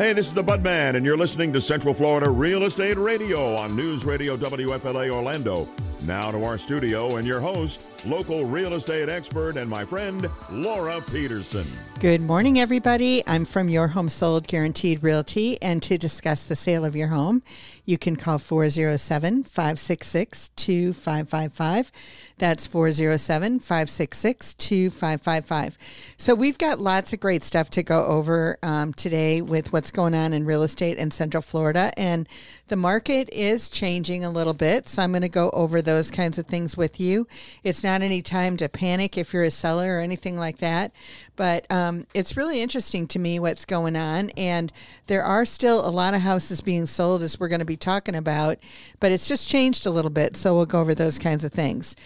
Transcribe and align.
Hey, 0.00 0.14
this 0.14 0.28
is 0.28 0.32
the 0.32 0.42
Budman, 0.42 0.96
and 0.96 1.04
you're 1.04 1.14
listening 1.14 1.52
to 1.52 1.60
Central 1.60 1.92
Florida 1.92 2.30
Real 2.30 2.62
Estate 2.62 2.96
Radio 2.96 3.54
on 3.56 3.76
News 3.76 4.06
Radio 4.06 4.34
WFLA 4.34 5.12
Orlando. 5.12 5.68
Now 6.06 6.30
to 6.30 6.42
our 6.44 6.56
studio 6.56 7.16
and 7.16 7.26
your 7.26 7.40
host, 7.40 7.80
local 8.06 8.42
real 8.44 8.74
estate 8.74 9.08
expert 9.08 9.56
and 9.56 9.68
my 9.68 9.84
friend, 9.84 10.26
Laura 10.50 10.98
Petersen. 11.10 11.66
Good 12.00 12.22
morning, 12.22 12.58
everybody. 12.58 13.22
I'm 13.26 13.44
from 13.44 13.68
Your 13.68 13.88
Home 13.88 14.08
Sold 14.08 14.46
Guaranteed 14.46 15.02
Realty, 15.02 15.60
and 15.60 15.82
to 15.82 15.98
discuss 15.98 16.44
the 16.44 16.56
sale 16.56 16.86
of 16.86 16.96
your 16.96 17.08
home, 17.08 17.42
you 17.84 17.98
can 17.98 18.16
call 18.16 18.38
407 18.38 19.44
566 19.44 20.48
2555. 20.56 21.92
That's 22.38 22.66
407 22.66 23.60
566 23.60 24.54
2555. 24.54 25.76
So, 26.16 26.34
we've 26.34 26.56
got 26.56 26.78
lots 26.78 27.12
of 27.12 27.20
great 27.20 27.44
stuff 27.44 27.68
to 27.70 27.82
go 27.82 28.06
over 28.06 28.56
um, 28.62 28.94
today 28.94 29.42
with 29.42 29.74
what's 29.74 29.90
going 29.90 30.14
on 30.14 30.32
in 30.32 30.46
real 30.46 30.62
estate 30.62 30.96
in 30.96 31.10
Central 31.10 31.42
Florida. 31.42 31.92
And 31.98 32.26
the 32.68 32.76
market 32.76 33.28
is 33.30 33.68
changing 33.68 34.24
a 34.24 34.30
little 34.30 34.54
bit. 34.54 34.88
So, 34.88 35.02
I'm 35.02 35.12
going 35.12 35.20
to 35.20 35.28
go 35.28 35.50
over 35.50 35.82
those 35.90 36.10
kinds 36.10 36.38
of 36.38 36.46
things 36.46 36.76
with 36.76 37.00
you. 37.00 37.26
It's 37.64 37.82
not 37.82 38.02
any 38.02 38.22
time 38.22 38.56
to 38.58 38.68
panic 38.68 39.18
if 39.18 39.32
you're 39.32 39.44
a 39.44 39.50
seller 39.50 39.96
or 39.96 40.00
anything 40.00 40.38
like 40.38 40.58
that. 40.58 40.92
But 41.36 41.70
um, 41.70 42.06
it's 42.14 42.36
really 42.36 42.60
interesting 42.60 43.06
to 43.08 43.18
me 43.18 43.38
what's 43.38 43.64
going 43.64 43.96
on. 43.96 44.30
And 44.30 44.72
there 45.06 45.24
are 45.24 45.44
still 45.44 45.86
a 45.86 45.90
lot 45.90 46.14
of 46.14 46.20
houses 46.20 46.60
being 46.60 46.86
sold, 46.86 47.22
as 47.22 47.40
we're 47.40 47.48
going 47.48 47.60
to 47.60 47.64
be 47.64 47.76
talking 47.76 48.14
about, 48.14 48.58
but 49.00 49.12
it's 49.12 49.26
just 49.26 49.48
changed 49.48 49.86
a 49.86 49.90
little 49.90 50.10
bit. 50.10 50.36
So 50.36 50.54
we'll 50.54 50.66
go 50.66 50.80
over 50.80 50.94
those 50.94 51.18
kinds 51.18 51.44
of 51.44 51.52
things. 51.52 51.96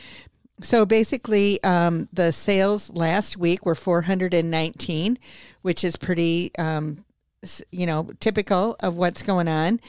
So 0.63 0.87
basically, 0.87 1.63
um, 1.65 2.09
the 2.13 2.33
sales 2.33 2.91
last 2.91 3.37
week 3.37 3.67
were 3.67 3.75
419, 3.75 5.19
which 5.63 5.83
is 5.83 5.97
pretty 5.97 6.53
um, 6.59 7.05
you 7.71 7.87
know, 7.87 8.11
typical 8.21 8.77
of 8.81 8.97
what's 8.97 9.23
going 9.23 9.49
on. 9.49 9.81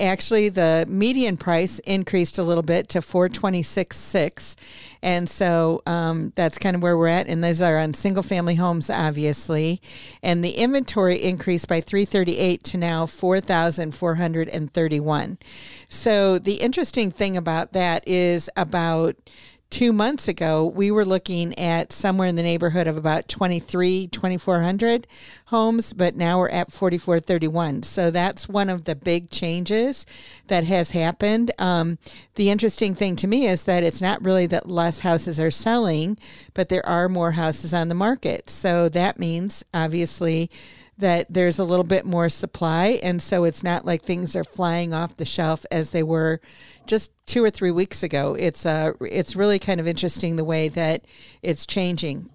Actually, 0.00 0.48
the 0.48 0.84
median 0.88 1.36
price 1.36 1.78
increased 1.80 2.38
a 2.38 2.42
little 2.42 2.62
bit 2.62 2.88
to 2.88 3.00
426.6. 3.00 4.56
And 5.02 5.28
so 5.28 5.82
um, 5.86 6.32
that's 6.34 6.58
kind 6.58 6.74
of 6.74 6.82
where 6.82 6.98
we're 6.98 7.08
at. 7.08 7.28
And 7.28 7.44
those 7.44 7.60
are 7.62 7.78
on 7.78 7.94
single 7.94 8.22
family 8.22 8.56
homes, 8.56 8.90
obviously. 8.90 9.80
And 10.22 10.44
the 10.44 10.52
inventory 10.52 11.22
increased 11.22 11.68
by 11.68 11.80
338 11.80 12.64
to 12.64 12.78
now 12.78 13.06
4,431. 13.06 15.38
So 15.88 16.38
the 16.38 16.54
interesting 16.54 17.10
thing 17.10 17.36
about 17.36 17.72
that 17.72 18.06
is 18.08 18.48
about 18.56 19.16
two 19.70 19.92
months 19.92 20.28
ago, 20.28 20.64
we 20.64 20.90
were 20.90 21.04
looking 21.04 21.58
at 21.58 21.92
somewhere 21.92 22.28
in 22.28 22.36
the 22.36 22.42
neighborhood 22.42 22.86
of 22.86 22.96
about 22.96 23.28
23, 23.28 24.06
2,400 24.08 25.06
homes, 25.46 25.92
but 25.92 26.14
now 26.14 26.38
we're 26.38 26.48
at 26.50 26.72
4,431. 26.72 27.82
So 27.82 28.10
that's 28.10 28.48
one 28.48 28.68
of 28.68 28.84
the 28.84 28.94
big 28.94 29.30
changes 29.30 30.06
that 30.46 30.64
has 30.64 30.92
happened. 30.92 31.50
Um, 31.58 31.98
the 32.36 32.50
interesting 32.50 32.94
thing 32.94 33.16
to 33.16 33.26
me 33.26 33.46
is 33.46 33.64
that 33.64 33.82
it's 33.82 34.00
not 34.00 34.24
really 34.24 34.46
that 34.46 34.68
less 34.68 35.00
houses 35.00 35.40
are 35.40 35.50
selling, 35.50 36.18
but 36.54 36.68
there 36.68 36.86
are 36.86 37.08
more 37.08 37.32
houses 37.32 37.74
on 37.74 37.88
the 37.88 37.94
market. 37.94 38.50
So 38.50 38.88
that 38.90 39.18
means, 39.18 39.64
obviously, 39.74 40.50
that 40.98 41.26
there's 41.28 41.58
a 41.58 41.64
little 41.64 41.84
bit 41.84 42.04
more 42.04 42.28
supply. 42.28 43.00
And 43.02 43.22
so 43.22 43.44
it's 43.44 43.62
not 43.62 43.84
like 43.84 44.02
things 44.02 44.36
are 44.36 44.44
flying 44.44 44.92
off 44.92 45.16
the 45.16 45.26
shelf 45.26 45.66
as 45.70 45.90
they 45.90 46.02
were 46.02 46.40
just 46.86 47.10
two 47.26 47.42
or 47.42 47.50
three 47.50 47.70
weeks 47.70 48.02
ago. 48.02 48.34
It's, 48.38 48.64
uh, 48.64 48.92
it's 49.00 49.34
really 49.34 49.58
kind 49.58 49.80
of 49.80 49.86
interesting 49.86 50.36
the 50.36 50.44
way 50.44 50.68
that 50.68 51.04
it's 51.42 51.66
changing. 51.66 52.30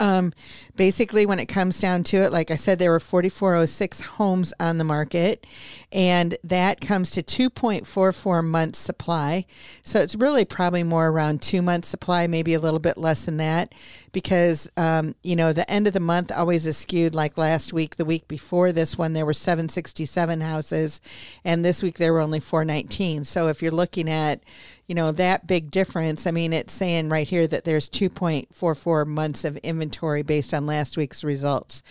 Um, 0.00 0.32
basically, 0.76 1.26
when 1.26 1.38
it 1.38 1.46
comes 1.46 1.80
down 1.80 2.02
to 2.04 2.18
it, 2.18 2.32
like 2.32 2.50
I 2.50 2.56
said, 2.56 2.78
there 2.78 2.90
were 2.90 3.00
4,406 3.00 4.00
homes 4.02 4.52
on 4.60 4.78
the 4.78 4.84
market, 4.84 5.46
and 5.90 6.36
that 6.44 6.80
comes 6.80 7.10
to 7.12 7.22
2.44 7.22 8.44
months 8.44 8.78
supply. 8.78 9.46
So 9.82 10.00
it's 10.00 10.14
really 10.14 10.44
probably 10.44 10.82
more 10.82 11.08
around 11.08 11.40
two 11.40 11.62
months 11.62 11.88
supply, 11.88 12.26
maybe 12.26 12.52
a 12.54 12.60
little 12.60 12.80
bit 12.80 12.98
less 12.98 13.24
than 13.24 13.38
that, 13.38 13.74
because 14.12 14.68
um, 14.76 15.14
you 15.22 15.36
know 15.36 15.52
the 15.52 15.70
end 15.70 15.86
of 15.86 15.94
the 15.94 16.00
month 16.00 16.30
always 16.30 16.66
is 16.66 16.76
skewed. 16.76 17.14
Like 17.14 17.38
last 17.38 17.72
week, 17.72 17.96
the 17.96 18.04
week 18.04 18.28
before 18.28 18.72
this 18.72 18.98
one, 18.98 19.14
there 19.14 19.26
were 19.26 19.32
767 19.32 20.40
houses, 20.40 21.00
and 21.44 21.64
this 21.64 21.82
week 21.82 21.98
there 21.98 22.12
were 22.12 22.20
only 22.20 22.40
419. 22.40 23.24
So 23.24 23.48
if 23.48 23.62
you're 23.62 23.70
looking 23.70 24.08
at 24.10 24.42
you 24.88 24.94
know, 24.94 25.12
that 25.12 25.46
big 25.46 25.70
difference. 25.70 26.26
I 26.26 26.30
mean, 26.30 26.54
it's 26.54 26.72
saying 26.72 27.10
right 27.10 27.28
here 27.28 27.46
that 27.46 27.64
there's 27.64 27.90
2.44 27.90 29.06
months 29.06 29.44
of 29.44 29.58
inventory 29.58 30.22
based 30.22 30.54
on 30.54 30.64
last 30.64 30.96
week's 30.96 31.22
results. 31.22 31.82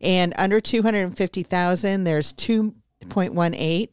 And 0.00 0.32
under 0.38 0.60
250,000, 0.60 2.04
there's 2.04 2.32
2.18. 3.08 3.88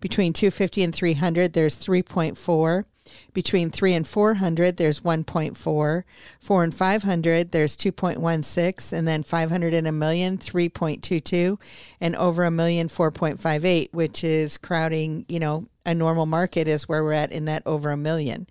Between 0.00 0.32
250 0.32 0.82
and 0.82 0.94
300, 0.94 1.52
there's 1.52 1.76
3.4. 1.76 2.84
Between 3.32 3.70
3 3.70 3.94
and 3.94 4.06
400, 4.06 4.76
there's 4.76 5.00
1.4. 5.00 6.02
4 6.40 6.64
and 6.64 6.74
500, 6.74 7.50
there's 7.50 7.76
2.16. 7.76 8.92
And 8.92 9.08
then 9.08 9.22
500 9.22 9.74
and 9.74 9.86
a 9.86 9.92
million, 9.92 10.38
3.22. 10.38 11.58
And 12.00 12.16
over 12.16 12.44
a 12.44 12.50
million, 12.50 12.88
4.58, 12.88 13.92
which 13.92 14.24
is 14.24 14.58
crowding, 14.58 15.24
you 15.28 15.38
know, 15.38 15.66
a 15.84 15.94
normal 15.94 16.26
market 16.26 16.66
is 16.66 16.88
where 16.88 17.04
we're 17.04 17.12
at 17.12 17.30
in 17.30 17.44
that 17.44 17.62
over 17.64 17.90
a 17.90 17.96
million. 17.96 18.48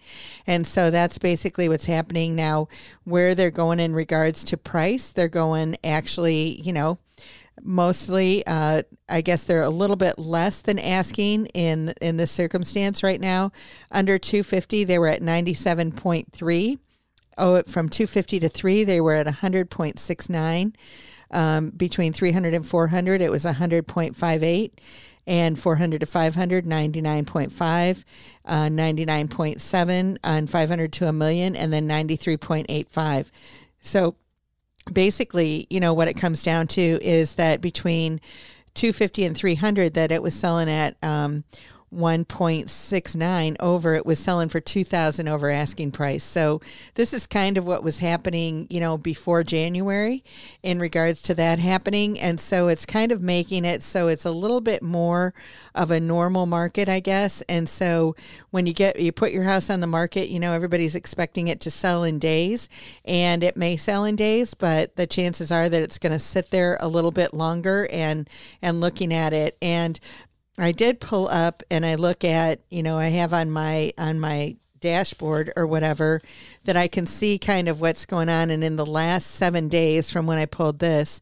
And 0.47 0.65
so 0.65 0.89
that's 0.89 1.17
basically 1.17 1.67
what's 1.67 1.85
happening 1.85 2.33
now. 2.33 2.69
Where 3.03 3.35
they're 3.35 3.51
going 3.51 3.81
in 3.81 3.93
regards 3.93 4.43
to 4.45 4.57
price, 4.57 5.11
they're 5.11 5.27
going 5.27 5.75
actually, 5.83 6.61
you 6.61 6.71
know, 6.71 6.97
mostly 7.61 8.45
uh, 8.47 8.81
i 9.09 9.21
guess 9.21 9.43
they're 9.43 9.61
a 9.61 9.69
little 9.69 9.95
bit 9.95 10.19
less 10.19 10.61
than 10.61 10.79
asking 10.79 11.45
in 11.47 11.93
in 12.01 12.17
this 12.17 12.31
circumstance 12.31 13.03
right 13.03 13.21
now. 13.21 13.51
Under 13.91 14.17
250 14.17 14.83
they 14.83 14.99
were 14.99 15.07
at 15.07 15.21
97.3 15.21 16.79
oh 17.38 17.63
from 17.63 17.89
250 17.89 18.39
to 18.39 18.49
3 18.49 18.83
they 18.83 19.01
were 19.01 19.16
at 19.16 19.27
100.69 19.27 20.75
um, 21.31 21.69
between 21.71 22.13
300 22.13 22.53
and 22.53 22.67
400 22.67 23.21
it 23.21 23.31
was 23.31 23.45
100.58 23.45 24.72
and 25.27 25.57
400 25.59 25.99
to 25.99 26.05
500 26.05 26.66
99.5 26.66 28.03
uh, 28.45 28.55
99.7 28.66 30.17
on 30.23 30.47
500 30.47 30.93
to 30.93 31.07
a 31.07 31.13
million 31.13 31.55
and 31.55 31.73
then 31.73 31.87
93.85 31.87 33.31
so 33.81 34.16
basically, 34.91 35.68
you 35.69 35.79
know, 35.79 35.94
what 35.94 36.07
it 36.07 36.16
comes 36.16 36.44
down 36.44 36.68
to 36.68 36.81
is 36.81 37.35
that 37.35 37.62
between 37.62 38.22
250 38.75 39.25
and 39.25 39.35
300 39.38 39.94
that 39.94 40.12
it 40.12 40.22
was 40.22 40.34
selling 40.34 40.69
at 40.69 40.96
um, 41.01 41.44
1.69 41.95 43.56
over 43.59 43.94
it 43.95 44.06
was 44.06 44.19
selling 44.19 44.50
for 44.50 44.59
2000 44.59 45.28
over 45.28 45.50
asking 45.50 45.91
price. 45.91 46.23
So 46.23 46.61
this 46.95 47.13
is 47.13 47.28
kind 47.28 47.57
of 47.57 47.66
what 47.66 47.83
was 47.83 48.00
happening 48.00 48.67
you 48.69 48.79
know 48.79 48.97
before 48.97 49.44
january 49.44 50.23
in 50.63 50.79
regards 50.79 51.22
to 51.23 51.35
that 51.35 51.59
happening. 51.59 52.19
And 52.19 52.39
so 52.39 52.67
it's 52.67 52.85
kind 52.85 53.11
of 53.11 53.22
making 53.22 53.66
it 53.66 53.84
so 53.84 54.07
it's 54.07 54.25
a 54.25 54.31
little 54.31 54.61
bit 54.61 54.81
more 54.81 55.34
of 55.73 55.91
a 55.91 56.00
normal 56.00 56.45
market 56.45 56.89
i 56.89 57.00
guess. 57.00 57.41
And 57.50 57.67
so 57.69 58.16
when 58.51 58.67
you 58.67 58.73
get 58.73 59.00
you 59.00 59.11
put 59.11 59.31
your 59.31 59.44
house 59.44 59.69
on 59.69 59.79
the 59.79 59.88
market 59.88 60.29
you 60.29 60.39
know 60.39 60.53
everybody's 60.53 60.95
expecting 60.95 61.47
it 61.47 61.59
to 61.61 61.72
sell 61.72 62.03
in 62.03 62.19
days 62.19 62.69
and 63.03 63.44
it 63.44 63.57
may 63.57 63.78
sell 63.78 64.05
in 64.05 64.16
days 64.16 64.53
but 64.53 64.95
the 64.95 65.07
chances 65.07 65.51
are 65.51 65.69
that 65.69 65.81
it's 65.81 65.97
going 65.97 66.13
to 66.13 66.19
sit 66.19 66.51
there 66.51 66.78
a 66.81 66.88
little 66.88 67.11
bit 67.11 67.34
longer 67.34 67.88
and 67.91 68.29
and 68.61 68.81
looking 68.81 69.13
at 69.13 69.34
it. 69.34 69.57
And 69.61 70.00
I 70.57 70.71
did 70.71 70.99
pull 70.99 71.27
up 71.27 71.63
and 71.69 71.85
I 71.85 71.95
look 71.95 72.23
at, 72.23 72.61
you 72.69 72.83
know, 72.83 72.97
I 72.97 73.09
have 73.09 73.33
on 73.33 73.51
my 73.51 73.91
on 73.97 74.19
my 74.19 74.55
dashboard 74.79 75.51
or 75.55 75.66
whatever 75.66 76.21
that 76.66 76.77
I 76.77 76.88
can 76.88 77.07
see 77.07 77.39
kind 77.39 77.67
of 77.67 77.81
what's 77.81 78.05
going 78.05 78.29
on 78.29 78.51
and 78.51 78.63
in 78.63 78.75
the 78.75 78.85
last 78.85 79.31
7 79.31 79.67
days 79.67 80.11
from 80.11 80.27
when 80.27 80.38
I 80.38 80.45
pulled 80.45 80.77
this 80.77 81.19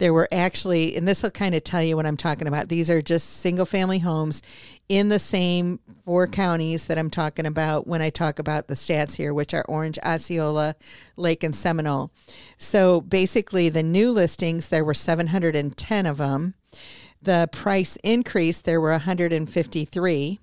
there 0.00 0.14
were 0.14 0.28
actually 0.32 0.96
and 0.96 1.06
this 1.06 1.22
will 1.22 1.30
kind 1.30 1.54
of 1.54 1.62
tell 1.62 1.82
you 1.82 1.94
what 1.94 2.06
I'm 2.06 2.16
talking 2.16 2.48
about. 2.48 2.68
These 2.68 2.90
are 2.90 3.02
just 3.02 3.40
single 3.40 3.66
family 3.66 3.98
homes 3.98 4.42
in 4.88 5.10
the 5.10 5.18
same 5.18 5.78
four 6.04 6.26
counties 6.26 6.86
that 6.86 6.98
I'm 6.98 7.10
talking 7.10 7.46
about 7.46 7.86
when 7.86 8.00
I 8.02 8.08
talk 8.08 8.38
about 8.38 8.66
the 8.66 8.74
stats 8.74 9.14
here, 9.14 9.32
which 9.32 9.52
are 9.52 9.64
Orange, 9.68 9.98
Osceola, 10.04 10.74
Lake, 11.16 11.44
and 11.44 11.54
Seminole. 11.54 12.10
So 12.56 13.02
basically, 13.02 13.68
the 13.68 13.82
new 13.82 14.10
listings, 14.10 14.70
there 14.70 14.84
were 14.84 14.94
710 14.94 16.06
of 16.06 16.16
them. 16.16 16.54
The 17.22 17.48
price 17.52 17.96
increase, 18.02 18.58
there 18.58 18.80
were 18.80 18.92
153. 18.92 20.40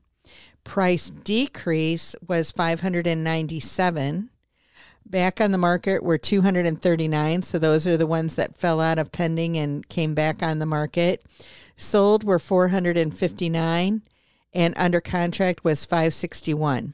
Price 0.64 1.10
decrease 1.10 2.16
was 2.28 2.52
597. 2.52 4.30
Back 5.06 5.40
on 5.40 5.52
the 5.52 5.58
market 5.58 6.04
were 6.04 6.18
239. 6.18 7.42
So 7.44 7.58
those 7.58 7.88
are 7.88 7.98
the 7.98 8.06
ones 8.06 8.36
that 8.36 8.58
fell 8.58 8.82
out 8.82 9.00
of 9.00 9.12
pending 9.12 9.58
and 9.58 9.88
came 9.88 10.14
back 10.14 10.44
on 10.44 10.60
the 10.60 10.66
market. 10.66 11.24
Sold 11.78 12.24
were 12.24 12.40
459 12.40 14.02
and 14.54 14.74
under 14.78 15.00
contract 15.00 15.64
was 15.64 15.86
561. 15.86 16.94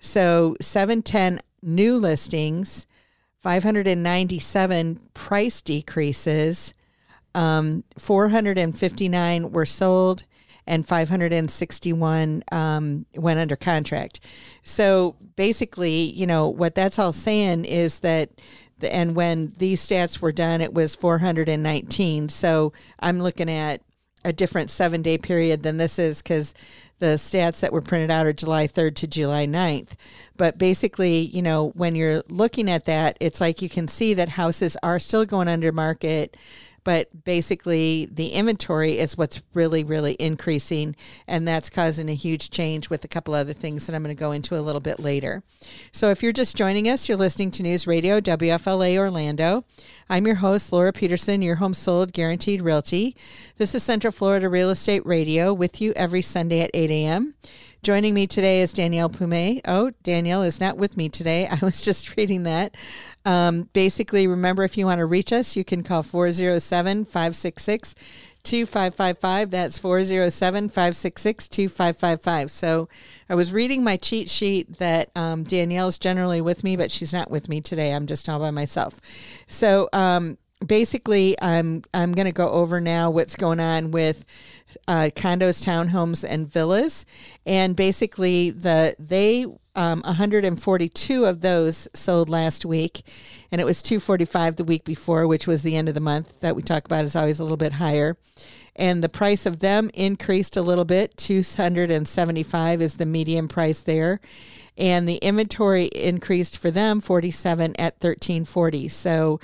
So 0.00 0.56
710 0.60 1.40
new 1.62 1.96
listings, 1.96 2.86
597 3.42 5.00
price 5.14 5.62
decreases, 5.62 6.74
Um, 7.36 7.84
459 7.98 9.52
were 9.52 9.66
sold 9.66 10.24
and 10.66 10.88
561 10.88 12.42
um, 12.50 13.06
went 13.14 13.38
under 13.38 13.56
contract. 13.56 14.20
So 14.64 15.16
basically, 15.36 16.10
you 16.10 16.26
know, 16.26 16.48
what 16.48 16.74
that's 16.74 16.98
all 16.98 17.12
saying 17.12 17.66
is 17.66 18.00
that, 18.00 18.30
the, 18.78 18.92
and 18.92 19.14
when 19.14 19.52
these 19.58 19.86
stats 19.86 20.20
were 20.20 20.32
done, 20.32 20.60
it 20.60 20.72
was 20.72 20.96
419. 20.96 22.30
So 22.30 22.72
I'm 22.98 23.20
looking 23.20 23.50
at 23.50 23.82
a 24.24 24.32
different 24.32 24.70
seven 24.70 25.02
day 25.02 25.18
period 25.18 25.62
than 25.62 25.76
this 25.76 25.98
is 25.98 26.20
because 26.20 26.52
the 26.98 27.14
stats 27.14 27.60
that 27.60 27.72
were 27.72 27.82
printed 27.82 28.10
out 28.10 28.26
are 28.26 28.32
July 28.32 28.66
3rd 28.66 28.94
to 28.96 29.06
July 29.06 29.46
9th. 29.46 29.90
But 30.36 30.58
basically, 30.58 31.18
you 31.18 31.42
know, 31.42 31.68
when 31.70 31.94
you're 31.94 32.22
looking 32.28 32.68
at 32.70 32.86
that, 32.86 33.16
it's 33.20 33.40
like 33.40 33.62
you 33.62 33.68
can 33.68 33.86
see 33.86 34.14
that 34.14 34.30
houses 34.30 34.76
are 34.82 34.98
still 34.98 35.26
going 35.26 35.48
under 35.48 35.70
market 35.70 36.36
but 36.86 37.24
basically 37.24 38.08
the 38.12 38.28
inventory 38.28 38.96
is 38.96 39.18
what's 39.18 39.42
really 39.54 39.82
really 39.82 40.14
increasing 40.20 40.94
and 41.26 41.46
that's 41.46 41.68
causing 41.68 42.08
a 42.08 42.14
huge 42.14 42.48
change 42.48 42.88
with 42.88 43.02
a 43.02 43.08
couple 43.08 43.34
other 43.34 43.52
things 43.52 43.84
that 43.86 43.96
i'm 43.96 44.04
going 44.04 44.14
to 44.14 44.18
go 44.18 44.30
into 44.30 44.56
a 44.56 44.62
little 44.62 44.80
bit 44.80 45.00
later. 45.00 45.42
So 45.90 46.10
if 46.10 46.22
you're 46.22 46.32
just 46.32 46.56
joining 46.56 46.88
us 46.88 47.08
you're 47.08 47.18
listening 47.18 47.50
to 47.52 47.64
news 47.64 47.88
radio 47.88 48.20
wfla 48.20 48.96
orlando. 48.96 49.64
I'm 50.08 50.28
your 50.28 50.36
host 50.36 50.72
laura 50.72 50.92
petersen 50.92 51.42
your 51.42 51.56
home 51.56 51.74
sold 51.74 52.12
guaranteed 52.12 52.62
realty. 52.62 53.16
This 53.56 53.74
is 53.74 53.82
central 53.82 54.12
florida 54.12 54.48
real 54.48 54.70
estate 54.70 55.04
radio 55.04 55.52
with 55.52 55.80
you 55.80 55.92
every 55.96 56.22
sunday 56.22 56.60
at 56.60 56.70
8 56.72 56.88
a.m 56.92 57.34
Joining 57.86 58.14
me 58.14 58.26
today 58.26 58.62
is 58.62 58.72
Danielle 58.72 59.08
Pume. 59.08 59.60
Oh, 59.64 59.92
Danielle 60.02 60.42
is 60.42 60.58
not 60.58 60.76
with 60.76 60.96
me 60.96 61.08
today. 61.08 61.46
I 61.50 61.56
was 61.62 61.80
just 61.80 62.16
reading 62.16 62.42
that. 62.42 62.74
Um, 63.24 63.68
basically, 63.74 64.26
remember 64.26 64.64
if 64.64 64.76
you 64.76 64.86
want 64.86 64.98
to 64.98 65.06
reach 65.06 65.32
us, 65.32 65.54
you 65.54 65.64
can 65.64 65.84
call 65.84 66.02
407 66.02 67.04
566 67.04 67.94
2555. 68.42 69.50
That's 69.52 69.78
407 69.78 70.68
566 70.68 71.46
2555. 71.46 72.50
So 72.50 72.88
I 73.28 73.36
was 73.36 73.52
reading 73.52 73.84
my 73.84 73.96
cheat 73.96 74.28
sheet 74.30 74.78
that 74.78 75.12
um, 75.14 75.44
Danielle's 75.44 75.96
generally 75.96 76.40
with 76.40 76.64
me, 76.64 76.76
but 76.76 76.90
she's 76.90 77.12
not 77.12 77.30
with 77.30 77.48
me 77.48 77.60
today. 77.60 77.94
I'm 77.94 78.08
just 78.08 78.28
all 78.28 78.40
by 78.40 78.50
myself. 78.50 79.00
So, 79.46 79.88
um, 79.92 80.38
basically 80.64 81.36
i'm 81.42 81.82
i'm 81.92 82.12
going 82.12 82.24
to 82.24 82.32
go 82.32 82.48
over 82.50 82.80
now 82.80 83.10
what's 83.10 83.36
going 83.36 83.60
on 83.60 83.90
with 83.90 84.24
uh, 84.88 85.10
condos 85.14 85.64
townhomes 85.64 86.24
and 86.28 86.50
villas. 86.50 87.04
And 87.44 87.76
basically 87.76 88.50
the 88.50 88.94
they 88.98 89.46
um, 89.74 90.00
142 90.02 91.24
of 91.24 91.40
those 91.40 91.88
sold 91.92 92.28
last 92.28 92.64
week. 92.64 93.02
And 93.50 93.60
it 93.60 93.64
was 93.64 93.82
245 93.82 94.56
the 94.56 94.64
week 94.64 94.84
before 94.84 95.26
which 95.26 95.46
was 95.46 95.62
the 95.62 95.76
end 95.76 95.88
of 95.88 95.94
the 95.94 96.00
month 96.00 96.40
that 96.40 96.56
we 96.56 96.62
talk 96.62 96.84
about 96.84 97.04
is 97.04 97.16
always 97.16 97.38
a 97.38 97.42
little 97.42 97.56
bit 97.56 97.72
higher. 97.72 98.16
And 98.78 99.02
the 99.02 99.08
price 99.08 99.46
of 99.46 99.60
them 99.60 99.90
increased 99.94 100.56
a 100.56 100.62
little 100.62 100.84
bit. 100.84 101.16
275 101.16 102.82
is 102.82 102.96
the 102.96 103.06
median 103.06 103.48
price 103.48 103.80
there. 103.80 104.20
And 104.76 105.08
the 105.08 105.16
inventory 105.16 105.86
increased 105.86 106.58
for 106.58 106.70
them 106.70 107.00
47 107.00 107.74
at 107.78 107.94
1340 107.94 108.88
so 108.88 109.40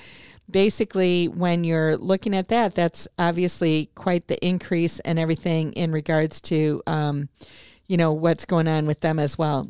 basically, 0.50 1.27
when 1.29 1.65
you're 1.65 1.97
looking 1.97 2.35
at 2.35 2.49
that, 2.49 2.75
that's 2.75 3.09
obviously 3.19 3.91
quite 3.94 4.29
the 4.29 4.44
increase 4.44 5.00
and 5.00 5.19
everything 5.19 5.73
in 5.73 5.93
regards 5.93 6.41
to, 6.43 6.83
um, 6.87 7.29
you 7.87 7.97
know, 7.97 8.12
what's 8.12 8.44
going 8.44 8.69
on 8.69 8.87
with 8.87 9.00
them 9.00 9.19
as 9.19 9.39
well. 9.39 9.69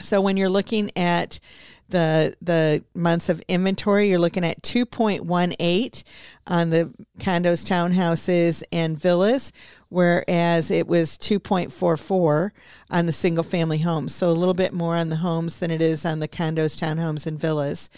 So 0.00 0.20
when 0.20 0.36
you're 0.36 0.50
looking 0.50 0.90
at 0.96 1.40
the 1.88 2.34
the 2.42 2.84
months 2.94 3.28
of 3.28 3.40
inventory, 3.48 4.08
you're 4.10 4.18
looking 4.18 4.44
at 4.44 4.62
2.18 4.62 6.02
on 6.46 6.70
the 6.70 6.92
condos, 7.18 7.64
townhouses, 7.64 8.62
and 8.72 8.98
villas, 8.98 9.52
whereas 9.96 10.70
it 10.70 10.86
was 10.86 11.16
2.44 11.16 12.50
on 12.90 13.06
the 13.06 13.12
single 13.12 13.42
family 13.42 13.78
homes. 13.78 14.14
So 14.14 14.28
a 14.28 14.30
little 14.30 14.52
bit 14.52 14.74
more 14.74 14.94
on 14.94 15.08
the 15.08 15.16
homes 15.16 15.58
than 15.58 15.70
it 15.70 15.80
is 15.80 16.04
on 16.04 16.18
the 16.18 16.28
condos, 16.28 16.78
townhomes, 16.78 17.26
and 17.26 17.40
villas. 17.40 17.88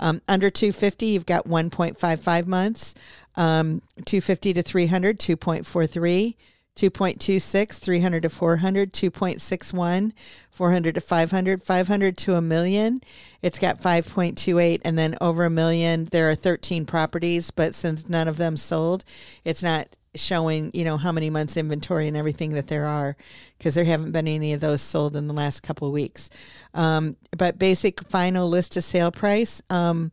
Um, 0.00 0.20
under 0.26 0.50
250, 0.50 1.06
you've 1.06 1.26
got 1.26 1.46
1.55 1.46 2.48
months. 2.48 2.96
Um, 3.36 3.82
250 4.04 4.52
to 4.54 4.62
300, 4.62 5.20
2.43. 5.20 6.34
2.26, 6.74 7.72
300 7.74 8.22
to 8.24 8.28
400, 8.28 8.92
2.61, 8.92 10.12
400 10.50 10.94
to 10.96 11.00
500, 11.00 11.62
500 11.62 12.16
to 12.18 12.34
a 12.34 12.40
million. 12.40 13.00
It's 13.42 13.60
got 13.60 13.80
5.28, 13.80 14.80
and 14.84 14.98
then 14.98 15.14
over 15.20 15.44
a 15.44 15.50
million, 15.50 16.06
there 16.06 16.28
are 16.28 16.34
13 16.34 16.84
properties, 16.84 17.52
but 17.52 17.76
since 17.76 18.08
none 18.08 18.26
of 18.26 18.38
them 18.38 18.56
sold, 18.56 19.04
it's 19.44 19.62
not 19.62 19.86
showing, 20.14 20.70
you 20.74 20.84
know, 20.84 20.96
how 20.96 21.12
many 21.12 21.30
months 21.30 21.56
inventory 21.56 22.08
and 22.08 22.16
everything 22.16 22.50
that 22.50 22.66
there 22.68 22.86
are 22.86 23.16
because 23.58 23.74
there 23.74 23.84
haven't 23.84 24.12
been 24.12 24.28
any 24.28 24.52
of 24.52 24.60
those 24.60 24.80
sold 24.80 25.16
in 25.16 25.26
the 25.26 25.34
last 25.34 25.62
couple 25.62 25.86
of 25.86 25.92
weeks. 25.94 26.30
Um, 26.74 27.16
but 27.36 27.58
basic 27.58 28.06
final 28.08 28.48
list 28.48 28.72
to 28.72 28.82
sale 28.82 29.10
price. 29.10 29.62
Um, 29.70 30.10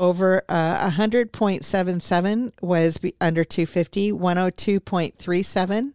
over 0.00 0.42
uh, 0.48 0.90
100.77 0.90 2.52
was 2.62 2.98
under 3.20 3.44
250, 3.44 4.12
102.37, 4.12 5.92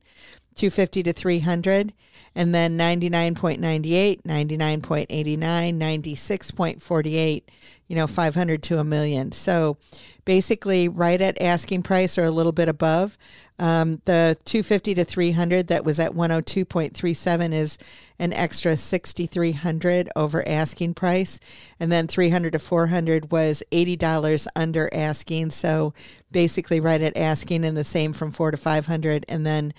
250 0.55 1.03
to 1.03 1.13
300, 1.13 1.93
and 2.33 2.53
then 2.53 2.77
99.98, 2.77 4.23
99.89, 4.23 5.37
96.48, 5.37 7.43
you 7.87 7.95
know, 7.95 8.07
500 8.07 8.63
to 8.63 8.79
a 8.79 8.83
million. 8.83 9.31
So 9.31 9.77
basically 10.25 10.89
right 10.89 11.21
at 11.21 11.41
asking 11.41 11.83
price 11.83 12.17
or 12.17 12.23
a 12.23 12.31
little 12.31 12.51
bit 12.51 12.67
above. 12.67 13.17
Um, 13.57 14.01
the 14.03 14.37
250 14.43 14.95
to 14.95 15.05
300 15.05 15.67
that 15.67 15.85
was 15.85 15.99
at 15.99 16.11
102.37 16.11 17.53
is 17.53 17.77
an 18.19 18.33
extra 18.33 18.75
6,300 18.75 20.09
over 20.15 20.45
asking 20.47 20.95
price. 20.95 21.39
And 21.79 21.91
then 21.91 22.07
300 22.07 22.51
to 22.51 22.59
400 22.59 23.31
was 23.31 23.63
$80 23.71 24.47
under 24.55 24.89
asking. 24.93 25.51
So 25.51 25.93
basically 26.31 26.81
right 26.81 27.01
at 27.01 27.15
asking 27.15 27.63
and 27.63 27.77
the 27.77 27.85
same 27.85 28.11
from 28.11 28.31
4 28.31 28.51
to 28.51 28.57
500. 28.57 29.25
And 29.29 29.45
then 29.45 29.73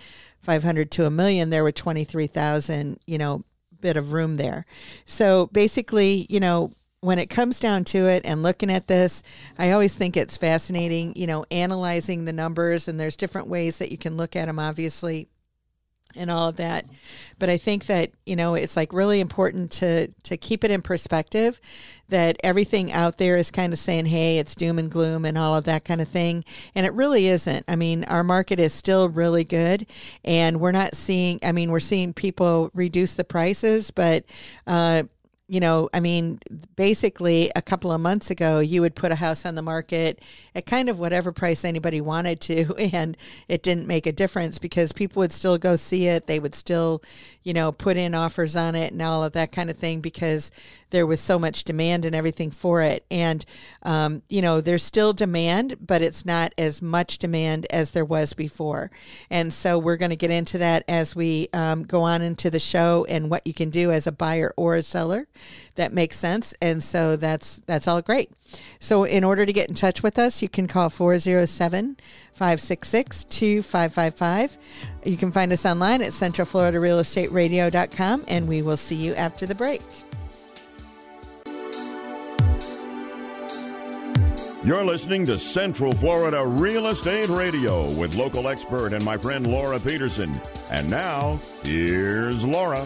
500 0.47 0.91
to 0.93 1.05
a 1.05 1.11
million, 1.11 1.51
there 1.51 1.63
were 1.65 1.73
23,000, 1.73 2.99
you 3.07 3.19
know, 3.19 3.45
bit 3.81 3.99
of 3.99 4.13
room 4.13 4.37
there. 4.37 4.65
So 5.05 5.49
basically, 5.49 6.27
you 6.31 6.41
know, 6.41 6.73
when 7.01 7.19
it 7.19 7.27
comes 7.27 7.61
down 7.61 7.85
to 7.85 8.07
it 8.07 8.23
and 8.25 8.43
looking 8.43 8.71
at 8.71 8.87
this, 8.87 9.23
I 9.59 9.73
always 9.73 9.95
think 9.95 10.17
it's 10.17 10.37
fascinating, 10.37 11.15
you 11.15 11.27
know, 11.27 11.45
analyzing 11.51 12.25
the 12.25 12.33
numbers 12.33 12.89
and 12.89 12.99
there's 12.99 13.17
different 13.17 13.49
ways 13.49 13.79
that 13.79 13.91
you 13.93 13.99
can 13.99 14.17
look 14.17 14.35
at 14.35 14.47
them, 14.47 14.59
obviously 14.59 15.29
and 16.17 16.31
all 16.31 16.49
of 16.49 16.57
that. 16.57 16.87
But 17.39 17.51
I 17.51 17.57
think 17.57 17.87
that, 17.87 18.11
you 18.25 18.37
know, 18.37 18.55
it's 18.55 18.77
like 18.77 18.93
really 18.93 19.21
important 19.21 19.71
to 19.73 20.09
to 20.25 20.37
keep 20.37 20.65
it 20.65 20.71
in 20.71 20.83
perspective 20.83 21.61
that 22.09 22.37
everything 22.45 22.93
out 22.93 23.19
there 23.19 23.37
is 23.37 23.51
kind 23.51 23.73
of 23.73 23.79
saying, 23.79 24.07
"Hey, 24.07 24.39
it's 24.39 24.55
doom 24.55 24.79
and 24.79 24.91
gloom 24.91 25.25
and 25.25 25.37
all 25.37 25.55
of 25.55 25.65
that 25.65 25.85
kind 25.85 26.01
of 26.01 26.09
thing." 26.09 26.45
And 26.75 26.87
it 26.87 26.93
really 26.93 27.27
isn't. 27.29 27.65
I 27.69 27.77
mean, 27.77 28.05
our 28.05 28.25
market 28.25 28.61
is 28.61 28.73
still 28.73 29.09
really 29.09 29.45
good 29.45 29.87
and 30.25 30.61
we're 30.61 30.73
not 30.73 30.95
seeing 30.95 31.39
I 31.43 31.53
mean, 31.53 31.71
we're 31.71 31.81
seeing 31.81 32.13
people 32.13 32.71
reduce 32.75 33.15
the 33.15 33.25
prices, 33.25 33.91
but 33.91 34.25
uh 34.67 35.05
you 35.49 35.61
know, 35.61 35.89
I 35.95 36.01
mean, 36.01 36.41
basically 36.75 37.53
a 37.55 37.63
couple 37.63 37.93
of 37.93 38.01
months 38.01 38.31
ago, 38.31 38.59
you 38.59 38.81
would 38.81 38.97
put 38.97 39.13
a 39.13 39.17
house 39.17 39.47
on 39.47 39.55
the 39.55 39.63
market 39.63 40.21
at 40.57 40.67
kind 40.67 40.89
of 40.89 40.99
whatever 40.99 41.31
price 41.31 41.65
anybody 41.65 42.01
wanted 42.01 42.41
to, 42.43 42.75
and 42.93 43.17
it 43.47 43.63
didn't 43.63 43.87
make 43.87 44.07
a 44.07 44.13
difference 44.13 44.59
because 44.59 44.93
people 44.93 45.21
would 45.21 45.33
still 45.33 45.57
go 45.57 45.77
see 45.77 46.09
it. 46.09 46.27
They 46.27 46.41
would 46.41 46.55
still, 46.55 47.01
you 47.45 47.53
know, 47.53 47.71
put 47.71 47.97
in 47.97 48.15
offers 48.15 48.57
on 48.57 48.75
it 48.75 48.93
and 48.93 49.01
all 49.01 49.23
of 49.23 49.35
that 49.35 49.53
kind 49.53 49.71
of 49.71 49.77
thing 49.77 50.01
because 50.01 50.51
there 50.91 51.07
was 51.07 51.21
so 51.21 51.39
much 51.39 51.65
demand 51.65 52.05
and 52.05 52.15
everything 52.15 52.51
for 52.51 52.83
it. 52.83 53.05
And, 53.11 53.45
um, 53.83 54.23
you 54.29 54.41
know, 54.41 54.61
there's 54.61 54.85
still 54.85 55.13
demand, 55.13 55.77
but 55.85 56.03
it's 56.03 56.25
not 56.25 56.55
as 56.59 56.81
much 56.81 57.19
demand 57.19 57.67
as 57.71 57.91
there 57.91 58.05
was 58.05 58.33
before. 58.33 58.91
And 59.31 59.53
so 59.53 59.79
we're 59.79 59.97
going 59.97 60.11
to 60.11 60.17
get 60.17 60.31
into 60.31 60.59
that 60.59 60.85
as 60.89 61.15
we 61.15 61.49
um, 61.53 61.83
go 61.83 62.03
on 62.03 62.23
into 62.23 62.51
the 62.51 62.61
show 62.61 63.05
and 63.09 63.31
what 63.31 63.47
you 63.47 63.55
can 63.55 63.71
do 63.71 63.91
as 63.91 64.07
a 64.07 64.13
buyer 64.13 64.53
or 64.57 64.77
a 64.77 64.83
seller 64.83 65.27
that 65.77 65.93
makes 65.93 66.19
sense. 66.19 66.53
And 66.61 66.83
so 66.83 67.15
that's 67.17 67.59
that's 67.67 67.87
all 67.89 68.03
great. 68.03 68.31
So 68.81 69.05
in 69.05 69.25
order 69.25 69.47
to 69.47 69.53
get 69.53 69.69
in 69.69 69.75
touch 69.75 70.03
with 70.03 70.19
us, 70.19 70.43
you 70.43 70.49
can 70.49 70.67
call 70.69 70.91
407 70.91 71.97
566 72.35 73.25
2555. 73.25 74.59
You 75.05 75.17
can 75.17 75.33
find 75.33 75.51
us 75.53 75.65
online 75.65 76.03
at 76.03 76.13
centralfloridarealestateradio.com 76.13 78.25
and 78.29 78.49
we 78.49 78.63
will 78.63 78.77
see 78.77 78.97
you 78.97 79.15
after 79.15 79.47
the 79.47 79.55
break. 79.55 79.81
You're 84.67 84.85
listening 84.85 85.25
to 85.27 85.39
Central 85.39 85.93
Florida 85.93 86.45
Real 86.45 86.89
Estate 86.89 87.29
Radio 87.29 87.89
with 87.93 88.17
local 88.17 88.49
expert 88.49 88.95
and 88.95 89.05
my 89.05 89.17
friend 89.17 89.47
Laura 89.47 89.79
Petersen. 89.79 90.33
And 90.73 90.91
now, 90.91 91.39
here's 91.63 92.45
Laura. 92.45 92.85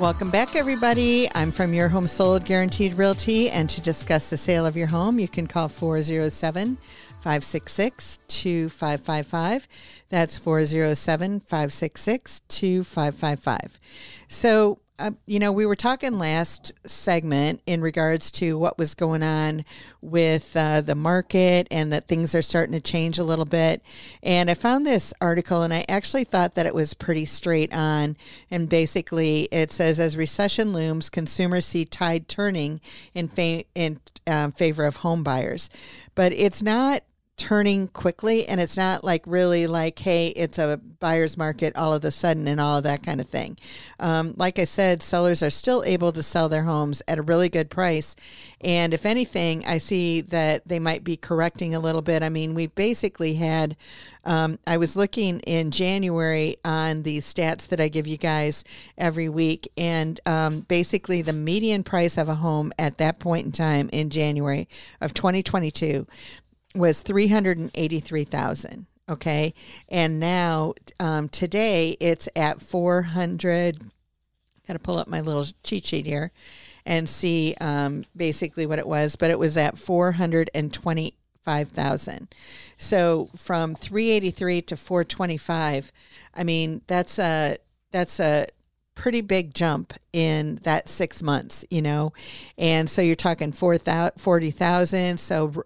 Welcome 0.00 0.30
back, 0.30 0.56
everybody. 0.56 1.28
I'm 1.36 1.52
from 1.52 1.72
Your 1.72 1.88
Home 1.88 2.08
Sold 2.08 2.44
Guaranteed 2.44 2.94
Realty, 2.94 3.48
and 3.48 3.70
to 3.70 3.80
discuss 3.80 4.28
the 4.28 4.36
sale 4.36 4.66
of 4.66 4.76
your 4.76 4.88
home, 4.88 5.20
you 5.20 5.28
can 5.28 5.46
call 5.46 5.68
407 5.68 6.76
566 7.20 8.18
2555. 8.26 9.68
That's 10.08 10.36
407 10.36 11.40
566 11.40 12.40
2555. 12.48 13.78
So, 14.26 14.80
uh, 14.98 15.10
you 15.26 15.40
know, 15.40 15.50
we 15.50 15.66
were 15.66 15.74
talking 15.74 16.18
last 16.18 16.72
segment 16.88 17.60
in 17.66 17.80
regards 17.80 18.30
to 18.30 18.56
what 18.56 18.78
was 18.78 18.94
going 18.94 19.24
on 19.24 19.64
with 20.00 20.56
uh, 20.56 20.80
the 20.80 20.94
market 20.94 21.66
and 21.70 21.92
that 21.92 22.06
things 22.06 22.32
are 22.32 22.42
starting 22.42 22.72
to 22.72 22.80
change 22.80 23.18
a 23.18 23.24
little 23.24 23.44
bit. 23.44 23.82
And 24.22 24.48
I 24.48 24.54
found 24.54 24.86
this 24.86 25.12
article 25.20 25.62
and 25.62 25.74
I 25.74 25.84
actually 25.88 26.22
thought 26.22 26.54
that 26.54 26.66
it 26.66 26.74
was 26.74 26.94
pretty 26.94 27.24
straight 27.24 27.74
on. 27.74 28.16
And 28.52 28.68
basically, 28.68 29.48
it 29.50 29.72
says 29.72 29.98
as 29.98 30.16
recession 30.16 30.72
looms, 30.72 31.10
consumers 31.10 31.66
see 31.66 31.84
tide 31.84 32.28
turning 32.28 32.80
in, 33.14 33.26
fa- 33.26 33.64
in 33.74 34.00
um, 34.28 34.52
favor 34.52 34.84
of 34.84 34.96
home 34.96 35.24
buyers. 35.24 35.70
But 36.14 36.32
it's 36.32 36.62
not 36.62 37.02
turning 37.36 37.88
quickly 37.88 38.46
and 38.46 38.60
it's 38.60 38.76
not 38.76 39.02
like 39.02 39.22
really 39.26 39.66
like 39.66 39.98
hey 39.98 40.28
it's 40.28 40.56
a 40.58 40.80
buyer's 41.00 41.36
market 41.36 41.74
all 41.74 41.92
of 41.92 42.04
a 42.04 42.10
sudden 42.10 42.46
and 42.46 42.60
all 42.60 42.78
of 42.78 42.84
that 42.84 43.02
kind 43.02 43.20
of 43.20 43.26
thing. 43.26 43.56
Um, 43.98 44.34
like 44.36 44.58
i 44.58 44.64
said 44.64 45.02
sellers 45.02 45.42
are 45.42 45.50
still 45.50 45.82
able 45.84 46.12
to 46.12 46.22
sell 46.22 46.48
their 46.48 46.62
homes 46.62 47.02
at 47.08 47.18
a 47.18 47.22
really 47.22 47.48
good 47.48 47.70
price 47.70 48.14
and 48.60 48.94
if 48.94 49.04
anything 49.04 49.66
i 49.66 49.78
see 49.78 50.20
that 50.20 50.66
they 50.68 50.78
might 50.78 51.02
be 51.02 51.16
correcting 51.16 51.74
a 51.74 51.80
little 51.80 52.02
bit. 52.02 52.22
I 52.22 52.28
mean 52.28 52.54
we 52.54 52.68
basically 52.68 53.34
had 53.34 53.76
um, 54.24 54.58
i 54.66 54.76
was 54.76 54.94
looking 54.94 55.40
in 55.40 55.72
january 55.72 56.56
on 56.64 57.02
the 57.02 57.18
stats 57.18 57.66
that 57.68 57.80
i 57.80 57.88
give 57.88 58.06
you 58.06 58.16
guys 58.16 58.62
every 58.96 59.28
week 59.28 59.68
and 59.76 60.20
um, 60.26 60.60
basically 60.60 61.20
the 61.20 61.32
median 61.32 61.82
price 61.82 62.16
of 62.16 62.28
a 62.28 62.36
home 62.36 62.72
at 62.78 62.98
that 62.98 63.18
point 63.18 63.44
in 63.46 63.52
time 63.52 63.90
in 63.92 64.08
january 64.08 64.68
of 65.00 65.12
2022 65.14 66.06
was 66.74 67.02
383,000. 67.02 68.86
Okay. 69.08 69.54
And 69.88 70.18
now 70.18 70.74
um, 70.98 71.28
today 71.28 71.96
it's 72.00 72.28
at 72.34 72.60
400. 72.62 73.78
Got 74.66 74.74
to 74.74 74.78
pull 74.78 74.98
up 74.98 75.08
my 75.08 75.20
little 75.20 75.44
cheat 75.62 75.84
sheet 75.84 76.06
here 76.06 76.32
and 76.86 77.06
see 77.08 77.54
um, 77.60 78.04
basically 78.16 78.66
what 78.66 78.78
it 78.78 78.86
was, 78.86 79.16
but 79.16 79.30
it 79.30 79.38
was 79.38 79.56
at 79.56 79.78
425,000. 79.78 82.28
So 82.78 83.30
from 83.36 83.74
383 83.74 84.62
to 84.62 84.76
425, 84.76 85.92
I 86.34 86.44
mean, 86.44 86.82
that's 86.86 87.18
a, 87.18 87.56
that's 87.92 88.20
a, 88.20 88.46
pretty 88.94 89.20
big 89.20 89.52
jump 89.54 89.92
in 90.12 90.60
that 90.62 90.88
six 90.88 91.20
months, 91.20 91.64
you 91.68 91.82
know, 91.82 92.12
and 92.56 92.88
so 92.88 93.02
you're 93.02 93.16
talking 93.16 93.50
40,000. 93.50 95.18
So 95.18 95.64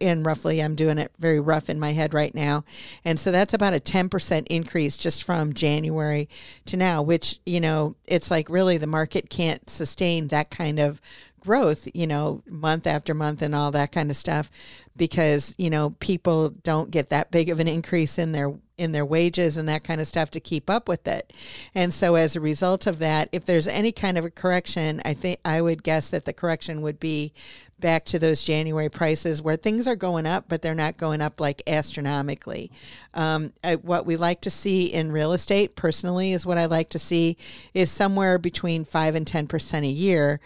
and 0.00 0.24
roughly 0.24 0.62
I'm 0.62 0.74
doing 0.74 0.98
it 0.98 1.12
very 1.18 1.40
rough 1.40 1.68
in 1.68 1.78
my 1.78 1.92
head 1.92 2.14
right 2.14 2.34
now. 2.34 2.64
And 3.04 3.18
so 3.18 3.30
that's 3.30 3.54
about 3.54 3.74
a 3.74 3.80
10% 3.80 4.46
increase 4.48 4.96
just 4.96 5.24
from 5.24 5.52
January 5.52 6.28
to 6.66 6.76
now, 6.76 7.02
which, 7.02 7.40
you 7.46 7.60
know, 7.60 7.96
it's 8.06 8.30
like 8.30 8.48
really 8.48 8.76
the 8.76 8.86
market 8.86 9.30
can't 9.30 9.68
sustain 9.68 10.28
that 10.28 10.50
kind 10.50 10.78
of 10.78 11.00
growth, 11.40 11.88
you 11.92 12.06
know, 12.06 12.42
month 12.48 12.86
after 12.86 13.14
month 13.14 13.42
and 13.42 13.54
all 13.54 13.72
that 13.72 13.90
kind 13.90 14.10
of 14.10 14.16
stuff 14.16 14.50
because, 14.96 15.54
you 15.58 15.70
know, 15.70 15.90
people 15.98 16.50
don't 16.50 16.90
get 16.90 17.08
that 17.08 17.30
big 17.30 17.48
of 17.48 17.58
an 17.58 17.68
increase 17.68 18.18
in 18.18 18.32
their 18.32 18.52
in 18.78 18.92
their 18.92 19.04
wages 19.04 19.56
and 19.56 19.68
that 19.68 19.84
kind 19.84 20.00
of 20.00 20.06
stuff 20.06 20.30
to 20.30 20.40
keep 20.40 20.68
up 20.68 20.88
with 20.88 21.06
it. 21.06 21.32
And 21.74 21.94
so 21.94 22.16
as 22.16 22.34
a 22.34 22.40
result 22.40 22.86
of 22.86 22.98
that, 22.98 23.28
if 23.30 23.44
there's 23.44 23.68
any 23.68 23.92
kind 23.92 24.18
of 24.18 24.24
a 24.24 24.30
correction, 24.30 25.00
I 25.04 25.14
think 25.14 25.38
I 25.44 25.60
would 25.60 25.84
guess 25.84 26.10
that 26.10 26.24
the 26.24 26.32
correction 26.32 26.82
would 26.82 26.98
be 26.98 27.32
back 27.82 28.06
to 28.06 28.18
those 28.18 28.42
January 28.42 28.88
prices 28.88 29.42
where 29.42 29.56
things 29.56 29.86
are 29.86 29.96
going 29.96 30.24
up, 30.24 30.46
but 30.48 30.62
they're 30.62 30.74
not 30.74 30.96
going 30.96 31.20
up 31.20 31.40
like 31.40 31.60
astronomically. 31.66 32.70
Um, 33.12 33.52
I, 33.62 33.74
what 33.76 34.06
we 34.06 34.16
like 34.16 34.40
to 34.42 34.50
see 34.50 34.86
in 34.86 35.12
real 35.12 35.34
estate, 35.34 35.76
personally, 35.76 36.32
is 36.32 36.46
what 36.46 36.56
I 36.56 36.64
like 36.64 36.88
to 36.90 36.98
see 36.98 37.36
is 37.74 37.90
somewhere 37.90 38.38
between 38.38 38.86
five 38.86 39.14
and 39.14 39.26
ten 39.26 39.46
percent 39.46 39.84
a 39.84 39.88
year 39.88 40.40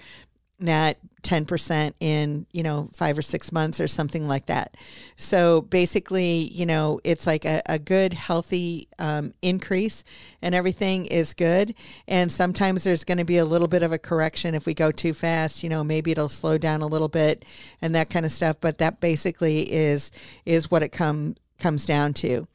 not 0.59 0.97
10% 1.23 1.93
in, 1.99 2.47
you 2.53 2.63
know, 2.63 2.89
five 2.95 3.19
or 3.19 3.23
six 3.23 3.51
months 3.51 3.81
or 3.81 3.89
something 3.89 4.29
like 4.29 4.47
that. 4.47 4.77
So 5.17 5.63
basically, 5.63 6.51
you 6.53 6.65
know, 6.65 7.01
it's 7.05 7.27
like 7.27 7.45
a, 7.45 7.63
a 7.67 7.79
good, 7.79 8.13
healthy 8.13 8.89
um, 8.99 9.35
increase 9.43 10.05
and 10.41 10.55
everything 10.55 11.07
is 11.07 11.35
good. 11.35 11.75
And 12.07 12.31
sometimes 12.31 12.85
there's 12.85 13.05
going 13.05 13.19
to 13.19 13.25
be 13.25 13.39
a 13.39 13.45
little 13.45 13.69
bit 13.69 13.83
of 13.83 13.93
a 13.93 13.99
correction 13.99 14.55
if 14.55 14.67
we 14.67 14.75
go 14.75 14.93
too 14.93 15.13
fast, 15.13 15.63
you 15.63 15.69
know, 15.69 15.83
maybe 15.83 16.13
it'll 16.13 16.29
slow 16.29 16.59
down 16.59 16.81
a 16.81 16.87
little 16.87 17.09
bit 17.09 17.45
and 17.83 17.95
that 17.95 18.09
kind 18.09 18.25
of 18.25 18.31
stuff. 18.31 18.57
But 18.61 18.79
that 18.79 19.01
basically 19.01 19.71
is, 19.73 20.13
is 20.45 20.71
what 20.71 20.83
it 20.83 20.93
come, 20.93 21.37
comes 21.59 21.85
down 21.85 22.15
to. 22.15 22.47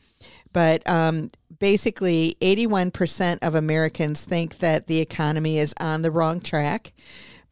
But 0.53 0.87
um, 0.89 1.31
basically, 1.59 2.35
81% 2.41 3.39
of 3.41 3.55
Americans 3.55 4.21
think 4.21 4.59
that 4.59 4.87
the 4.87 4.99
economy 4.99 5.57
is 5.59 5.73
on 5.79 6.01
the 6.01 6.11
wrong 6.11 6.41
track 6.41 6.93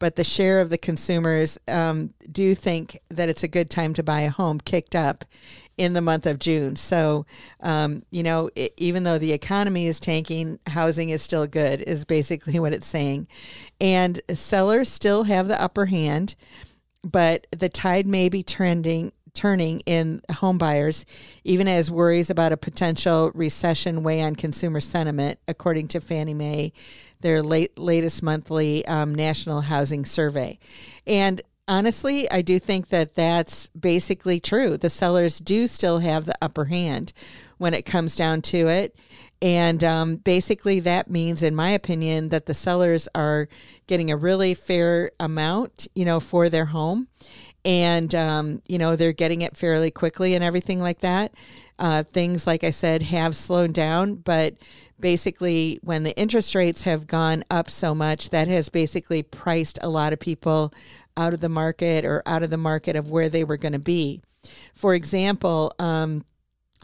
but 0.00 0.16
the 0.16 0.24
share 0.24 0.60
of 0.60 0.70
the 0.70 0.78
consumers 0.78 1.58
um, 1.68 2.12
do 2.32 2.56
think 2.56 2.98
that 3.10 3.28
it's 3.28 3.44
a 3.44 3.48
good 3.48 3.70
time 3.70 3.94
to 3.94 4.02
buy 4.02 4.22
a 4.22 4.30
home 4.30 4.58
kicked 4.58 4.96
up 4.96 5.24
in 5.76 5.92
the 5.92 6.00
month 6.00 6.26
of 6.26 6.38
June. 6.38 6.74
So, 6.74 7.24
um, 7.60 8.02
you 8.10 8.22
know, 8.22 8.50
it, 8.56 8.74
even 8.76 9.04
though 9.04 9.18
the 9.18 9.32
economy 9.32 9.86
is 9.86 10.00
tanking, 10.00 10.58
housing 10.66 11.10
is 11.10 11.22
still 11.22 11.46
good, 11.46 11.82
is 11.82 12.04
basically 12.04 12.58
what 12.60 12.74
it's 12.74 12.86
saying. 12.86 13.28
And 13.80 14.20
sellers 14.34 14.88
still 14.88 15.22
have 15.24 15.46
the 15.46 15.62
upper 15.62 15.86
hand, 15.86 16.34
but 17.04 17.46
the 17.56 17.68
tide 17.68 18.06
may 18.06 18.28
be 18.28 18.42
trending 18.42 19.12
turning 19.34 19.80
in 19.80 20.20
home 20.36 20.58
buyers, 20.58 21.04
even 21.44 21.68
as 21.68 21.90
worries 21.90 22.30
about 22.30 22.52
a 22.52 22.56
potential 22.56 23.30
recession 23.34 24.02
weigh 24.02 24.22
on 24.22 24.36
consumer 24.36 24.80
sentiment, 24.80 25.38
according 25.48 25.88
to 25.88 26.00
Fannie 26.00 26.34
Mae 26.34 26.72
their 27.20 27.42
late, 27.42 27.78
latest 27.78 28.22
monthly 28.22 28.84
um, 28.86 29.14
national 29.14 29.62
housing 29.62 30.04
survey. 30.04 30.58
And 31.06 31.42
honestly, 31.68 32.30
I 32.30 32.42
do 32.42 32.58
think 32.58 32.88
that 32.88 33.14
that's 33.14 33.68
basically 33.68 34.40
true. 34.40 34.76
The 34.76 34.90
sellers 34.90 35.38
do 35.38 35.66
still 35.66 35.98
have 35.98 36.24
the 36.24 36.34
upper 36.42 36.66
hand 36.66 37.12
when 37.58 37.74
it 37.74 37.84
comes 37.84 38.16
down 38.16 38.42
to 38.42 38.68
it. 38.68 38.96
And 39.42 39.82
um, 39.82 40.16
basically, 40.16 40.80
that 40.80 41.10
means, 41.10 41.42
in 41.42 41.54
my 41.54 41.70
opinion, 41.70 42.28
that 42.28 42.44
the 42.44 42.52
sellers 42.52 43.08
are 43.14 43.48
getting 43.86 44.10
a 44.10 44.16
really 44.16 44.52
fair 44.52 45.12
amount, 45.18 45.88
you 45.94 46.04
know, 46.04 46.20
for 46.20 46.50
their 46.50 46.66
home. 46.66 47.08
And, 47.64 48.14
um, 48.14 48.62
you 48.66 48.78
know, 48.78 48.96
they're 48.96 49.12
getting 49.12 49.42
it 49.42 49.56
fairly 49.56 49.90
quickly 49.90 50.34
and 50.34 50.42
everything 50.42 50.80
like 50.80 51.00
that. 51.00 51.32
Uh, 51.78 52.02
things, 52.02 52.46
like 52.46 52.64
I 52.64 52.70
said, 52.70 53.02
have 53.02 53.34
slowed 53.34 53.72
down, 53.72 54.16
but 54.16 54.54
basically 55.00 55.78
when 55.82 56.02
the 56.02 56.16
interest 56.16 56.54
rates 56.54 56.82
have 56.82 57.06
gone 57.06 57.44
up 57.50 57.70
so 57.70 57.94
much 57.94 58.30
that 58.30 58.48
has 58.48 58.68
basically 58.68 59.22
priced 59.22 59.78
a 59.82 59.88
lot 59.88 60.12
of 60.12 60.20
people 60.20 60.72
out 61.16 61.34
of 61.34 61.40
the 61.40 61.48
market 61.48 62.04
or 62.04 62.22
out 62.26 62.42
of 62.42 62.50
the 62.50 62.56
market 62.56 62.96
of 62.96 63.10
where 63.10 63.28
they 63.28 63.44
were 63.44 63.56
going 63.56 63.72
to 63.72 63.78
be 63.78 64.20
for 64.74 64.94
example 64.94 65.72
um, 65.78 66.24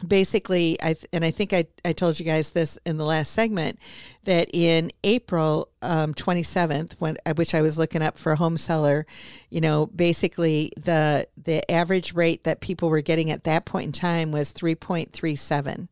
basically 0.05 0.77
I 0.81 0.95
and 1.11 1.25
I 1.25 1.31
think 1.31 1.53
I, 1.53 1.65
I 1.83 1.93
told 1.93 2.19
you 2.19 2.25
guys 2.25 2.51
this 2.51 2.77
in 2.85 2.97
the 2.97 3.05
last 3.05 3.31
segment 3.31 3.79
that 4.25 4.49
in 4.53 4.91
April 5.03 5.69
um, 5.81 6.13
27th 6.13 6.93
when 6.99 7.17
which 7.35 7.55
I 7.55 7.61
was 7.61 7.77
looking 7.77 8.01
up 8.01 8.17
for 8.17 8.33
a 8.33 8.35
home 8.35 8.57
seller 8.57 9.07
you 9.49 9.61
know 9.61 9.87
basically 9.87 10.71
the 10.77 11.27
the 11.41 11.69
average 11.71 12.13
rate 12.13 12.43
that 12.43 12.59
people 12.59 12.89
were 12.89 13.01
getting 13.01 13.31
at 13.31 13.43
that 13.45 13.65
point 13.65 13.85
in 13.85 13.91
time 13.91 14.31
was 14.31 14.53
3.37 14.53 15.87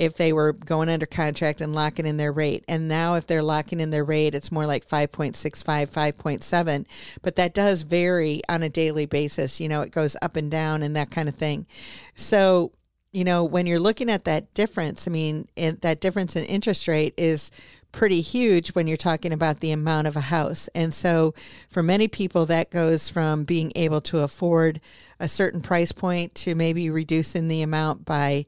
if 0.00 0.14
they 0.14 0.32
were 0.32 0.54
going 0.54 0.88
under 0.88 1.04
contract 1.04 1.60
and 1.60 1.74
locking 1.74 2.06
in 2.06 2.16
their 2.16 2.32
rate. 2.32 2.64
And 2.66 2.88
now, 2.88 3.16
if 3.16 3.26
they're 3.26 3.42
locking 3.42 3.80
in 3.80 3.90
their 3.90 4.02
rate, 4.02 4.34
it's 4.34 4.50
more 4.50 4.64
like 4.64 4.88
5.65, 4.88 5.90
5.7. 5.90 6.86
But 7.20 7.36
that 7.36 7.52
does 7.52 7.82
vary 7.82 8.40
on 8.48 8.62
a 8.62 8.70
daily 8.70 9.04
basis. 9.04 9.60
You 9.60 9.68
know, 9.68 9.82
it 9.82 9.90
goes 9.90 10.16
up 10.22 10.36
and 10.36 10.50
down 10.50 10.82
and 10.82 10.96
that 10.96 11.10
kind 11.10 11.28
of 11.28 11.34
thing. 11.34 11.66
So, 12.16 12.72
you 13.12 13.24
know, 13.24 13.42
when 13.42 13.66
you're 13.66 13.80
looking 13.80 14.08
at 14.08 14.24
that 14.24 14.52
difference, 14.54 15.08
I 15.08 15.10
mean, 15.10 15.48
that 15.56 16.00
difference 16.00 16.36
in 16.36 16.44
interest 16.44 16.86
rate 16.86 17.14
is 17.16 17.50
pretty 17.92 18.20
huge 18.20 18.68
when 18.70 18.86
you're 18.86 18.96
talking 18.96 19.32
about 19.32 19.60
the 19.60 19.72
amount 19.72 20.06
of 20.06 20.14
a 20.14 20.20
house. 20.20 20.68
And 20.74 20.94
so 20.94 21.34
for 21.68 21.82
many 21.82 22.06
people, 22.06 22.46
that 22.46 22.70
goes 22.70 23.08
from 23.08 23.42
being 23.42 23.72
able 23.74 24.00
to 24.02 24.20
afford 24.20 24.80
a 25.18 25.26
certain 25.26 25.60
price 25.60 25.90
point 25.90 26.34
to 26.36 26.54
maybe 26.54 26.88
reducing 26.88 27.48
the 27.48 27.62
amount 27.62 28.04
by 28.04 28.46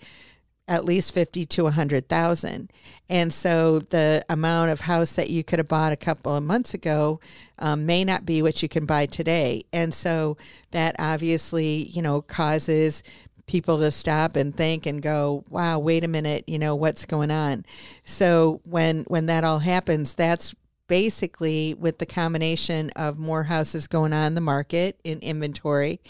at 0.68 0.84
least 0.84 1.12
50 1.12 1.44
to 1.44 1.64
100,000. 1.64 2.70
And 3.08 3.34
so 3.34 3.80
the 3.80 4.24
amount 4.28 4.70
of 4.70 4.82
house 4.82 5.12
that 5.12 5.28
you 5.28 5.42
could 5.42 5.58
have 5.58 5.68
bought 5.68 5.92
a 5.92 5.96
couple 5.96 6.34
of 6.34 6.44
months 6.44 6.72
ago 6.72 7.18
um, 7.58 7.84
may 7.84 8.04
not 8.04 8.24
be 8.24 8.42
what 8.42 8.62
you 8.62 8.68
can 8.68 8.86
buy 8.86 9.06
today. 9.06 9.64
And 9.72 9.92
so 9.92 10.36
that 10.70 10.94
obviously, 11.00 11.88
you 11.88 12.00
know, 12.00 12.22
causes 12.22 13.02
people 13.46 13.78
to 13.78 13.90
stop 13.90 14.36
and 14.36 14.54
think 14.54 14.86
and 14.86 15.02
go, 15.02 15.44
wow, 15.50 15.78
wait 15.78 16.04
a 16.04 16.08
minute, 16.08 16.44
you 16.46 16.58
know, 16.58 16.74
what's 16.74 17.04
going 17.04 17.30
on? 17.30 17.64
So 18.04 18.60
when 18.64 19.04
when 19.04 19.26
that 19.26 19.44
all 19.44 19.60
happens, 19.60 20.14
that's 20.14 20.54
basically 20.88 21.74
with 21.74 21.98
the 21.98 22.06
combination 22.06 22.90
of 22.96 23.18
more 23.18 23.44
houses 23.44 23.86
going 23.86 24.12
on 24.12 24.34
the 24.34 24.40
market 24.40 25.00
in 25.04 25.18
inventory, 25.20 26.00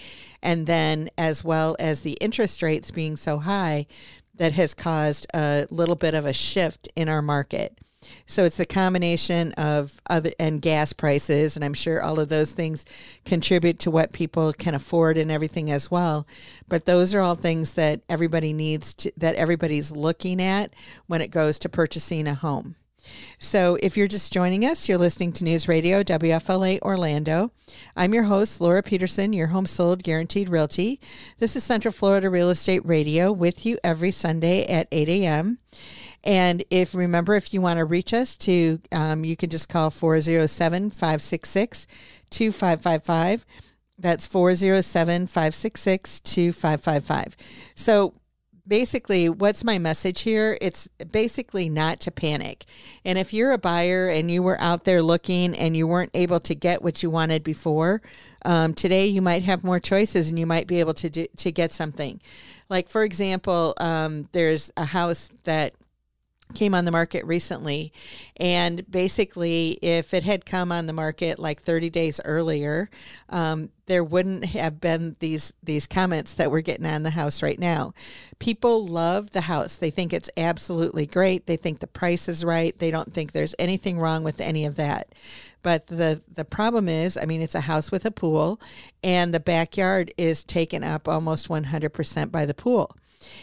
and 0.43 0.67
then 0.67 1.09
as 1.17 1.45
well 1.45 1.77
as 1.79 2.03
the 2.03 2.19
interest 2.21 2.63
rates 2.63 2.91
being 2.91 3.17
so 3.17 3.39
high, 3.39 3.87
that 4.35 4.55
has 4.55 4.75
caused 4.75 5.27
a 5.35 5.67
little 5.71 5.95
bit 5.95 6.15
of 6.15 6.25
a 6.25 6.33
shift 6.33 6.89
in 6.97 7.09
our 7.09 7.23
market. 7.23 7.79
So 8.27 8.45
it's 8.45 8.57
the 8.57 8.67
combination 8.67 9.53
of 9.53 10.01
other 10.09 10.31
and 10.39 10.61
gas 10.61 10.93
prices, 10.93 11.57
and 11.57 11.65
I'm 11.65 11.75
sure 11.75 12.03
all 12.03 12.21
of 12.21 12.29
those 12.29 12.53
things 12.53 12.85
contribute 13.25 13.79
to 13.81 13.91
what 13.91 14.13
people 14.13 14.53
can 14.53 14.75
afford 14.75 15.17
and 15.19 15.31
everything 15.31 15.71
as 15.71 15.91
well. 15.91 16.27
But 16.69 16.87
those 16.87 17.15
are 17.15 17.21
all 17.21 17.35
things 17.35 17.75
that 17.75 18.01
everybody 18.09 18.53
needs 18.53 18.95
to 18.95 19.13
that 19.17 19.37
everybody's 19.37 19.91
looking 19.93 20.41
at 20.41 20.75
when 21.07 21.21
it 21.21 21.31
goes 21.31 21.59
to 21.61 21.69
purchasing 21.69 22.27
a 22.27 22.35
home. 22.35 22.77
So, 23.39 23.79
if 23.83 23.97
you're 23.97 24.09
just 24.09 24.33
joining 24.33 24.65
us, 24.65 24.89
you're 24.89 24.99
listening 24.99 25.33
to 25.35 25.45
News 25.45 25.69
Radio 25.69 26.03
WFLA 26.03 26.81
Orlando. 26.81 27.53
I'm 27.97 28.15
your 28.15 28.25
host, 28.25 28.61
Laura 28.61 28.83
Petersen, 28.83 29.33
your 29.33 29.49
home 29.49 29.67
sold 29.67 30.03
guaranteed 30.03 30.49
realty. 30.49 31.01
This 31.39 31.57
is 31.57 31.65
Central 31.65 31.93
Florida 31.93 32.31
Real 32.31 32.51
Estate 32.51 32.85
Radio 32.85 33.33
with 33.33 33.67
you 33.67 33.79
every 33.83 34.11
Sunday 34.11 34.65
at 34.67 34.89
8 34.93 35.09
a.m. 35.09 35.59
And 36.25 36.65
if 36.71 36.95
remember, 36.95 37.35
if 37.35 37.53
you 37.53 37.61
want 37.61 37.79
to 37.79 37.85
reach 37.85 38.15
us 38.15 38.37
to, 38.39 38.81
um, 38.93 39.25
you 39.25 39.37
can 39.37 39.51
just 39.51 39.69
call 39.69 39.91
407 39.91 40.91
566 40.91 41.87
2555. 42.31 43.45
That's 43.99 44.27
407 44.27 45.27
566 45.27 46.21
2555. 46.21 47.37
So 47.75 48.15
basically, 48.73 49.29
what's 49.29 49.65
my 49.65 49.77
message 49.77 50.23
here? 50.23 50.57
It's 50.63 50.89
basically 51.11 51.69
not 51.69 52.01
to 52.01 52.11
panic. 52.11 52.65
And 53.05 53.19
if 53.19 53.35
you're 53.35 53.53
a 53.53 53.59
buyer 53.59 54.09
and 54.09 54.31
you 54.31 54.43
were 54.43 54.59
out 54.63 54.85
there 54.85 55.03
looking 55.03 55.55
and 55.55 55.77
you 55.77 55.87
weren't 55.87 56.11
able 56.15 56.41
to 56.41 56.55
get 56.55 56.83
what 56.83 57.03
you 57.03 57.11
wanted 57.11 57.45
before, 57.45 58.01
um, 58.47 58.73
today 58.73 59.05
you 59.05 59.21
might 59.21 59.43
have 59.43 59.63
more 59.63 59.79
choices 59.79 60.31
and 60.31 60.39
you 60.39 60.47
might 60.47 60.67
be 60.67 60.81
able 60.81 60.95
to 60.95 61.11
do, 61.11 61.27
to 61.37 61.53
get 61.53 61.71
something. 61.71 62.19
Like 62.71 62.89
for 62.89 63.05
example, 63.05 63.75
um, 63.77 64.27
there's 64.33 64.73
a 64.79 64.87
house 64.87 65.29
that 65.45 65.75
came 66.53 66.75
on 66.75 66.85
the 66.85 66.91
market 66.91 67.25
recently. 67.25 67.93
And 68.37 68.89
basically, 68.91 69.79
if 69.83 70.15
it 70.15 70.23
had 70.23 70.47
come 70.47 70.73
on 70.73 70.87
the 70.87 70.93
market 70.93 71.39
like 71.39 71.61
30 71.61 71.91
days 71.91 72.21
earlier, 72.25 72.91
um, 73.29 73.71
there 73.87 74.05
wouldn't 74.05 74.45
have 74.45 74.81
been 74.81 75.17
these 75.21 75.53
these 75.63 75.87
comments 75.87 76.35
that 76.35 76.51
we're 76.51 76.61
getting 76.61 76.87
on 76.87 77.03
the 77.03 77.11
house 77.11 77.43
right 77.43 77.59
now. 77.59 77.93
People 78.39 78.87
love 78.87 79.31
the 79.31 79.43
house. 79.43 79.77
They 79.77 79.91
think 79.91 80.13
it's 80.13 80.31
absolutely 80.37 81.05
great. 81.05 81.47
They 81.47 81.57
think 81.57 81.81
the 81.81 81.87
price 81.87 82.29
is 82.29 82.45
right. 82.45 82.77
They 82.79 82.91
don't 82.91 83.13
think 83.13 83.33
there's 83.33 83.55
anything 83.59 83.99
wrong 83.99 84.23
with 84.23 84.41
any 84.41 84.65
of 84.65 84.77
that. 84.77 85.13
But 85.63 85.89
the 85.89 86.23
the 86.33 86.45
problem 86.45 86.89
is, 86.89 87.17
I 87.17 87.25
mean, 87.25 87.41
it's 87.41 87.55
a 87.55 87.61
house 87.61 87.91
with 87.91 88.05
a 88.05 88.11
pool, 88.11 88.61
and 89.03 89.35
the 89.35 89.41
backyard 89.41 90.13
is 90.17 90.45
taken 90.45 90.83
up 90.83 91.09
almost 91.09 91.49
100% 91.49 92.31
by 92.31 92.47
the 92.47 92.55
pool. 92.55 92.97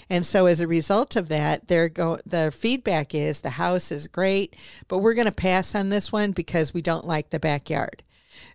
And 0.09 0.25
so 0.25 0.45
as 0.45 0.61
a 0.61 0.67
result 0.67 1.15
of 1.15 1.29
that, 1.29 1.67
they're 1.67 1.89
go 1.89 2.17
the 2.25 2.51
feedback 2.51 3.13
is 3.13 3.41
the 3.41 3.51
house 3.51 3.91
is 3.91 4.07
great, 4.07 4.55
but 4.87 4.99
we're 4.99 5.13
going 5.13 5.25
to 5.25 5.31
pass 5.31 5.75
on 5.75 5.89
this 5.89 6.11
one 6.11 6.31
because 6.31 6.73
we 6.73 6.81
don't 6.81 7.05
like 7.05 7.29
the 7.29 7.39
backyard. 7.39 8.03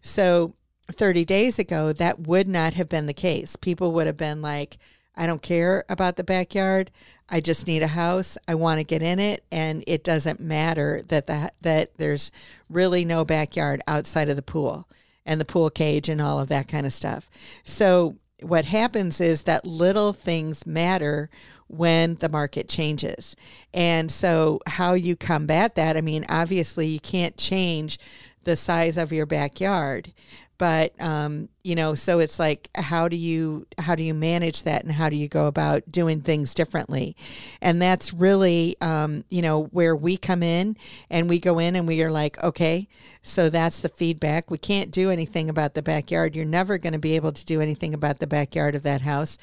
So 0.02 0.54
30 0.90 1.25
days 1.25 1.59
ago, 1.59 1.93
that 1.93 2.21
would 2.21 2.49
not 2.49 2.75
have 2.75 2.88
been 2.88 3.07
the 3.07 3.14
case. 3.14 3.57
People 3.57 3.93
would 3.93 4.07
have 4.07 4.16
been 4.16 4.43
like, 4.43 4.78
I 5.16 5.26
don't 5.26 5.43
care 5.43 5.85
about 5.88 6.16
the 6.16 6.25
backyard. 6.25 6.90
I 7.28 7.40
just 7.40 7.66
need 7.66 7.83
a 7.83 7.88
house. 7.88 8.37
I 8.47 8.54
want 8.54 8.81
to 8.81 8.85
get 8.85 9.02
in 9.02 9.19
it, 9.19 9.45
and 9.50 9.83
it 9.87 10.04
doesn't 10.04 10.40
matter 10.40 11.02
that 11.09 11.26
the, 11.26 11.50
that 11.62 11.97
there's 11.97 12.31
really 12.69 13.04
no 13.04 13.25
backyard 13.25 13.81
outside 13.87 14.28
of 14.28 14.37
the 14.37 14.43
pool 14.43 14.88
and 15.25 15.40
the 15.40 15.47
pool 15.47 15.71
cage 15.71 16.09
and 16.09 16.21
all 16.21 16.38
of 16.38 16.49
that 16.49 16.69
kind 16.69 16.85
of 16.85 16.93
stuff. 16.93 17.31
So 17.64 18.16
what 18.45 18.65
happens 18.65 19.21
is 19.21 19.45
that 19.45 19.65
little 19.65 20.13
things 20.13 20.67
matter 20.67 21.31
when 21.69 22.15
the 22.17 22.29
market 22.29 22.69
changes. 22.69 23.37
And 23.73 24.11
so, 24.11 24.61
how 24.67 24.95
you 24.95 25.17
combat 25.17 25.75
that, 25.77 25.97
I 25.97 26.01
mean, 26.01 26.25
obviously, 26.28 26.87
you 26.87 27.00
can't 27.00 27.37
change 27.37 27.99
the 28.45 28.57
size 28.57 28.97
of 28.97 29.13
your 29.13 29.26
backyard. 29.26 30.13
But 30.57 30.95
um, 31.00 31.49
you 31.65 31.75
know 31.75 31.97
so 31.97 32.21
it's 32.21 32.39
like 32.39 32.71
how 32.76 33.09
do 33.09 33.17
you 33.17 33.67
how 33.78 33.97
do 33.97 34.04
you 34.04 34.15
manage 34.15 34.63
that 34.63 34.85
and 34.85 34.93
how 34.93 35.09
do 35.09 35.17
you 35.17 35.26
go 35.26 35.47
about 35.47 35.91
doing 35.91 36.21
things 36.21 36.54
differently? 36.54 37.17
And 37.61 37.83
that's 37.83 38.13
really 38.13 38.76
um, 38.80 39.25
you 39.30 39.43
know 39.43 39.65
where 39.65 39.97
we 39.97 40.17
come 40.17 40.45
in 40.45 40.76
and 41.11 41.28
we 41.28 41.41
go 41.41 41.59
in 41.59 41.75
and 41.75 41.89
we 41.89 42.02
are 42.02 42.11
like 42.11 42.43
okay 42.43 42.89
so 43.26 43.49
that's 43.49 43.80
the 43.80 43.89
feedback. 43.89 44.50
We 44.50 44.59
can't 44.59 44.91
do 44.91 45.11
anything 45.11 45.49
about 45.49 45.73
the 45.73 45.83
backyard. 45.83 46.37
You're 46.37 46.45
never 46.45 46.76
going 46.76 46.93
to 46.93 46.99
be 46.99 47.17
able 47.17 47.33
to 47.33 47.45
do 47.47 47.61
anything 47.61 47.95
about 47.95 48.19
the 48.19 48.26
backyard 48.26 48.75
of 48.75 48.83
that 48.83 49.00
house 49.00 49.39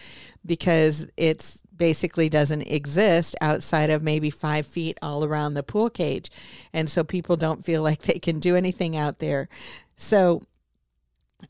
because 0.45 1.07
it's 1.17 1.63
basically 1.81 2.29
doesn't 2.29 2.61
exist 2.61 3.35
outside 3.41 3.89
of 3.89 4.03
maybe 4.03 4.29
five 4.29 4.67
feet 4.67 4.99
all 5.01 5.25
around 5.25 5.55
the 5.55 5.63
pool 5.63 5.89
cage 5.89 6.29
and 6.71 6.87
so 6.87 7.03
people 7.03 7.35
don't 7.35 7.65
feel 7.65 7.81
like 7.89 8.03
they 8.03 8.19
can 8.19 8.39
do 8.39 8.55
anything 8.55 8.95
out 8.95 9.17
there 9.17 9.49
so 9.97 10.43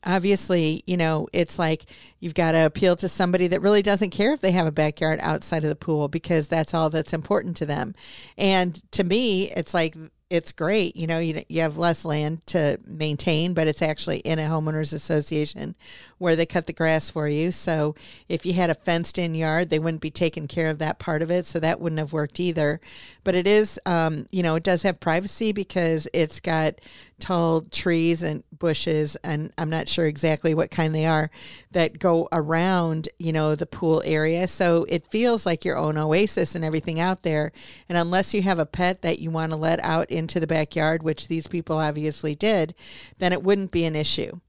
obviously, 0.04 0.82
you 0.86 0.96
know, 0.96 1.28
it's 1.34 1.58
like 1.58 1.84
you've 2.18 2.32
got 2.32 2.52
to 2.52 2.64
appeal 2.64 2.96
to 2.96 3.08
somebody 3.08 3.46
that 3.48 3.60
really 3.60 3.82
doesn't 3.82 4.08
care 4.08 4.32
if 4.32 4.40
they 4.40 4.52
have 4.52 4.66
a 4.66 4.72
backyard 4.72 5.18
outside 5.22 5.64
of 5.64 5.68
the 5.68 5.76
pool 5.76 6.08
because 6.08 6.48
that's 6.48 6.72
all 6.72 6.88
that's 6.88 7.12
important 7.12 7.58
to 7.58 7.66
them. 7.66 7.94
And 8.38 8.80
to 8.92 9.04
me, 9.04 9.50
it's 9.50 9.74
like 9.74 9.94
it's 10.32 10.50
great. 10.50 10.96
You 10.96 11.06
know, 11.06 11.18
you, 11.18 11.44
you 11.50 11.60
have 11.60 11.76
less 11.76 12.06
land 12.06 12.46
to 12.46 12.80
maintain, 12.86 13.52
but 13.52 13.66
it's 13.66 13.82
actually 13.82 14.20
in 14.20 14.38
a 14.38 14.44
homeowners 14.44 14.94
association 14.94 15.74
where 16.16 16.34
they 16.36 16.46
cut 16.46 16.66
the 16.66 16.72
grass 16.72 17.10
for 17.10 17.28
you. 17.28 17.52
So 17.52 17.94
if 18.30 18.46
you 18.46 18.54
had 18.54 18.70
a 18.70 18.74
fenced 18.74 19.18
in 19.18 19.34
yard, 19.34 19.68
they 19.68 19.78
wouldn't 19.78 20.00
be 20.00 20.10
taking 20.10 20.48
care 20.48 20.70
of 20.70 20.78
that 20.78 20.98
part 20.98 21.20
of 21.20 21.30
it. 21.30 21.44
So 21.44 21.60
that 21.60 21.80
wouldn't 21.80 21.98
have 21.98 22.14
worked 22.14 22.40
either. 22.40 22.80
But 23.24 23.34
it 23.34 23.46
is, 23.46 23.78
um, 23.84 24.26
you 24.32 24.42
know, 24.42 24.54
it 24.54 24.62
does 24.62 24.84
have 24.84 25.00
privacy 25.00 25.52
because 25.52 26.08
it's 26.14 26.40
got 26.40 26.76
tall 27.22 27.60
trees 27.60 28.20
and 28.20 28.42
bushes, 28.58 29.14
and 29.22 29.52
I'm 29.56 29.70
not 29.70 29.88
sure 29.88 30.06
exactly 30.06 30.54
what 30.54 30.72
kind 30.72 30.92
they 30.92 31.06
are 31.06 31.30
that 31.70 32.00
go 32.00 32.28
around, 32.32 33.08
you 33.20 33.32
know, 33.32 33.54
the 33.54 33.64
pool 33.64 34.02
area. 34.04 34.48
So 34.48 34.84
it 34.88 35.06
feels 35.06 35.46
like 35.46 35.64
your 35.64 35.78
own 35.78 35.96
oasis 35.96 36.56
and 36.56 36.64
everything 36.64 36.98
out 36.98 37.22
there. 37.22 37.52
And 37.88 37.96
unless 37.96 38.34
you 38.34 38.42
have 38.42 38.58
a 38.58 38.66
pet 38.66 39.02
that 39.02 39.20
you 39.20 39.30
want 39.30 39.52
to 39.52 39.56
let 39.56 39.78
out 39.84 40.10
into 40.10 40.40
the 40.40 40.48
backyard, 40.48 41.04
which 41.04 41.28
these 41.28 41.46
people 41.46 41.78
obviously 41.78 42.34
did, 42.34 42.74
then 43.18 43.32
it 43.32 43.44
wouldn't 43.44 43.70
be 43.70 43.84
an 43.84 43.94
issue 43.94 44.40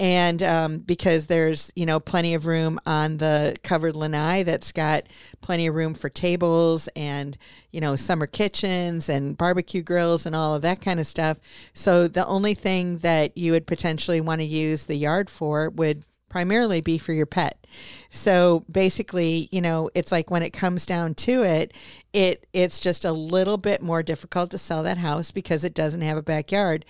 and 0.00 0.42
um, 0.42 0.78
because 0.78 1.26
there's 1.26 1.72
you 1.76 1.86
know 1.86 2.00
plenty 2.00 2.34
of 2.34 2.46
room 2.46 2.78
on 2.86 3.18
the 3.18 3.56
covered 3.62 3.96
lanai 3.96 4.42
that's 4.42 4.72
got 4.72 5.04
plenty 5.40 5.66
of 5.66 5.74
room 5.74 5.94
for 5.94 6.08
tables 6.08 6.88
and 6.96 7.36
you 7.70 7.80
know 7.80 7.96
summer 7.96 8.26
kitchens 8.26 9.08
and 9.08 9.38
barbecue 9.38 9.82
grills 9.82 10.26
and 10.26 10.34
all 10.34 10.54
of 10.54 10.62
that 10.62 10.80
kind 10.80 10.98
of 10.98 11.06
stuff 11.06 11.38
so 11.72 12.08
the 12.08 12.26
only 12.26 12.54
thing 12.54 12.98
that 12.98 13.36
you 13.36 13.52
would 13.52 13.66
potentially 13.66 14.20
want 14.20 14.40
to 14.40 14.46
use 14.46 14.86
the 14.86 14.96
yard 14.96 15.30
for 15.30 15.70
would 15.70 16.04
primarily 16.34 16.80
be 16.80 16.98
for 16.98 17.12
your 17.12 17.26
pet. 17.26 17.64
So 18.10 18.64
basically, 18.68 19.48
you 19.52 19.60
know, 19.60 19.88
it's 19.94 20.10
like 20.10 20.32
when 20.32 20.42
it 20.42 20.50
comes 20.50 20.84
down 20.84 21.14
to 21.14 21.44
it, 21.44 21.72
it 22.12 22.44
it's 22.52 22.80
just 22.80 23.04
a 23.04 23.12
little 23.12 23.56
bit 23.56 23.80
more 23.80 24.02
difficult 24.02 24.50
to 24.50 24.58
sell 24.58 24.82
that 24.82 24.98
house 24.98 25.30
because 25.30 25.62
it 25.62 25.74
doesn't 25.74 26.00
have 26.00 26.16
a 26.16 26.24
backyard. 26.24 26.84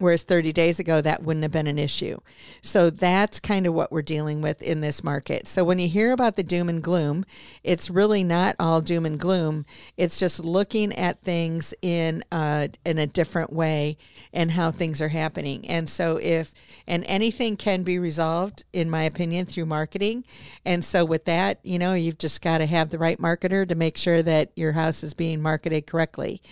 Whereas 0.00 0.24
30 0.24 0.52
days 0.52 0.80
ago, 0.80 1.00
that 1.00 1.22
wouldn't 1.22 1.44
have 1.44 1.52
been 1.52 1.68
an 1.68 1.78
issue. 1.78 2.18
So 2.62 2.90
that's 2.90 3.38
kind 3.38 3.64
of 3.64 3.74
what 3.74 3.92
we're 3.92 4.02
dealing 4.02 4.40
with 4.40 4.60
in 4.60 4.80
this 4.80 5.04
market. 5.04 5.46
So 5.46 5.62
when 5.62 5.78
you 5.78 5.86
hear 5.86 6.10
about 6.10 6.34
the 6.34 6.42
doom 6.42 6.68
and 6.68 6.82
gloom, 6.82 7.24
it's 7.62 7.88
really 7.88 8.24
not 8.24 8.56
all 8.58 8.80
doom 8.80 9.06
and 9.06 9.20
gloom. 9.20 9.64
It's 9.96 10.18
just 10.18 10.44
looking 10.44 10.92
at 10.94 11.20
things 11.20 11.74
in 11.80 12.24
a, 12.32 12.70
in 12.84 12.98
a 12.98 13.06
different 13.06 13.52
way 13.52 13.96
and 14.32 14.50
how 14.50 14.72
things 14.72 15.00
are 15.00 15.08
happening. 15.08 15.64
And 15.68 15.88
so 15.88 16.16
if, 16.20 16.52
and 16.88 17.04
anything 17.06 17.56
can 17.56 17.84
be 17.84 18.00
resolved, 18.00 18.64
in 18.72 18.90
my 18.90 19.04
opinion, 19.04 19.46
through 19.46 19.66
marketing. 19.66 20.24
And 20.64 20.84
so 20.84 21.04
with 21.04 21.24
that, 21.26 21.60
you 21.62 21.78
know, 21.78 21.94
you've 21.94 22.18
just 22.18 22.42
got 22.42 22.58
to 22.58 22.66
have 22.66 22.90
the 22.90 22.98
right 22.98 23.20
marketer 23.20 23.66
to 23.68 23.76
make 23.76 23.96
sure 23.96 24.22
that 24.22 24.50
your 24.56 24.72
house 24.72 25.04
is 25.04 25.14
being 25.14 25.40
marketed 25.40 25.86
correctly. 25.86 26.42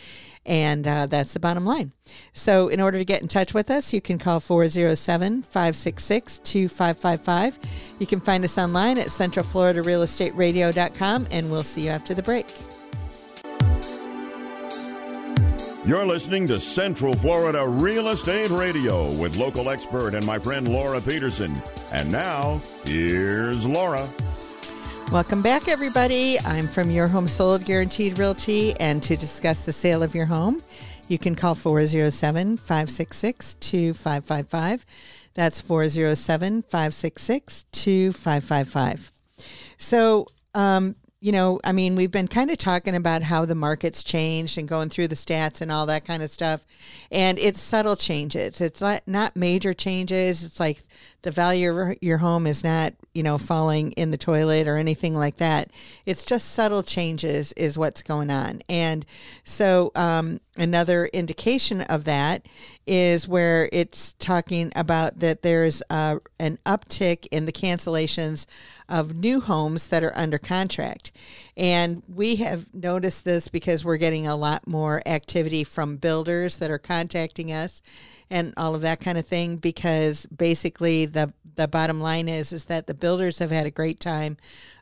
And 0.44 0.88
uh, 0.88 1.06
that's 1.06 1.34
the 1.34 1.40
bottom 1.40 1.64
line. 1.64 1.92
So, 2.32 2.66
in 2.68 2.80
order 2.80 2.98
to 2.98 3.04
get 3.04 3.22
in 3.22 3.28
touch 3.28 3.54
with 3.54 3.70
us, 3.70 3.92
you 3.92 4.00
can 4.00 4.18
call 4.18 4.40
407 4.40 5.42
566 5.42 6.40
2555. 6.40 7.60
You 8.00 8.06
can 8.06 8.18
find 8.20 8.42
us 8.42 8.58
online 8.58 8.98
at 8.98 9.06
centralfloridarealestateradio.com, 9.06 11.28
and 11.30 11.48
we'll 11.50 11.62
see 11.62 11.82
you 11.82 11.90
after 11.90 12.12
the 12.14 12.24
break. 12.24 12.46
You're 15.84 16.06
listening 16.06 16.46
to 16.46 16.60
Central 16.60 17.12
Florida 17.12 17.66
Real 17.66 18.10
Estate 18.10 18.50
Radio 18.50 19.10
with 19.14 19.36
local 19.36 19.68
expert 19.68 20.14
and 20.14 20.24
my 20.24 20.38
friend 20.38 20.68
Laura 20.68 21.00
Petersen. 21.00 21.52
And 21.92 22.12
now, 22.12 22.62
here's 22.84 23.66
Laura. 23.66 24.08
Welcome 25.12 25.42
back, 25.42 25.68
everybody. 25.68 26.38
I'm 26.40 26.66
from 26.66 26.90
Your 26.90 27.06
Home 27.06 27.28
Sold 27.28 27.66
Guaranteed 27.66 28.18
Realty, 28.18 28.72
and 28.80 29.02
to 29.02 29.14
discuss 29.14 29.66
the 29.66 29.72
sale 29.72 30.02
of 30.02 30.14
your 30.14 30.24
home, 30.24 30.62
you 31.06 31.18
can 31.18 31.34
call 31.34 31.54
407 31.54 32.56
566 32.56 33.54
2555. 33.60 34.86
That's 35.34 35.60
407 35.60 36.62
566 36.62 37.66
2555. 37.72 39.12
So, 39.76 40.28
um, 40.54 40.96
you 41.20 41.30
know, 41.30 41.60
I 41.62 41.72
mean, 41.72 41.94
we've 41.94 42.10
been 42.10 42.26
kind 42.26 42.50
of 42.50 42.56
talking 42.56 42.96
about 42.96 43.22
how 43.22 43.44
the 43.44 43.54
market's 43.54 44.02
changed 44.02 44.56
and 44.56 44.66
going 44.66 44.88
through 44.88 45.08
the 45.08 45.14
stats 45.14 45.60
and 45.60 45.70
all 45.70 45.84
that 45.86 46.06
kind 46.06 46.22
of 46.22 46.30
stuff. 46.30 46.64
And 47.10 47.38
it's 47.38 47.60
subtle 47.60 47.96
changes. 47.96 48.62
It's 48.62 48.82
not 49.06 49.36
major 49.36 49.74
changes. 49.74 50.42
It's 50.42 50.58
like 50.58 50.80
the 51.20 51.30
value 51.30 51.78
of 51.78 51.98
your 52.00 52.18
home 52.18 52.46
is 52.46 52.64
not, 52.64 52.94
you 53.14 53.22
know, 53.22 53.36
falling 53.38 53.92
in 53.92 54.10
the 54.10 54.16
toilet 54.16 54.66
or 54.66 54.76
anything 54.76 55.14
like 55.14 55.36
that. 55.36 55.70
It's 56.06 56.24
just 56.24 56.52
subtle 56.52 56.82
changes 56.82 57.52
is 57.54 57.76
what's 57.76 58.02
going 58.02 58.30
on. 58.30 58.62
And 58.68 59.04
so 59.44 59.92
um, 59.94 60.40
another 60.56 61.06
indication 61.06 61.82
of 61.82 62.04
that 62.04 62.46
is 62.86 63.28
where 63.28 63.68
it's 63.72 64.14
talking 64.14 64.72
about 64.74 65.20
that 65.20 65.42
there's 65.42 65.82
uh, 65.90 66.16
an 66.38 66.58
uptick 66.64 67.26
in 67.30 67.46
the 67.46 67.52
cancellations 67.52 68.46
of 68.88 69.14
new 69.14 69.40
homes 69.40 69.88
that 69.88 70.02
are 70.02 70.16
under 70.16 70.38
contract. 70.38 71.12
And 71.56 72.02
we 72.08 72.36
have 72.36 72.72
noticed 72.74 73.24
this 73.24 73.48
because 73.48 73.84
we're 73.84 73.98
getting 73.98 74.26
a 74.26 74.36
lot 74.36 74.66
more 74.66 75.02
activity 75.06 75.64
from 75.64 75.96
builders 75.96 76.58
that 76.58 76.70
are 76.70 76.78
contacting 76.78 77.52
us 77.52 77.82
and 78.32 78.54
all 78.56 78.74
of 78.74 78.80
that 78.80 78.98
kind 78.98 79.18
of 79.18 79.26
thing 79.26 79.56
because 79.56 80.24
basically 80.26 81.04
the 81.04 81.32
the 81.54 81.68
bottom 81.68 82.00
line 82.00 82.28
is 82.28 82.52
is 82.52 82.66
that 82.66 82.86
the 82.86 82.94
builders 82.94 83.38
have 83.38 83.50
had 83.50 83.66
a 83.66 83.70
great 83.70 84.00
time 84.00 84.36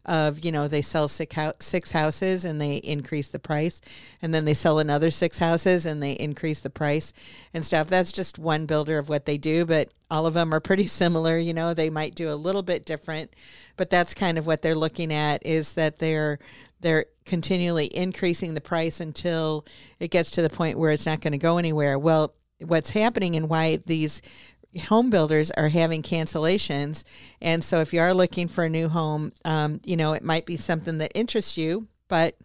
of 0.06 0.44
you 0.44 0.50
know 0.50 0.66
they 0.66 0.82
sell 0.82 1.08
six, 1.08 1.36
six 1.60 1.92
houses 1.92 2.44
and 2.44 2.60
they 2.60 2.76
increase 2.76 3.28
the 3.28 3.38
price. 3.38 3.80
And 4.22 4.32
then 4.32 4.44
they 4.44 4.54
sell 4.54 4.78
another 4.78 5.10
six 5.10 5.38
houses 5.38 5.84
and 5.86 6.02
they 6.02 6.12
increase 6.12 6.60
the 6.60 6.70
price 6.70 7.12
and 7.52 7.64
stuff. 7.64 7.88
That's 7.88 8.12
just 8.12 8.38
one 8.38 8.66
builder 8.66 8.98
of 8.98 9.08
what 9.08 9.26
they 9.26 9.38
do 9.38 9.64
but 9.66 9.92
all 10.10 10.26
of 10.26 10.34
them 10.34 10.52
are 10.54 10.60
pretty 10.60 10.86
similar. 11.00 11.38
You 11.38 11.54
know 11.54 11.74
they 11.74 11.90
might 11.90 12.14
do 12.14 12.32
a 12.32 12.34
little 12.34 12.62
bit 12.62 12.84
different 12.84 13.34
but 13.76 13.90
that's 13.90 14.14
kind 14.14 14.38
of 14.38 14.46
what 14.46 14.62
they're 14.62 14.74
looking 14.74 15.12
at 15.12 15.44
is 15.46 15.74
that 15.74 15.98
they're 15.98 16.38
they're 16.80 17.06
continually 17.26 17.94
increasing 17.94 18.54
the 18.54 18.60
price 18.60 19.00
until 19.00 19.66
it 19.98 20.10
gets 20.10 20.30
to 20.32 20.42
the 20.42 20.50
point 20.50 20.78
where 20.78 20.90
it's 20.90 21.06
not 21.06 21.20
going 21.20 21.32
to 21.32 21.38
go 21.38 21.58
anywhere. 21.58 21.98
Well 21.98 22.34
what's 22.60 22.90
happening 22.90 23.36
and 23.36 23.48
why 23.48 23.76
these 23.86 24.20
home 24.78 25.10
builders 25.10 25.50
are 25.52 25.68
having 25.68 26.02
cancellations. 26.02 27.02
And 27.40 27.64
so 27.64 27.80
if 27.80 27.92
you 27.92 28.00
are 28.00 28.14
looking 28.14 28.48
for 28.48 28.64
a 28.64 28.70
new 28.70 28.88
home, 28.88 29.32
um, 29.44 29.80
you 29.84 29.96
know, 29.96 30.12
it 30.12 30.22
might 30.22 30.46
be 30.46 30.56
something 30.56 30.98
that 30.98 31.12
interests 31.14 31.56
you, 31.56 31.88
but 32.08 32.36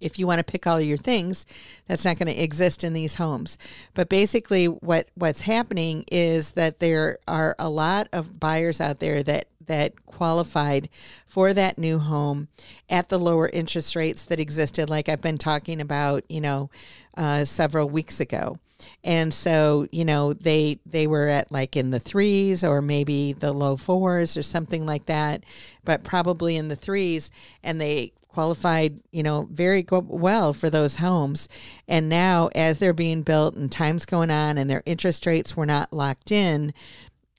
if 0.00 0.18
you 0.18 0.26
want 0.26 0.38
to 0.38 0.44
pick 0.44 0.66
all 0.66 0.80
your 0.80 0.98
things, 0.98 1.46
that's 1.86 2.04
not 2.04 2.18
going 2.18 2.32
to 2.32 2.42
exist 2.42 2.84
in 2.84 2.92
these 2.92 3.16
homes. 3.16 3.58
But 3.94 4.08
basically, 4.08 4.66
what 4.66 5.08
what's 5.14 5.42
happening 5.42 6.04
is 6.12 6.52
that 6.52 6.78
there 6.78 7.18
are 7.26 7.56
a 7.58 7.70
lot 7.70 8.08
of 8.12 8.38
buyers 8.38 8.80
out 8.80 9.00
there 9.00 9.22
that 9.22 9.48
that 9.66 10.04
qualified 10.04 10.90
for 11.26 11.54
that 11.54 11.78
new 11.78 11.98
home 11.98 12.48
at 12.90 13.08
the 13.08 13.18
lower 13.18 13.48
interest 13.48 13.96
rates 13.96 14.26
that 14.26 14.38
existed, 14.38 14.90
like 14.90 15.08
I've 15.08 15.22
been 15.22 15.38
talking 15.38 15.80
about, 15.80 16.22
you 16.28 16.40
know, 16.40 16.70
uh, 17.16 17.44
several 17.44 17.88
weeks 17.88 18.20
ago 18.20 18.58
and 19.02 19.32
so 19.32 19.86
you 19.92 20.04
know 20.04 20.32
they 20.32 20.78
they 20.86 21.06
were 21.06 21.28
at 21.28 21.50
like 21.52 21.76
in 21.76 21.90
the 21.90 22.00
threes 22.00 22.64
or 22.64 22.80
maybe 22.82 23.32
the 23.32 23.52
low 23.52 23.76
fours 23.76 24.36
or 24.36 24.42
something 24.42 24.86
like 24.86 25.06
that 25.06 25.44
but 25.84 26.02
probably 26.04 26.56
in 26.56 26.68
the 26.68 26.76
threes. 26.76 27.30
And 27.62 27.80
they 27.80 28.12
qualified 28.28 28.98
you 29.12 29.22
know 29.22 29.48
very 29.50 29.86
well 29.90 30.52
for 30.52 30.68
those 30.68 30.96
homes. 30.96 31.48
And 31.86 32.08
now 32.08 32.48
as 32.54 32.78
they're 32.78 32.92
being 32.92 33.22
built 33.22 33.54
and 33.54 33.70
time's 33.70 34.04
going 34.04 34.30
on 34.30 34.58
and 34.58 34.68
their 34.68 34.82
interest 34.86 35.26
rates 35.26 35.56
were 35.56 35.66
not 35.66 35.92
locked 35.92 36.32
in 36.32 36.74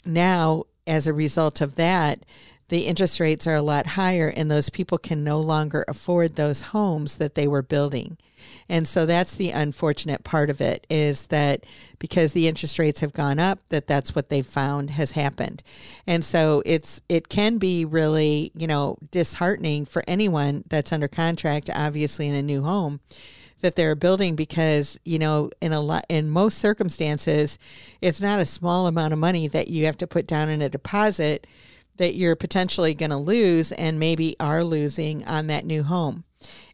now 0.05 0.63
as 0.87 1.07
a 1.07 1.13
result 1.13 1.61
of 1.61 1.75
that 1.75 2.19
the 2.69 2.87
interest 2.87 3.19
rates 3.19 3.45
are 3.45 3.55
a 3.55 3.61
lot 3.61 3.85
higher 3.85 4.27
and 4.27 4.49
those 4.49 4.69
people 4.69 4.97
can 4.97 5.23
no 5.23 5.39
longer 5.39 5.85
afford 5.87 6.35
those 6.35 6.61
homes 6.63 7.17
that 7.17 7.35
they 7.35 7.47
were 7.47 7.61
building. 7.61 8.17
And 8.67 8.87
so 8.87 9.05
that's 9.05 9.35
the 9.35 9.51
unfortunate 9.51 10.23
part 10.23 10.49
of 10.49 10.61
it 10.61 10.85
is 10.89 11.27
that 11.27 11.65
because 11.99 12.33
the 12.33 12.47
interest 12.47 12.79
rates 12.79 13.01
have 13.01 13.13
gone 13.13 13.39
up 13.39 13.59
that 13.69 13.87
that's 13.87 14.15
what 14.15 14.29
they've 14.29 14.45
found 14.45 14.91
has 14.91 15.11
happened. 15.11 15.61
And 16.07 16.23
so 16.23 16.63
it's 16.65 17.01
it 17.07 17.29
can 17.29 17.57
be 17.57 17.85
really, 17.85 18.51
you 18.55 18.67
know, 18.67 18.97
disheartening 19.11 19.85
for 19.85 20.03
anyone 20.07 20.63
that's 20.67 20.91
under 20.91 21.07
contract 21.07 21.69
obviously 21.73 22.27
in 22.27 22.35
a 22.35 22.41
new 22.41 22.63
home 22.63 22.99
that 23.61 23.75
they're 23.75 23.95
building 23.95 24.35
because 24.35 24.99
you 25.05 25.17
know 25.17 25.49
in 25.61 25.71
a 25.71 25.79
lot 25.79 26.05
in 26.07 26.29
most 26.29 26.57
circumstances 26.57 27.57
it's 28.01 28.21
not 28.21 28.39
a 28.39 28.45
small 28.45 28.85
amount 28.85 29.13
of 29.13 29.17
money 29.17 29.47
that 29.47 29.69
you 29.69 29.85
have 29.85 29.97
to 29.97 30.05
put 30.05 30.27
down 30.27 30.49
in 30.49 30.61
a 30.61 30.69
deposit 30.69 31.47
that 31.97 32.15
you're 32.15 32.35
potentially 32.35 32.93
going 32.93 33.11
to 33.11 33.17
lose 33.17 33.71
and 33.71 33.99
maybe 33.99 34.35
are 34.39 34.63
losing 34.63 35.25
on 35.25 35.47
that 35.47 35.65
new 35.65 35.83
home. 35.83 36.23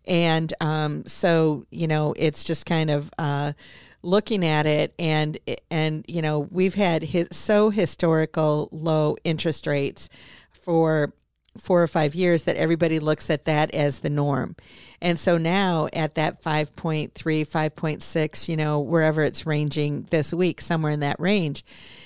And 0.07 0.53
um, 0.59 1.05
so, 1.05 1.65
you 1.69 1.87
know, 1.87 2.13
it's 2.17 2.43
just 2.43 2.65
kind 2.65 2.89
of 2.89 3.11
uh, 3.17 3.53
looking 4.01 4.45
at 4.45 4.65
it 4.65 4.93
and, 4.97 5.37
and, 5.69 6.03
you 6.07 6.21
know, 6.21 6.39
we've 6.39 6.75
had 6.75 7.03
his, 7.03 7.27
so 7.31 7.69
historical 7.69 8.67
low 8.71 9.15
interest 9.23 9.67
rates 9.67 10.09
for 10.51 11.13
four 11.57 11.83
or 11.83 11.87
five 11.87 12.15
years 12.15 12.43
that 12.43 12.55
everybody 12.55 12.99
looks 12.99 13.29
at 13.29 13.45
that 13.45 13.73
as 13.73 13.99
the 13.99 14.09
norm. 14.09 14.55
And 15.01 15.19
so 15.19 15.37
now 15.37 15.87
at 15.93 16.15
that 16.15 16.41
5.3, 16.43 17.11
5.6, 17.11 18.47
you 18.47 18.55
know, 18.55 18.79
wherever 18.79 19.21
it's 19.21 19.45
ranging 19.45 20.03
this 20.11 20.33
week, 20.33 20.61
somewhere 20.61 20.91
in 20.91 21.01
that 21.01 21.19
range, 21.19 21.65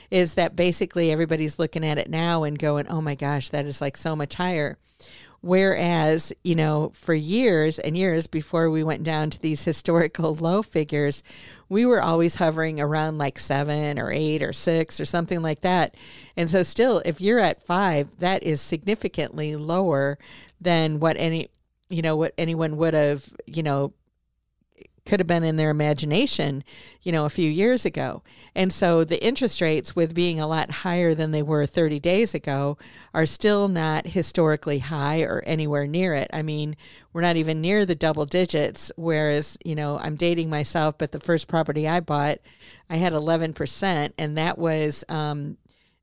is 0.09 0.33
that 0.35 0.55
basically 0.55 1.11
everybody's 1.11 1.59
looking 1.59 1.85
at 1.85 1.97
it 1.97 2.09
now 2.09 2.43
and 2.43 2.57
going, 2.57 2.87
oh 2.87 3.01
my 3.01 3.15
gosh, 3.15 3.49
that 3.49 3.65
is 3.65 3.81
like 3.81 3.97
so 3.97 4.15
much 4.15 4.35
higher. 4.35 4.77
Whereas, 5.45 6.33
you 6.43 6.55
know, 6.55 6.91
for 6.95 7.13
years 7.13 7.77
and 7.77 7.95
years 7.95 8.25
before 8.25 8.67
we 8.71 8.83
went 8.83 9.03
down 9.03 9.29
to 9.29 9.39
these 9.39 9.63
historical 9.71 10.33
low 10.33 10.63
figures, 10.63 11.21
we 11.69 11.85
were 11.85 12.01
always 12.01 12.37
hovering 12.37 12.81
around 12.81 13.19
like 13.19 13.37
seven 13.37 13.99
or 13.99 14.11
eight 14.11 14.41
or 14.41 14.53
six 14.53 14.99
or 14.99 15.05
something 15.05 15.43
like 15.43 15.61
that. 15.61 15.93
And 16.35 16.49
so, 16.49 16.63
still, 16.63 16.99
if 17.05 17.21
you're 17.21 17.37
at 17.37 17.61
five, 17.61 18.17
that 18.17 18.41
is 18.41 18.59
significantly 18.59 19.55
lower 19.55 20.17
than 20.59 20.99
what 20.99 21.15
any, 21.19 21.49
you 21.89 22.01
know, 22.01 22.15
what 22.15 22.33
anyone 22.39 22.75
would 22.77 22.95
have, 22.95 23.31
you 23.45 23.61
know, 23.61 23.93
could 25.05 25.19
have 25.19 25.27
been 25.27 25.43
in 25.43 25.55
their 25.55 25.69
imagination, 25.69 26.63
you 27.03 27.11
know, 27.11 27.25
a 27.25 27.29
few 27.29 27.49
years 27.49 27.85
ago. 27.85 28.23
And 28.55 28.73
so 28.73 29.03
the 29.03 29.23
interest 29.23 29.61
rates, 29.61 29.95
with 29.95 30.15
being 30.15 30.39
a 30.39 30.47
lot 30.47 30.71
higher 30.71 31.13
than 31.13 31.31
they 31.31 31.43
were 31.43 31.65
30 31.65 31.99
days 31.99 32.33
ago, 32.33 32.77
are 33.13 33.25
still 33.25 33.67
not 33.67 34.07
historically 34.07 34.79
high 34.79 35.21
or 35.21 35.43
anywhere 35.45 35.85
near 35.85 36.13
it. 36.13 36.29
I 36.33 36.41
mean, 36.41 36.75
we're 37.13 37.21
not 37.21 37.35
even 37.35 37.61
near 37.61 37.85
the 37.85 37.95
double 37.95 38.25
digits. 38.25 38.91
Whereas, 38.95 39.57
you 39.63 39.75
know, 39.75 39.97
I'm 39.99 40.15
dating 40.15 40.49
myself, 40.49 40.97
but 40.97 41.11
the 41.11 41.19
first 41.19 41.47
property 41.47 41.87
I 41.87 41.99
bought, 41.99 42.39
I 42.89 42.97
had 42.97 43.13
11%, 43.13 44.13
and 44.17 44.37
that 44.37 44.57
was, 44.57 45.03
um, 45.09 45.57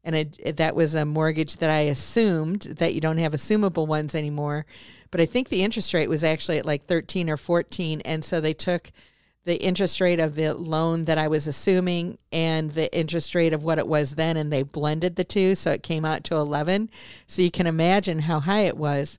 and 0.04 0.16
it, 0.16 0.56
that 0.56 0.74
was 0.74 0.94
a 0.94 1.04
mortgage 1.04 1.56
that 1.56 1.70
I 1.70 1.80
assumed 1.80 2.62
that 2.78 2.94
you 2.94 3.00
don't 3.00 3.18
have 3.18 3.32
assumable 3.32 3.86
ones 3.86 4.14
anymore 4.14 4.66
but 5.12 5.20
I 5.20 5.26
think 5.26 5.48
the 5.50 5.62
interest 5.62 5.94
rate 5.94 6.08
was 6.08 6.24
actually 6.24 6.58
at 6.58 6.66
like 6.66 6.86
13 6.86 7.30
or 7.30 7.36
14. 7.36 8.00
And 8.00 8.24
so 8.24 8.40
they 8.40 8.54
took 8.54 8.90
the 9.44 9.56
interest 9.56 10.00
rate 10.00 10.18
of 10.18 10.34
the 10.34 10.54
loan 10.54 11.04
that 11.04 11.18
I 11.18 11.28
was 11.28 11.46
assuming 11.46 12.18
and 12.32 12.72
the 12.72 12.92
interest 12.96 13.34
rate 13.34 13.52
of 13.52 13.62
what 13.62 13.78
it 13.78 13.86
was 13.86 14.14
then, 14.14 14.36
and 14.36 14.50
they 14.50 14.62
blended 14.62 15.16
the 15.16 15.24
two. 15.24 15.54
So 15.54 15.70
it 15.70 15.82
came 15.82 16.04
out 16.04 16.24
to 16.24 16.36
11. 16.36 16.88
So 17.26 17.42
you 17.42 17.50
can 17.50 17.66
imagine 17.66 18.20
how 18.20 18.40
high 18.40 18.62
it 18.62 18.76
was 18.76 19.18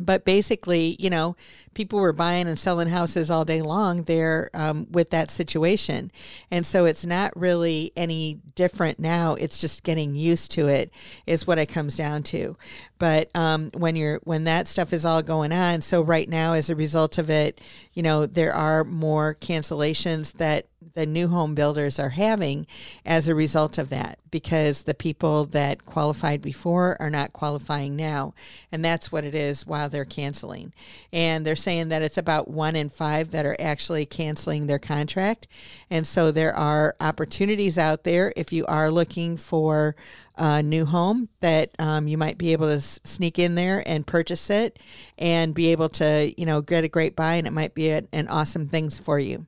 but 0.00 0.24
basically, 0.24 0.96
you 0.98 1.10
know, 1.10 1.36
people 1.74 1.98
were 1.98 2.12
buying 2.12 2.48
and 2.48 2.58
selling 2.58 2.88
houses 2.88 3.30
all 3.30 3.44
day 3.44 3.60
long 3.60 4.04
there 4.04 4.48
um, 4.54 4.86
with 4.90 5.10
that 5.10 5.30
situation. 5.30 6.10
And 6.50 6.64
so 6.64 6.86
it's 6.86 7.04
not 7.04 7.36
really 7.36 7.92
any 7.94 8.40
different 8.54 8.98
now. 8.98 9.34
It's 9.34 9.58
just 9.58 9.82
getting 9.82 10.14
used 10.14 10.50
to 10.52 10.68
it, 10.68 10.90
is 11.26 11.46
what 11.46 11.58
it 11.58 11.66
comes 11.66 11.96
down 11.96 12.22
to. 12.24 12.56
But 13.02 13.34
um, 13.34 13.72
when 13.74 13.96
you're 13.96 14.20
when 14.22 14.44
that 14.44 14.68
stuff 14.68 14.92
is 14.92 15.04
all 15.04 15.22
going 15.22 15.50
on, 15.50 15.80
so 15.80 16.02
right 16.02 16.28
now, 16.28 16.52
as 16.52 16.70
a 16.70 16.76
result 16.76 17.18
of 17.18 17.30
it, 17.30 17.60
you 17.94 18.00
know, 18.00 18.26
there 18.26 18.54
are 18.54 18.84
more 18.84 19.36
cancellations 19.40 20.34
that 20.34 20.66
the 20.94 21.04
new 21.04 21.26
home 21.26 21.54
builders 21.54 21.98
are 21.98 22.10
having 22.10 22.66
as 23.04 23.26
a 23.26 23.34
result 23.34 23.76
of 23.78 23.88
that 23.88 24.18
because 24.30 24.84
the 24.84 24.94
people 24.94 25.44
that 25.46 25.84
qualified 25.84 26.42
before 26.42 26.96
are 27.00 27.10
not 27.10 27.32
qualifying 27.32 27.96
now. 27.96 28.34
And 28.70 28.84
that's 28.84 29.10
what 29.10 29.24
it 29.24 29.34
is 29.34 29.66
while 29.66 29.88
they're 29.88 30.04
canceling. 30.04 30.72
And 31.12 31.44
they're 31.44 31.56
saying 31.56 31.88
that 31.88 32.02
it's 32.02 32.18
about 32.18 32.48
one 32.48 32.76
in 32.76 32.88
five 32.88 33.30
that 33.32 33.46
are 33.46 33.56
actually 33.58 34.06
canceling 34.06 34.66
their 34.66 34.78
contract. 34.78 35.48
And 35.90 36.06
so 36.06 36.30
there 36.30 36.54
are 36.54 36.94
opportunities 37.00 37.78
out 37.78 38.04
there 38.04 38.32
if 38.36 38.52
you 38.52 38.64
are 38.66 38.90
looking 38.90 39.36
for 39.36 39.96
a 40.36 40.62
new 40.62 40.84
home 40.84 41.28
that 41.40 41.70
um, 41.78 42.08
you 42.08 42.16
might 42.16 42.38
be 42.38 42.52
able 42.52 42.68
to 42.68 42.80
sneak 42.80 43.38
in 43.38 43.54
there 43.54 43.82
and 43.86 44.06
purchase 44.06 44.50
it 44.50 44.78
and 45.18 45.54
be 45.54 45.72
able 45.72 45.88
to, 45.88 46.32
you 46.36 46.46
know, 46.46 46.60
get 46.62 46.84
a 46.84 46.88
great 46.88 47.14
buy 47.16 47.34
and 47.34 47.46
it 47.46 47.52
might 47.52 47.74
be 47.74 47.90
a, 47.90 48.02
an 48.12 48.28
awesome 48.28 48.66
things 48.66 48.98
for 48.98 49.18
you. 49.18 49.46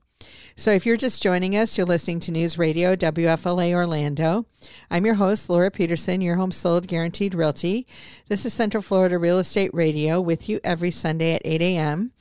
So, 0.56 0.70
if 0.70 0.86
you're 0.86 0.96
just 0.96 1.20
joining 1.20 1.56
us, 1.56 1.76
you're 1.76 1.84
listening 1.84 2.20
to 2.20 2.30
News 2.30 2.56
Radio 2.56 2.94
WFLA 2.94 3.72
Orlando. 3.72 4.46
I'm 4.88 5.04
your 5.04 5.16
host, 5.16 5.50
Laura 5.50 5.68
Petersen, 5.68 6.20
your 6.20 6.36
home 6.36 6.52
sold 6.52 6.86
guaranteed 6.86 7.34
realty. 7.34 7.88
This 8.28 8.46
is 8.46 8.52
Central 8.52 8.80
Florida 8.80 9.18
Real 9.18 9.40
Estate 9.40 9.72
Radio 9.74 10.20
with 10.20 10.48
you 10.48 10.60
every 10.62 10.92
Sunday 10.92 11.34
at 11.34 11.42
8 11.44 11.60
a.m. 11.60 12.12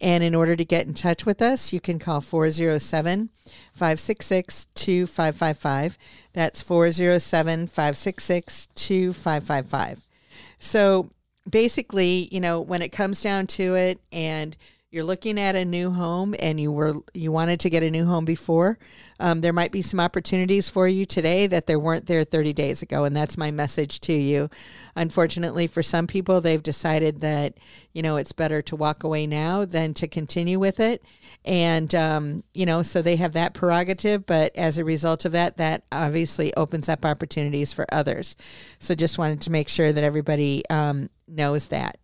And 0.00 0.22
in 0.22 0.36
order 0.36 0.54
to 0.54 0.64
get 0.64 0.86
in 0.86 0.94
touch 0.94 1.26
with 1.26 1.42
us, 1.42 1.72
you 1.72 1.80
can 1.80 1.98
call 1.98 2.20
407 2.20 3.30
566 3.72 4.68
2555. 4.76 5.98
That's 6.32 6.62
407 6.62 7.66
566 7.66 8.68
2555. 8.76 10.06
So, 10.60 11.10
basically, 11.48 12.28
you 12.30 12.40
know, 12.40 12.60
when 12.60 12.82
it 12.82 12.90
comes 12.92 13.20
down 13.20 13.48
to 13.48 13.74
it 13.74 13.98
and 14.12 14.56
you're 14.90 15.04
looking 15.04 15.38
at 15.38 15.54
a 15.54 15.64
new 15.64 15.90
home 15.90 16.34
and 16.40 16.60
you 16.60 16.72
were 16.72 16.94
you 17.14 17.30
wanted 17.30 17.60
to 17.60 17.70
get 17.70 17.82
a 17.82 17.90
new 17.90 18.04
home 18.04 18.24
before 18.24 18.76
um, 19.20 19.40
there 19.40 19.52
might 19.52 19.70
be 19.70 19.82
some 19.82 20.00
opportunities 20.00 20.68
for 20.68 20.88
you 20.88 21.06
today 21.06 21.46
that 21.46 21.66
there 21.68 21.78
weren't 21.78 22.06
there 22.06 22.24
30 22.24 22.52
days 22.52 22.82
ago 22.82 23.04
and 23.04 23.14
that's 23.14 23.36
my 23.36 23.50
message 23.50 24.00
to 24.00 24.12
you. 24.12 24.50
Unfortunately 24.96 25.68
for 25.68 25.82
some 25.82 26.06
people 26.06 26.40
they've 26.40 26.62
decided 26.62 27.20
that 27.20 27.54
you 27.92 28.02
know 28.02 28.16
it's 28.16 28.32
better 28.32 28.62
to 28.62 28.74
walk 28.74 29.04
away 29.04 29.26
now 29.26 29.64
than 29.64 29.94
to 29.94 30.08
continue 30.08 30.58
with 30.58 30.80
it. 30.80 31.04
And 31.44 31.94
um, 31.94 32.42
you 32.52 32.66
know 32.66 32.82
so 32.82 33.00
they 33.00 33.16
have 33.16 33.32
that 33.34 33.54
prerogative 33.54 34.26
but 34.26 34.56
as 34.56 34.76
a 34.76 34.84
result 34.84 35.24
of 35.24 35.32
that 35.32 35.56
that 35.58 35.84
obviously 35.92 36.52
opens 36.54 36.88
up 36.88 37.04
opportunities 37.04 37.72
for 37.72 37.86
others. 37.92 38.34
So 38.80 38.96
just 38.96 39.18
wanted 39.18 39.42
to 39.42 39.52
make 39.52 39.68
sure 39.68 39.92
that 39.92 40.02
everybody 40.02 40.64
um, 40.68 41.10
knows 41.28 41.68
that 41.68 42.00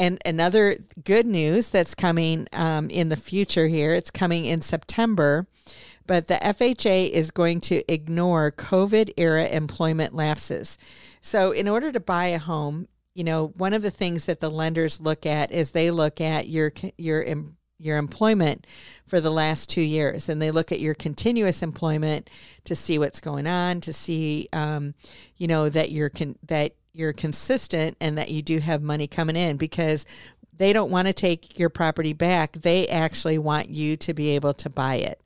and 0.00 0.18
another 0.24 0.78
good 1.04 1.26
news 1.26 1.68
that's 1.68 1.94
coming 1.94 2.48
um, 2.54 2.88
in 2.88 3.10
the 3.10 3.16
future 3.16 3.68
here, 3.68 3.92
it's 3.92 4.10
coming 4.10 4.46
in 4.46 4.62
September, 4.62 5.46
but 6.06 6.26
the 6.26 6.36
FHA 6.36 7.10
is 7.10 7.30
going 7.30 7.60
to 7.60 7.84
ignore 7.92 8.50
COVID 8.50 9.12
era 9.18 9.46
employment 9.46 10.14
lapses. 10.14 10.78
So, 11.20 11.52
in 11.52 11.68
order 11.68 11.92
to 11.92 12.00
buy 12.00 12.28
a 12.28 12.38
home, 12.38 12.88
you 13.14 13.24
know, 13.24 13.48
one 13.58 13.74
of 13.74 13.82
the 13.82 13.90
things 13.90 14.24
that 14.24 14.40
the 14.40 14.50
lenders 14.50 15.02
look 15.02 15.26
at 15.26 15.52
is 15.52 15.72
they 15.72 15.90
look 15.90 16.18
at 16.18 16.48
your 16.48 16.72
your 16.96 17.22
your 17.78 17.98
employment 17.98 18.66
for 19.06 19.20
the 19.20 19.30
last 19.30 19.68
two 19.68 19.82
years, 19.82 20.30
and 20.30 20.40
they 20.40 20.50
look 20.50 20.72
at 20.72 20.80
your 20.80 20.94
continuous 20.94 21.62
employment 21.62 22.30
to 22.64 22.74
see 22.74 22.98
what's 22.98 23.20
going 23.20 23.46
on, 23.46 23.82
to 23.82 23.92
see, 23.92 24.48
um, 24.54 24.94
you 25.36 25.46
know, 25.46 25.68
that 25.68 25.90
you're 25.90 26.08
con- 26.08 26.38
that 26.46 26.72
you're 26.92 27.12
consistent 27.12 27.96
and 28.00 28.18
that 28.18 28.30
you 28.30 28.42
do 28.42 28.58
have 28.58 28.82
money 28.82 29.06
coming 29.06 29.36
in 29.36 29.56
because 29.56 30.06
they 30.56 30.72
don't 30.72 30.90
want 30.90 31.06
to 31.08 31.14
take 31.14 31.58
your 31.58 31.70
property 31.70 32.12
back. 32.12 32.52
They 32.52 32.86
actually 32.88 33.38
want 33.38 33.70
you 33.70 33.96
to 33.98 34.14
be 34.14 34.30
able 34.30 34.54
to 34.54 34.68
buy 34.68 34.96
it. 34.96 35.20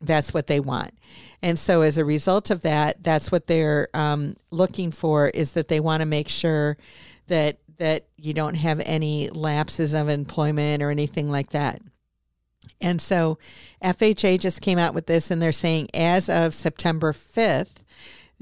That's 0.00 0.32
what 0.32 0.46
they 0.46 0.60
want. 0.60 0.94
And 1.42 1.58
so, 1.58 1.82
as 1.82 1.98
a 1.98 2.04
result 2.04 2.50
of 2.50 2.62
that, 2.62 3.02
that's 3.02 3.30
what 3.30 3.46
they're 3.46 3.88
um, 3.92 4.36
looking 4.50 4.90
for 4.90 5.28
is 5.28 5.52
that 5.52 5.68
they 5.68 5.80
want 5.80 6.00
to 6.00 6.06
make 6.06 6.28
sure 6.28 6.78
that 7.26 7.58
that 7.76 8.06
you 8.16 8.34
don't 8.34 8.54
have 8.54 8.80
any 8.84 9.30
lapses 9.30 9.94
of 9.94 10.08
employment 10.08 10.82
or 10.82 10.90
anything 10.90 11.30
like 11.30 11.50
that. 11.50 11.80
And 12.80 13.00
so 13.00 13.38
FHA 13.82 14.38
just 14.40 14.60
came 14.60 14.78
out 14.78 14.94
with 14.94 15.06
this 15.06 15.30
and 15.30 15.40
they're 15.40 15.52
saying 15.52 15.88
as 15.94 16.28
of 16.28 16.54
September 16.54 17.12
5th, 17.12 17.79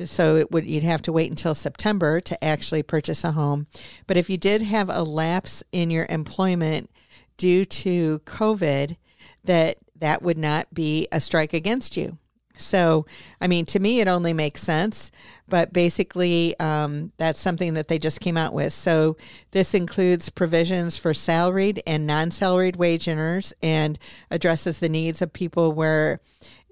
so 0.04 0.36
it 0.36 0.50
would 0.50 0.64
you'd 0.64 0.82
have 0.82 1.02
to 1.02 1.12
wait 1.12 1.30
until 1.30 1.54
September 1.54 2.20
to 2.20 2.44
actually 2.44 2.82
purchase 2.82 3.24
a 3.24 3.32
home. 3.32 3.66
But 4.06 4.16
if 4.16 4.30
you 4.30 4.36
did 4.36 4.62
have 4.62 4.88
a 4.90 5.02
lapse 5.02 5.62
in 5.72 5.90
your 5.90 6.06
employment 6.08 6.90
due 7.36 7.64
to 7.64 8.20
COVID, 8.20 8.96
that 9.44 9.78
that 9.96 10.22
would 10.22 10.38
not 10.38 10.72
be 10.72 11.08
a 11.10 11.20
strike 11.20 11.52
against 11.52 11.96
you. 11.96 12.18
So, 12.60 13.06
I 13.40 13.46
mean, 13.46 13.66
to 13.66 13.78
me, 13.78 14.00
it 14.00 14.08
only 14.08 14.32
makes 14.32 14.60
sense, 14.60 15.10
but 15.48 15.72
basically, 15.72 16.58
um, 16.58 17.12
that's 17.16 17.40
something 17.40 17.74
that 17.74 17.88
they 17.88 17.98
just 17.98 18.20
came 18.20 18.36
out 18.36 18.52
with. 18.52 18.72
So, 18.72 19.16
this 19.52 19.74
includes 19.74 20.28
provisions 20.28 20.98
for 20.98 21.14
salaried 21.14 21.82
and 21.86 22.06
non 22.06 22.30
salaried 22.30 22.76
wage 22.76 23.06
earners 23.08 23.52
and 23.62 23.98
addresses 24.30 24.80
the 24.80 24.88
needs 24.88 25.22
of 25.22 25.32
people 25.32 25.72
where 25.72 26.20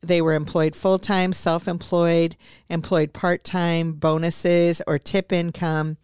they 0.03 0.21
were 0.21 0.35
employed 0.35 0.75
full 0.75 0.99
time, 0.99 1.33
self 1.33 1.67
employed, 1.69 2.37
employed 2.69 3.13
part 3.13 3.45
time, 3.45 3.93
bonuses 3.93 4.83
or 4.87 4.99
tip 4.99 5.33
income, 5.33 5.97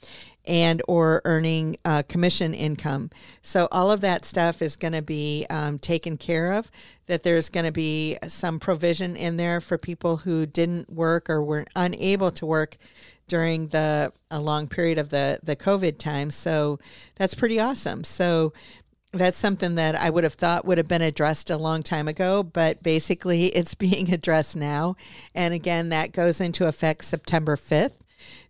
and 0.46 0.82
or 0.88 1.22
earning 1.24 1.76
uh, 1.84 2.02
commission 2.08 2.52
income. 2.54 3.10
So 3.42 3.68
all 3.70 3.90
of 3.90 4.00
that 4.00 4.24
stuff 4.24 4.60
is 4.60 4.76
going 4.76 4.94
to 4.94 5.02
be 5.02 5.46
um, 5.50 5.78
taken 5.78 6.16
care 6.16 6.52
of. 6.52 6.70
That 7.06 7.22
there's 7.22 7.48
going 7.48 7.66
to 7.66 7.72
be 7.72 8.16
some 8.26 8.58
provision 8.58 9.16
in 9.16 9.36
there 9.36 9.60
for 9.60 9.76
people 9.76 10.18
who 10.18 10.46
didn't 10.46 10.90
work 10.90 11.28
or 11.28 11.42
were 11.42 11.66
unable 11.76 12.30
to 12.32 12.46
work 12.46 12.78
during 13.28 13.68
the 13.68 14.12
a 14.30 14.40
long 14.40 14.66
period 14.66 14.98
of 14.98 15.10
the 15.10 15.38
the 15.42 15.56
COVID 15.56 15.98
time. 15.98 16.30
So 16.30 16.78
that's 17.16 17.34
pretty 17.34 17.60
awesome. 17.60 18.04
So 18.04 18.52
that's 19.12 19.36
something 19.36 19.74
that 19.74 19.94
I 19.94 20.10
would 20.10 20.24
have 20.24 20.34
thought 20.34 20.64
would 20.64 20.78
have 20.78 20.88
been 20.88 21.02
addressed 21.02 21.50
a 21.50 21.56
long 21.56 21.82
time 21.82 22.08
ago, 22.08 22.42
but 22.42 22.82
basically 22.82 23.46
it's 23.56 23.74
being 23.74 24.12
addressed 24.12 24.56
now. 24.56 24.96
And 25.34 25.54
again, 25.54 25.90
that 25.90 26.12
goes 26.12 26.40
into 26.40 26.66
effect 26.66 27.04
September 27.04 27.56
5th. 27.56 27.98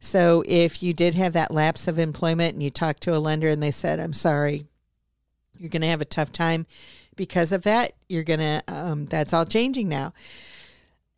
So 0.01 0.44
if 0.46 0.83
you 0.83 0.92
did 0.92 1.14
have 1.14 1.33
that 1.33 1.51
lapse 1.51 1.88
of 1.88 1.98
employment 1.98 2.55
and 2.55 2.62
you 2.62 2.70
talked 2.70 3.03
to 3.05 3.16
a 3.16 3.18
lender 3.18 3.48
and 3.48 3.62
they 3.62 3.70
said, 3.70 3.98
I'm 3.98 4.12
sorry, 4.12 4.66
you're 5.59 5.70
going 5.70 5.83
to 5.83 5.88
have 5.88 6.01
a 6.01 6.07
tough 6.07 6.33
time 6.33 6.66
because 7.16 7.53
of 7.53 7.62
that, 7.62 7.92
you're 8.09 8.22
going 8.22 8.40
to, 8.40 8.62
um, 8.68 9.07
that's 9.07 9.33
all 9.33 9.44
changing 9.44 9.88
now. 9.88 10.12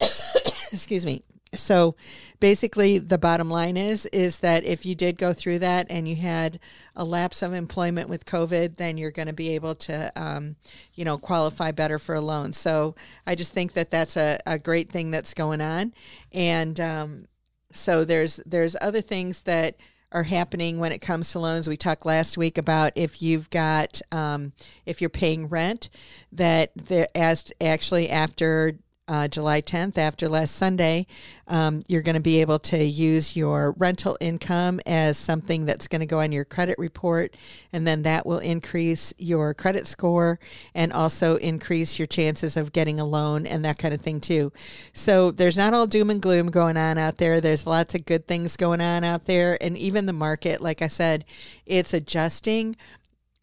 Excuse 0.73 1.05
me. 1.05 1.23
So 1.57 1.97
basically 2.41 2.99
the 2.99 3.19
bottom 3.19 3.51
line 3.51 3.77
is 3.77 4.07
is 4.07 4.41
that 4.41 4.65
if 4.65 4.85
you 4.85 4.95
did 4.95 5.19
go 5.19 5.33
through 5.33 5.61
that 5.61 5.87
and 5.89 6.09
you 6.09 6.17
had 6.17 6.61
a 6.95 7.05
lapse 7.05 7.43
of 7.43 7.53
employment 7.53 8.09
with 8.09 8.25
COVID, 8.27 8.77
then 8.77 8.99
you're 8.99 9.11
going 9.11 9.29
to 9.29 9.35
be 9.35 9.55
able 9.55 9.75
to, 9.77 10.13
um, 10.17 10.57
you 10.95 11.05
know, 11.05 11.19
qualify 11.19 11.71
better 11.73 11.99
for 11.99 12.15
a 12.15 12.21
loan. 12.21 12.53
So 12.53 12.95
I 13.27 13.35
just 13.35 13.53
think 13.53 13.73
that 13.75 13.91
that's 13.91 14.17
a, 14.17 14.39
a 14.47 14.59
great 14.59 14.91
thing 14.91 15.11
that's 15.11 15.35
going 15.35 15.61
on. 15.61 15.95
And 16.33 16.79
um, 16.81 17.27
so 17.73 18.05
there's 18.05 18.37
there's 18.47 18.77
other 18.81 19.01
things 19.01 19.43
that 19.43 19.77
are 20.15 20.23
happening 20.23 20.79
when 20.79 20.93
it 20.93 21.01
comes 21.01 21.33
to 21.33 21.41
loans. 21.41 21.69
We 21.69 21.77
talked 21.77 22.07
last 22.07 22.39
week 22.39 22.57
about 22.57 22.93
if 22.95 23.21
you've 23.21 23.51
got 23.51 24.01
um, 24.13 24.53
if 24.87 25.01
you're 25.01 25.11
paying 25.11 25.49
rent, 25.49 25.91
that 26.31 26.71
there 26.77 27.09
as 27.17 27.53
actually 27.61 28.09
after 28.09 28.79
uh, 29.07 29.29
July 29.29 29.61
10th, 29.61 29.99
after 29.99 30.29
last 30.29 30.55
Sunday, 30.55 31.07
um, 31.47 31.83
you're 31.89 32.03
going 32.03 32.15
to 32.15 32.21
be 32.21 32.41
able 32.41 32.59
to 32.59 32.83
use 32.83 33.37
your 33.37 33.73
rental 33.73 34.17
income 34.21 34.81
as 34.87 35.19
something 35.19 35.67
that's 35.67 35.89
going 35.89 36.01
to 36.01 36.07
go 36.07 36.21
on 36.21 36.33
your 36.33 36.45
credit 36.45 36.77
report, 36.79 37.37
and 37.73 37.87
then 37.87 38.03
that 38.03 38.25
will 38.25 38.39
increase 38.39 39.13
your 39.19 39.53
credit 39.53 39.87
score 39.87 40.39
and 40.75 40.93
also 40.93 41.37
increase 41.37 41.99
your 41.99 42.07
chances 42.07 42.57
of 42.57 42.73
getting 42.73 42.99
a 42.99 43.05
loan 43.05 43.47
and 43.47 43.65
that 43.65 43.79
kind 43.79 43.93
of 43.93 44.01
thing, 44.01 44.21
too. 44.21 44.53
So 44.95 45.31
there's 45.31 45.57
not 45.57 45.75
all 45.75 45.87
doom 45.87 46.09
and 46.09 46.23
gloom 46.23 46.51
going 46.51 46.77
on 46.77 46.97
out 46.97 47.19
there. 47.19 47.41
There's 47.41 47.67
lots 47.67 47.95
of 47.95 48.07
good 48.07 48.27
things 48.27 48.57
going 48.57 48.81
on 48.81 49.05
out 49.05 49.27
there, 49.27 49.59
and 49.63 49.77
even 49.77 50.07
the 50.07 50.13
market, 50.15 50.63
like 50.63 50.81
I 50.81 50.89
said, 50.89 51.27
it's 51.67 51.93
adjusting 51.93 52.77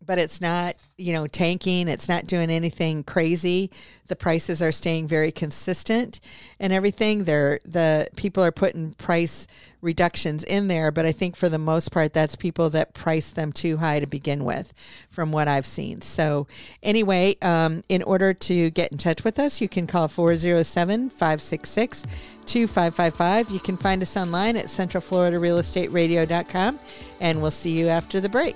but 0.06 0.18
it's 0.18 0.42
not, 0.42 0.76
you 0.98 1.14
know, 1.14 1.28
tanking. 1.28 1.88
It's 1.88 2.10
not 2.10 2.26
doing 2.26 2.50
anything 2.50 3.04
crazy. 3.04 3.70
The 4.08 4.16
prices 4.16 4.62
are 4.62 4.72
staying 4.72 5.08
very 5.08 5.32
consistent 5.32 6.20
and 6.60 6.74
everything. 6.74 7.26
They're, 7.26 7.60
the 7.64 8.08
people 8.16 8.44
are 8.44 8.52
putting 8.52 8.94
price 8.94 9.46
reductions 9.82 10.44
in 10.44 10.68
there, 10.68 10.92
but 10.92 11.06
I 11.06 11.12
think 11.12 11.36
for 11.36 11.50
the 11.50 11.58
most 11.58 11.92
part, 11.92 12.14
that's 12.14 12.36
people 12.36 12.70
that 12.72 12.94
price 12.94 13.32
them 13.32 13.52
too 13.52 13.78
high 13.78 14.00
to 14.00 14.08
begin 14.08 14.46
with, 14.46 14.74
from 15.10 15.32
what 15.32 15.48
I've 15.48 15.66
seen. 15.66 16.02
So, 16.02 16.48
anyway, 16.84 17.36
um, 17.42 17.84
in 17.90 18.04
order 18.04 18.34
to 18.34 18.70
get 18.72 18.92
in 18.92 18.98
touch 18.98 19.24
with 19.24 19.40
us, 19.40 19.62
you 19.62 19.70
can 19.70 19.88
call 19.88 20.08
407 20.08 21.10
566 21.10 22.04
2555. 22.46 23.50
You 23.50 23.60
can 23.60 23.78
find 23.78 24.02
us 24.02 24.18
online 24.18 24.58
at 24.58 24.66
centralfloridarealestateradio.com, 24.66 26.80
and 27.20 27.42
we'll 27.42 27.52
see 27.52 27.78
you 27.78 27.88
after 27.88 28.20
the 28.20 28.30
break. 28.30 28.56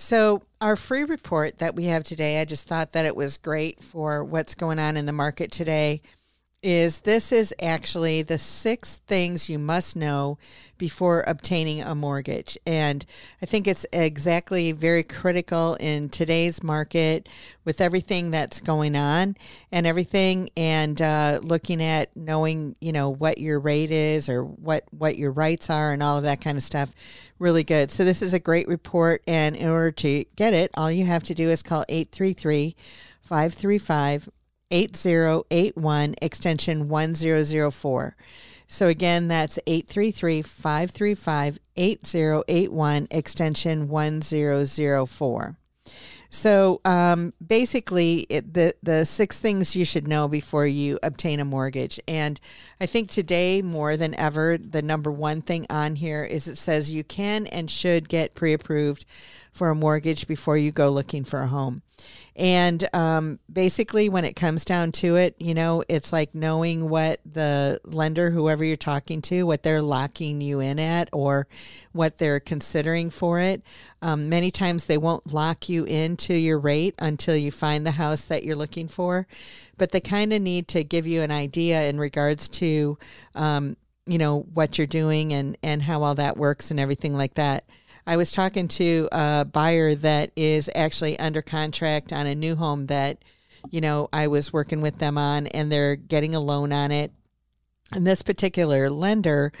So, 0.00 0.44
our 0.62 0.76
free 0.76 1.04
report 1.04 1.58
that 1.58 1.76
we 1.76 1.84
have 1.84 2.04
today, 2.04 2.40
I 2.40 2.46
just 2.46 2.66
thought 2.66 2.92
that 2.92 3.04
it 3.04 3.14
was 3.14 3.36
great 3.36 3.84
for 3.84 4.24
what's 4.24 4.54
going 4.54 4.78
on 4.78 4.96
in 4.96 5.04
the 5.04 5.12
market 5.12 5.52
today. 5.52 6.00
Is 6.62 7.00
this 7.00 7.32
is 7.32 7.54
actually 7.60 8.22
the 8.22 8.36
six 8.36 9.00
things 9.06 9.48
you 9.48 9.58
must 9.58 9.96
know 9.96 10.36
before 10.76 11.24
obtaining 11.26 11.80
a 11.80 11.94
mortgage. 11.94 12.58
And 12.66 13.04
I 13.40 13.46
think 13.46 13.66
it's 13.66 13.86
exactly 13.92 14.72
very 14.72 15.02
critical 15.02 15.74
in 15.80 16.10
today's 16.10 16.62
market 16.62 17.28
with 17.64 17.80
everything 17.80 18.30
that's 18.30 18.60
going 18.60 18.94
on 18.94 19.36
and 19.72 19.86
everything 19.86 20.50
and 20.56 21.00
uh, 21.00 21.40
looking 21.42 21.82
at 21.82 22.14
knowing, 22.14 22.76
you 22.80 22.92
know, 22.92 23.08
what 23.08 23.38
your 23.38 23.58
rate 23.58 23.90
is 23.90 24.28
or 24.28 24.44
what, 24.44 24.84
what 24.90 25.16
your 25.16 25.32
rights 25.32 25.70
are 25.70 25.92
and 25.92 26.02
all 26.02 26.18
of 26.18 26.24
that 26.24 26.42
kind 26.42 26.58
of 26.58 26.62
stuff. 26.62 26.92
Really 27.38 27.64
good. 27.64 27.90
So 27.90 28.04
this 28.04 28.20
is 28.20 28.34
a 28.34 28.38
great 28.38 28.68
report. 28.68 29.22
And 29.26 29.56
in 29.56 29.68
order 29.68 29.92
to 29.92 30.24
get 30.36 30.52
it, 30.52 30.70
all 30.74 30.90
you 30.90 31.06
have 31.06 31.22
to 31.24 31.34
do 31.34 31.48
is 31.48 31.62
call 31.62 31.84
833 31.88 32.76
535 33.22 34.28
8081 34.70 36.14
extension 36.22 36.88
1004. 36.88 38.16
So 38.68 38.86
again, 38.86 39.28
that's 39.28 39.58
833 39.66 40.42
535 40.42 41.58
8081 41.76 43.08
extension 43.10 43.88
1004. 43.88 45.56
So 46.32 46.80
um, 46.84 47.34
basically, 47.44 48.20
it, 48.28 48.54
the 48.54 48.74
the 48.84 49.04
six 49.04 49.40
things 49.40 49.74
you 49.74 49.84
should 49.84 50.06
know 50.06 50.28
before 50.28 50.64
you 50.64 51.00
obtain 51.02 51.40
a 51.40 51.44
mortgage, 51.44 51.98
and 52.06 52.40
I 52.80 52.86
think 52.86 53.10
today 53.10 53.62
more 53.62 53.96
than 53.96 54.14
ever, 54.14 54.56
the 54.56 54.80
number 54.80 55.10
one 55.10 55.42
thing 55.42 55.66
on 55.68 55.96
here 55.96 56.22
is 56.22 56.46
it 56.46 56.56
says 56.56 56.92
you 56.92 57.02
can 57.02 57.48
and 57.48 57.68
should 57.68 58.08
get 58.08 58.36
pre-approved 58.36 59.04
for 59.50 59.70
a 59.70 59.74
mortgage 59.74 60.28
before 60.28 60.56
you 60.56 60.70
go 60.70 60.88
looking 60.88 61.24
for 61.24 61.40
a 61.40 61.48
home. 61.48 61.82
And 62.36 62.88
um, 62.94 63.38
basically, 63.52 64.08
when 64.08 64.24
it 64.24 64.34
comes 64.34 64.64
down 64.64 64.92
to 64.92 65.16
it, 65.16 65.34
you 65.38 65.52
know, 65.52 65.82
it's 65.88 66.12
like 66.12 66.34
knowing 66.34 66.88
what 66.88 67.20
the 67.30 67.80
lender, 67.84 68.30
whoever 68.30 68.64
you're 68.64 68.76
talking 68.76 69.20
to, 69.22 69.44
what 69.44 69.62
they're 69.62 69.82
locking 69.82 70.40
you 70.40 70.60
in 70.60 70.78
at 70.78 71.08
or 71.12 71.46
what 71.92 72.18
they're 72.18 72.40
considering 72.40 73.10
for 73.10 73.40
it. 73.40 73.62
Um, 74.00 74.28
many 74.28 74.50
times 74.50 74.86
they 74.86 74.98
won't 74.98 75.32
lock 75.32 75.68
you 75.68 75.84
into 75.84 76.34
your 76.34 76.58
rate 76.58 76.94
until 76.98 77.36
you 77.36 77.50
find 77.50 77.86
the 77.86 77.92
house 77.92 78.22
that 78.22 78.44
you're 78.44 78.56
looking 78.56 78.88
for, 78.88 79.26
but 79.76 79.90
they 79.90 80.00
kind 80.00 80.32
of 80.32 80.40
need 80.40 80.68
to 80.68 80.84
give 80.84 81.06
you 81.06 81.22
an 81.22 81.30
idea 81.30 81.84
in 81.84 81.98
regards 81.98 82.48
to, 82.48 82.96
um, 83.34 83.76
you 84.06 84.18
know, 84.18 84.40
what 84.54 84.78
you're 84.78 84.86
doing 84.86 85.32
and, 85.32 85.58
and 85.62 85.82
how 85.82 86.02
all 86.02 86.14
that 86.14 86.36
works 86.36 86.70
and 86.70 86.80
everything 86.80 87.14
like 87.14 87.34
that. 87.34 87.64
I 88.06 88.16
was 88.16 88.32
talking 88.32 88.68
to 88.68 89.08
a 89.12 89.44
buyer 89.44 89.94
that 89.94 90.32
is 90.36 90.70
actually 90.74 91.18
under 91.18 91.42
contract 91.42 92.12
on 92.12 92.26
a 92.26 92.34
new 92.34 92.56
home 92.56 92.86
that, 92.86 93.24
you 93.70 93.80
know, 93.80 94.08
I 94.12 94.26
was 94.26 94.52
working 94.52 94.80
with 94.80 94.98
them 94.98 95.18
on, 95.18 95.46
and 95.48 95.70
they're 95.70 95.96
getting 95.96 96.34
a 96.34 96.40
loan 96.40 96.72
on 96.72 96.90
it. 96.90 97.12
And 97.92 98.06
this 98.06 98.22
particular 98.22 98.88
lender 98.88 99.52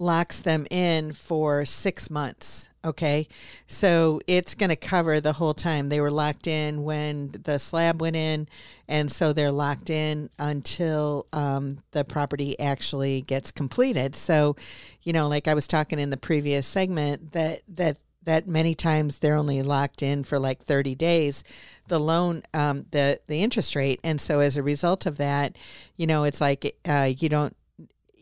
locks 0.00 0.40
them 0.40 0.66
in 0.70 1.12
for 1.12 1.64
six 1.64 2.10
months. 2.10 2.68
Okay. 2.84 3.26
So 3.66 4.20
it's 4.26 4.54
going 4.54 4.70
to 4.70 4.76
cover 4.76 5.20
the 5.20 5.34
whole 5.34 5.52
time. 5.52 5.88
They 5.88 6.00
were 6.00 6.10
locked 6.10 6.46
in 6.46 6.84
when 6.84 7.30
the 7.42 7.58
slab 7.58 8.00
went 8.00 8.16
in. 8.16 8.48
And 8.86 9.10
so 9.10 9.32
they're 9.32 9.52
locked 9.52 9.90
in 9.90 10.30
until 10.38 11.26
um, 11.32 11.78
the 11.90 12.04
property 12.04 12.58
actually 12.60 13.22
gets 13.22 13.50
completed. 13.50 14.14
So, 14.14 14.56
you 15.02 15.12
know, 15.12 15.28
like 15.28 15.48
I 15.48 15.54
was 15.54 15.66
talking 15.66 15.98
in 15.98 16.10
the 16.10 16.16
previous 16.16 16.66
segment, 16.66 17.32
that, 17.32 17.62
that, 17.68 17.98
that 18.24 18.46
many 18.46 18.74
times 18.74 19.18
they're 19.18 19.36
only 19.36 19.62
locked 19.62 20.02
in 20.02 20.22
for 20.22 20.38
like 20.38 20.62
30 20.62 20.94
days 20.94 21.42
the 21.86 21.98
loan 21.98 22.42
um, 22.52 22.84
the 22.90 23.18
the 23.26 23.42
interest 23.42 23.74
rate 23.74 23.98
and 24.04 24.20
so 24.20 24.40
as 24.40 24.58
a 24.58 24.62
result 24.62 25.06
of 25.06 25.16
that 25.16 25.56
you 25.96 26.06
know 26.06 26.24
it's 26.24 26.38
like 26.38 26.76
uh, 26.86 27.10
you 27.18 27.30
don't 27.30 27.56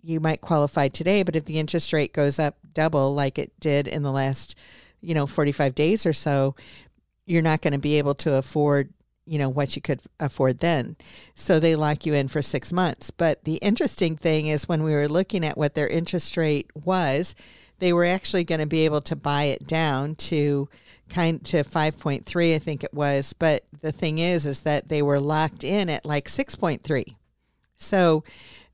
you 0.07 0.21
might 0.21 0.41
qualify 0.41 0.87
today, 0.87 1.25
but 1.25 1.35
if 1.35 1.47
the 1.47 1.59
interest 1.59 1.93
rate 1.93 2.13
goes 2.13 2.39
up 2.39 2.57
double 2.73 3.13
like 3.13 3.39
it 3.39 3.53
did 3.59 3.89
in 3.89 4.03
the 4.03 4.13
last, 4.13 4.55
you 5.01 5.15
know, 5.15 5.27
45 5.27 5.75
days 5.75 6.07
or 6.07 6.13
so, 6.13 6.55
you're 7.27 7.43
not 7.43 7.61
going 7.61 7.73
to 7.73 7.79
be 7.79 7.99
able 7.99 8.15
to 8.15 8.35
afford, 8.35 8.93
you 9.25 9.37
know, 9.37 9.49
what 9.49 9.75
you 9.75 9.83
could 9.83 10.01
afford 10.21 10.61
then. 10.61 10.97
So 11.35 11.59
they 11.59 11.75
lock 11.75 12.07
you 12.07 12.15
in 12.15 12.29
for 12.29 12.41
6 12.41 12.73
months. 12.73 13.11
But 13.11 13.43
the 13.43 13.57
interesting 13.57 14.17
thing 14.17 14.47
is 14.47 14.69
when 14.69 14.85
we 14.85 14.95
were 14.95 15.09
looking 15.09 15.45
at 15.45 15.59
what 15.59 15.75
their 15.75 15.89
interest 15.89 16.37
rate 16.37 16.71
was, 16.75 17.35
they 17.81 17.93
were 17.93 18.05
actually 18.05 18.45
going 18.45 18.61
to 18.61 18.67
be 18.67 18.85
able 18.85 19.01
to 19.03 19.17
buy 19.17 19.45
it 19.45 19.67
down 19.67 20.15
to 20.15 20.69
kind 21.09 21.45
to 21.47 21.65
5.3 21.65 22.55
I 22.55 22.59
think 22.59 22.85
it 22.85 22.95
was, 22.95 23.33
but 23.33 23.65
the 23.81 23.93
thing 23.93 24.19
is 24.19 24.47
is 24.47 24.61
that 24.61 24.89
they 24.89 25.03
were 25.03 25.21
locked 25.21 25.65
in 25.65 25.89
at 25.91 26.07
like 26.07 26.29
6.3. 26.29 27.17
So 27.77 28.25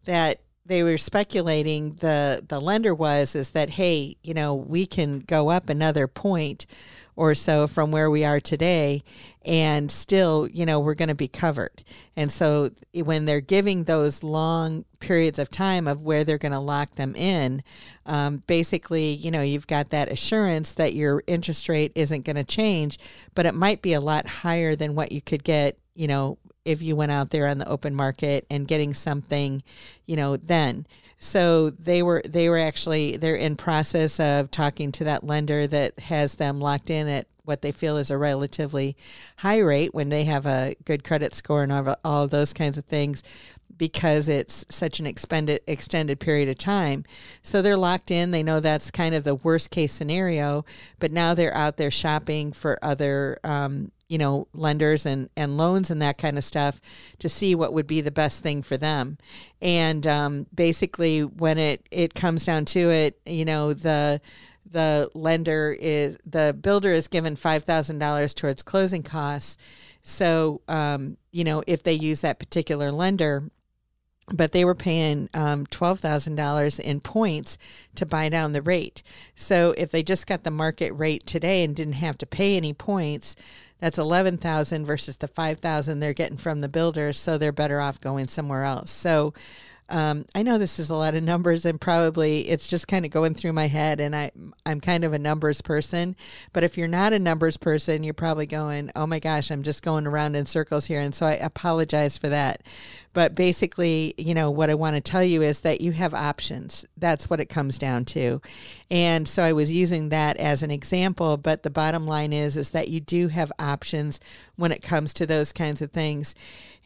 that 0.04 0.40
they 0.64 0.82
were 0.82 0.98
speculating 0.98 1.94
the 1.94 2.44
the 2.48 2.60
lender 2.60 2.94
was 2.94 3.34
is 3.34 3.50
that 3.50 3.70
hey 3.70 4.16
you 4.22 4.34
know 4.34 4.54
we 4.54 4.86
can 4.86 5.20
go 5.20 5.48
up 5.50 5.68
another 5.68 6.06
point 6.06 6.66
or 7.14 7.34
so 7.34 7.66
from 7.66 7.90
where 7.90 8.10
we 8.10 8.24
are 8.24 8.40
today 8.40 9.02
and 9.44 9.90
still 9.90 10.48
you 10.48 10.64
know 10.64 10.80
we're 10.80 10.94
going 10.94 11.08
to 11.08 11.14
be 11.14 11.28
covered. 11.28 11.82
And 12.16 12.30
so 12.30 12.70
when 12.94 13.24
they're 13.24 13.40
giving 13.40 13.84
those 13.84 14.22
long 14.22 14.84
periods 15.00 15.38
of 15.38 15.50
time 15.50 15.88
of 15.88 16.02
where 16.02 16.24
they're 16.24 16.38
going 16.38 16.52
to 16.52 16.58
lock 16.58 16.94
them 16.94 17.14
in 17.16 17.62
um, 18.06 18.42
basically 18.46 19.12
you 19.12 19.30
know 19.30 19.42
you've 19.42 19.66
got 19.66 19.90
that 19.90 20.10
assurance 20.10 20.72
that 20.72 20.94
your 20.94 21.22
interest 21.26 21.68
rate 21.68 21.92
isn't 21.94 22.24
going 22.24 22.36
to 22.36 22.44
change 22.44 22.98
but 23.34 23.46
it 23.46 23.54
might 23.54 23.82
be 23.82 23.92
a 23.92 24.00
lot 24.00 24.26
higher 24.26 24.76
than 24.76 24.94
what 24.94 25.12
you 25.12 25.20
could 25.20 25.42
get 25.44 25.78
you 25.94 26.06
know 26.06 26.38
if 26.64 26.82
you 26.82 26.96
went 26.96 27.12
out 27.12 27.30
there 27.30 27.46
on 27.46 27.58
the 27.58 27.68
open 27.68 27.94
market 27.94 28.46
and 28.50 28.68
getting 28.68 28.94
something, 28.94 29.62
you 30.06 30.16
know, 30.16 30.36
then. 30.36 30.86
So 31.18 31.70
they 31.70 32.02
were 32.02 32.22
they 32.28 32.48
were 32.48 32.58
actually 32.58 33.16
they're 33.16 33.36
in 33.36 33.56
process 33.56 34.18
of 34.18 34.50
talking 34.50 34.90
to 34.92 35.04
that 35.04 35.24
lender 35.24 35.66
that 35.68 35.98
has 36.00 36.34
them 36.34 36.60
locked 36.60 36.90
in 36.90 37.08
at 37.08 37.26
what 37.44 37.62
they 37.62 37.72
feel 37.72 37.96
is 37.96 38.10
a 38.10 38.18
relatively 38.18 38.96
high 39.38 39.58
rate 39.58 39.94
when 39.94 40.08
they 40.08 40.24
have 40.24 40.46
a 40.46 40.74
good 40.84 41.04
credit 41.04 41.34
score 41.34 41.62
and 41.62 41.96
all, 42.04 42.28
those 42.28 42.52
kinds 42.52 42.78
of 42.78 42.84
things 42.84 43.22
because 43.76 44.28
it's 44.28 44.64
such 44.68 45.00
an 45.00 45.06
expended, 45.06 45.60
extended 45.66 46.20
period 46.20 46.48
of 46.48 46.58
time. 46.58 47.04
So 47.42 47.62
they're 47.62 47.76
locked 47.76 48.10
in. 48.10 48.30
They 48.30 48.42
know 48.42 48.60
that's 48.60 48.90
kind 48.90 49.14
of 49.14 49.24
the 49.24 49.34
worst 49.34 49.70
case 49.70 49.92
scenario, 49.92 50.64
but 50.98 51.12
now 51.12 51.34
they're 51.34 51.54
out 51.54 51.76
there 51.76 51.90
shopping 51.90 52.52
for 52.52 52.78
other 52.82 53.38
um, 53.44 53.92
you 54.12 54.18
know, 54.18 54.46
lenders 54.52 55.06
and, 55.06 55.30
and 55.38 55.56
loans 55.56 55.90
and 55.90 56.02
that 56.02 56.18
kind 56.18 56.36
of 56.36 56.44
stuff 56.44 56.82
to 57.18 57.30
see 57.30 57.54
what 57.54 57.72
would 57.72 57.86
be 57.86 58.02
the 58.02 58.10
best 58.10 58.42
thing 58.42 58.60
for 58.60 58.76
them. 58.76 59.16
And 59.62 60.06
um, 60.06 60.46
basically, 60.54 61.24
when 61.24 61.56
it, 61.56 61.86
it 61.90 62.12
comes 62.12 62.44
down 62.44 62.66
to 62.66 62.90
it, 62.90 63.18
you 63.24 63.46
know, 63.46 63.72
the 63.72 64.20
the 64.66 65.10
lender 65.14 65.76
is 65.78 66.18
the 66.26 66.56
builder 66.60 66.92
is 66.92 67.08
given 67.08 67.36
five 67.36 67.64
thousand 67.64 68.00
dollars 68.00 68.34
towards 68.34 68.62
closing 68.62 69.02
costs. 69.02 69.56
So, 70.02 70.60
um, 70.68 71.16
you 71.30 71.44
know, 71.44 71.62
if 71.66 71.82
they 71.82 71.94
use 71.94 72.20
that 72.20 72.38
particular 72.38 72.92
lender, 72.92 73.44
but 74.32 74.52
they 74.52 74.64
were 74.64 74.74
paying 74.74 75.28
um, 75.34 75.66
$12,000 75.66 76.80
in 76.80 77.00
points 77.00 77.58
to 77.96 78.06
buy 78.06 78.28
down 78.28 78.52
the 78.52 78.62
rate. 78.62 79.02
So 79.34 79.74
if 79.76 79.90
they 79.90 80.02
just 80.02 80.26
got 80.26 80.44
the 80.44 80.50
market 80.50 80.92
rate 80.92 81.26
today 81.26 81.64
and 81.64 81.74
didn't 81.74 81.94
have 81.94 82.18
to 82.18 82.26
pay 82.26 82.56
any 82.56 82.72
points, 82.72 83.34
that's 83.80 83.98
11,000 83.98 84.86
versus 84.86 85.16
the 85.16 85.26
5,000 85.26 85.98
they're 85.98 86.12
getting 86.12 86.36
from 86.36 86.60
the 86.60 86.68
builders, 86.68 87.18
so 87.18 87.36
they're 87.36 87.50
better 87.50 87.80
off 87.80 88.00
going 88.00 88.28
somewhere 88.28 88.62
else. 88.62 88.92
So 88.92 89.34
um, 89.92 90.24
I 90.34 90.42
know 90.42 90.58
this 90.58 90.78
is 90.78 90.90
a 90.90 90.94
lot 90.94 91.14
of 91.14 91.22
numbers, 91.22 91.64
and 91.64 91.80
probably 91.80 92.48
it's 92.48 92.66
just 92.66 92.88
kind 92.88 93.04
of 93.04 93.10
going 93.10 93.34
through 93.34 93.52
my 93.52 93.68
head. 93.68 94.00
And 94.00 94.16
I, 94.16 94.30
I'm 94.66 94.80
kind 94.80 95.04
of 95.04 95.12
a 95.12 95.18
numbers 95.18 95.60
person. 95.60 96.16
But 96.52 96.64
if 96.64 96.76
you're 96.78 96.88
not 96.88 97.12
a 97.12 97.18
numbers 97.18 97.56
person, 97.56 98.02
you're 98.02 98.14
probably 98.14 98.46
going, 98.46 98.90
"Oh 98.96 99.06
my 99.06 99.18
gosh, 99.18 99.50
I'm 99.50 99.62
just 99.62 99.82
going 99.82 100.06
around 100.06 100.34
in 100.34 100.46
circles 100.46 100.86
here." 100.86 101.00
And 101.00 101.14
so 101.14 101.26
I 101.26 101.32
apologize 101.32 102.18
for 102.18 102.28
that. 102.30 102.62
But 103.14 103.34
basically, 103.34 104.14
you 104.16 104.32
know, 104.34 104.50
what 104.50 104.70
I 104.70 104.74
want 104.74 104.96
to 104.96 105.02
tell 105.02 105.22
you 105.22 105.42
is 105.42 105.60
that 105.60 105.82
you 105.82 105.92
have 105.92 106.14
options. 106.14 106.86
That's 106.96 107.28
what 107.28 107.40
it 107.40 107.50
comes 107.50 107.76
down 107.76 108.06
to. 108.06 108.40
And 108.90 109.28
so 109.28 109.42
I 109.42 109.52
was 109.52 109.72
using 109.72 110.08
that 110.08 110.38
as 110.38 110.62
an 110.62 110.70
example, 110.70 111.36
but 111.36 111.62
the 111.62 111.70
bottom 111.70 112.06
line 112.06 112.32
is 112.32 112.56
is 112.56 112.70
that 112.70 112.88
you 112.88 113.00
do 113.00 113.28
have 113.28 113.52
options 113.58 114.18
when 114.56 114.72
it 114.72 114.82
comes 114.82 115.12
to 115.14 115.26
those 115.26 115.52
kinds 115.52 115.82
of 115.82 115.90
things. 115.90 116.34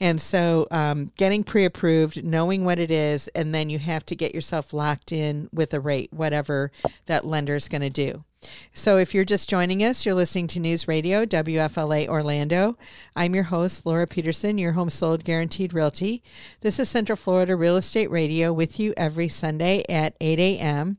And 0.01 0.21
so 0.21 0.67
um, 0.71 1.11
getting 1.17 1.43
pre-approved, 1.43 2.25
knowing 2.25 2.65
what 2.65 2.79
it 2.79 2.91
is, 2.91 2.96
and 3.35 3.55
then 3.55 3.71
you 3.71 3.79
have 3.79 4.05
to 4.07 4.17
get 4.17 4.35
yourself 4.35 4.73
locked 4.73 5.13
in 5.13 5.49
with 5.53 5.73
a 5.75 5.81
rate, 5.81 6.13
whatever 6.13 6.71
that 7.07 7.25
lender 7.25 7.55
is 7.55 7.69
going 7.69 7.83
to 7.83 7.91
do. 7.91 8.25
So, 8.73 8.97
if 8.97 9.15
you're 9.15 9.25
just 9.25 9.49
joining 9.49 9.83
us, 9.83 10.05
you're 10.05 10.15
listening 10.15 10.47
to 10.49 10.61
News 10.61 10.87
Radio 10.87 11.25
WFLA 11.25 12.07
Orlando. 12.07 12.77
I'm 13.15 13.35
your 13.35 13.45
host, 13.45 13.87
Laura 13.87 14.07
Petersen, 14.07 14.59
your 14.59 14.73
home 14.73 14.91
sold 14.91 15.25
guaranteed 15.25 15.73
realty. 15.73 16.23
This 16.61 16.79
is 16.79 16.89
Central 16.89 17.17
Florida 17.17 17.57
Real 17.57 17.77
Estate 17.77 18.11
Radio 18.11 18.53
with 18.53 18.79
you 18.79 18.93
every 18.97 19.29
Sunday 19.29 19.85
at 19.89 20.15
8 20.21 20.39
a.m. 20.39 20.99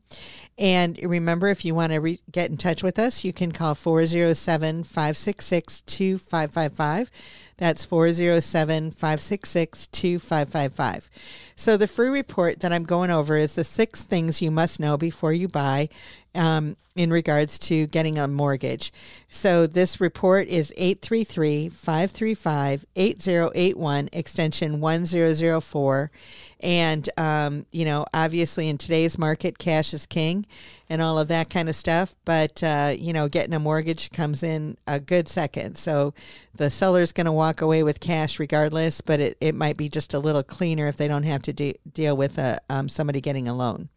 And 0.58 1.00
remember, 1.04 1.48
if 1.48 1.64
you 1.64 1.76
want 1.76 1.94
to 1.94 2.00
re- 2.00 2.20
get 2.32 2.50
in 2.50 2.58
touch 2.58 2.82
with 2.82 2.98
us, 2.98 3.24
you 3.24 3.32
can 3.32 3.52
call 3.52 3.76
407 3.76 4.84
566 4.84 5.82
2555. 5.82 7.12
That's 7.58 7.84
407 7.84 8.92
566 8.92 9.88
2555. 9.88 11.10
So, 11.56 11.76
the 11.76 11.88
free 11.88 12.10
report 12.10 12.60
that 12.60 12.72
I'm 12.72 12.84
going 12.84 13.10
over 13.10 13.36
is 13.36 13.56
the 13.56 13.64
six 13.64 14.04
things 14.04 14.42
you 14.42 14.52
must 14.52 14.80
know 14.80 14.96
before 14.96 15.34
you 15.34 15.48
buy 15.48 15.90
um, 16.36 16.78
in 16.96 17.12
regards 17.12 17.58
to 17.58 17.88
getting 17.88 18.20
a 18.20 18.28
mortgage. 18.28 18.94
So, 19.30 19.66
this 19.66 20.00
report 20.00 20.48
is 20.48 20.72
833 20.78 21.70
535 21.70 22.86
8081, 22.96 24.10
extension 24.14 24.80
1004. 24.80 26.12
And, 26.60 27.10
um, 27.18 27.66
you 27.72 27.86
know, 27.86 28.06
obviously 28.14 28.68
in 28.68 28.78
today's 28.78 29.18
market, 29.18 29.58
cash 29.58 29.96
is 29.96 30.06
king 30.06 30.46
and 30.90 31.02
all 31.02 31.20
of 31.20 31.28
that 31.28 31.50
kind 31.50 31.70
of 31.70 31.76
stuff. 31.76 32.16
But, 32.26 32.64
uh, 32.64 32.94
you 32.98 33.14
know, 33.14 33.28
getting 33.28 33.54
a 33.54 33.60
mortgage 33.60 34.12
comes 34.12 34.44
in 34.44 34.78
a 34.88 35.00
good 35.00 35.28
second. 35.28 35.78
So 35.78 36.14
the 36.56 36.70
seller's 36.70 37.12
going 37.12 37.26
to 37.26 37.32
walk 37.32 37.62
away 37.62 37.84
with 37.84 38.00
cash 38.00 38.40
regardless, 38.40 39.02
but 39.02 39.20
it, 39.20 39.38
it 39.42 39.56
might 39.56 39.78
be 39.78 39.90
just 39.90 40.14
a 40.14 40.20
little 40.20 40.44
cleaner 40.44 40.88
if 40.88 40.98
they 40.98 41.08
don't 41.08 41.24
have 41.24 41.42
to 41.44 41.54
de- 41.54 41.80
deal 41.92 42.16
with 42.16 42.38
a, 42.38 42.60
um, 42.70 42.90
somebody 42.90 43.22
getting 43.22 43.48
a 43.48 43.54
loan. 43.54 43.90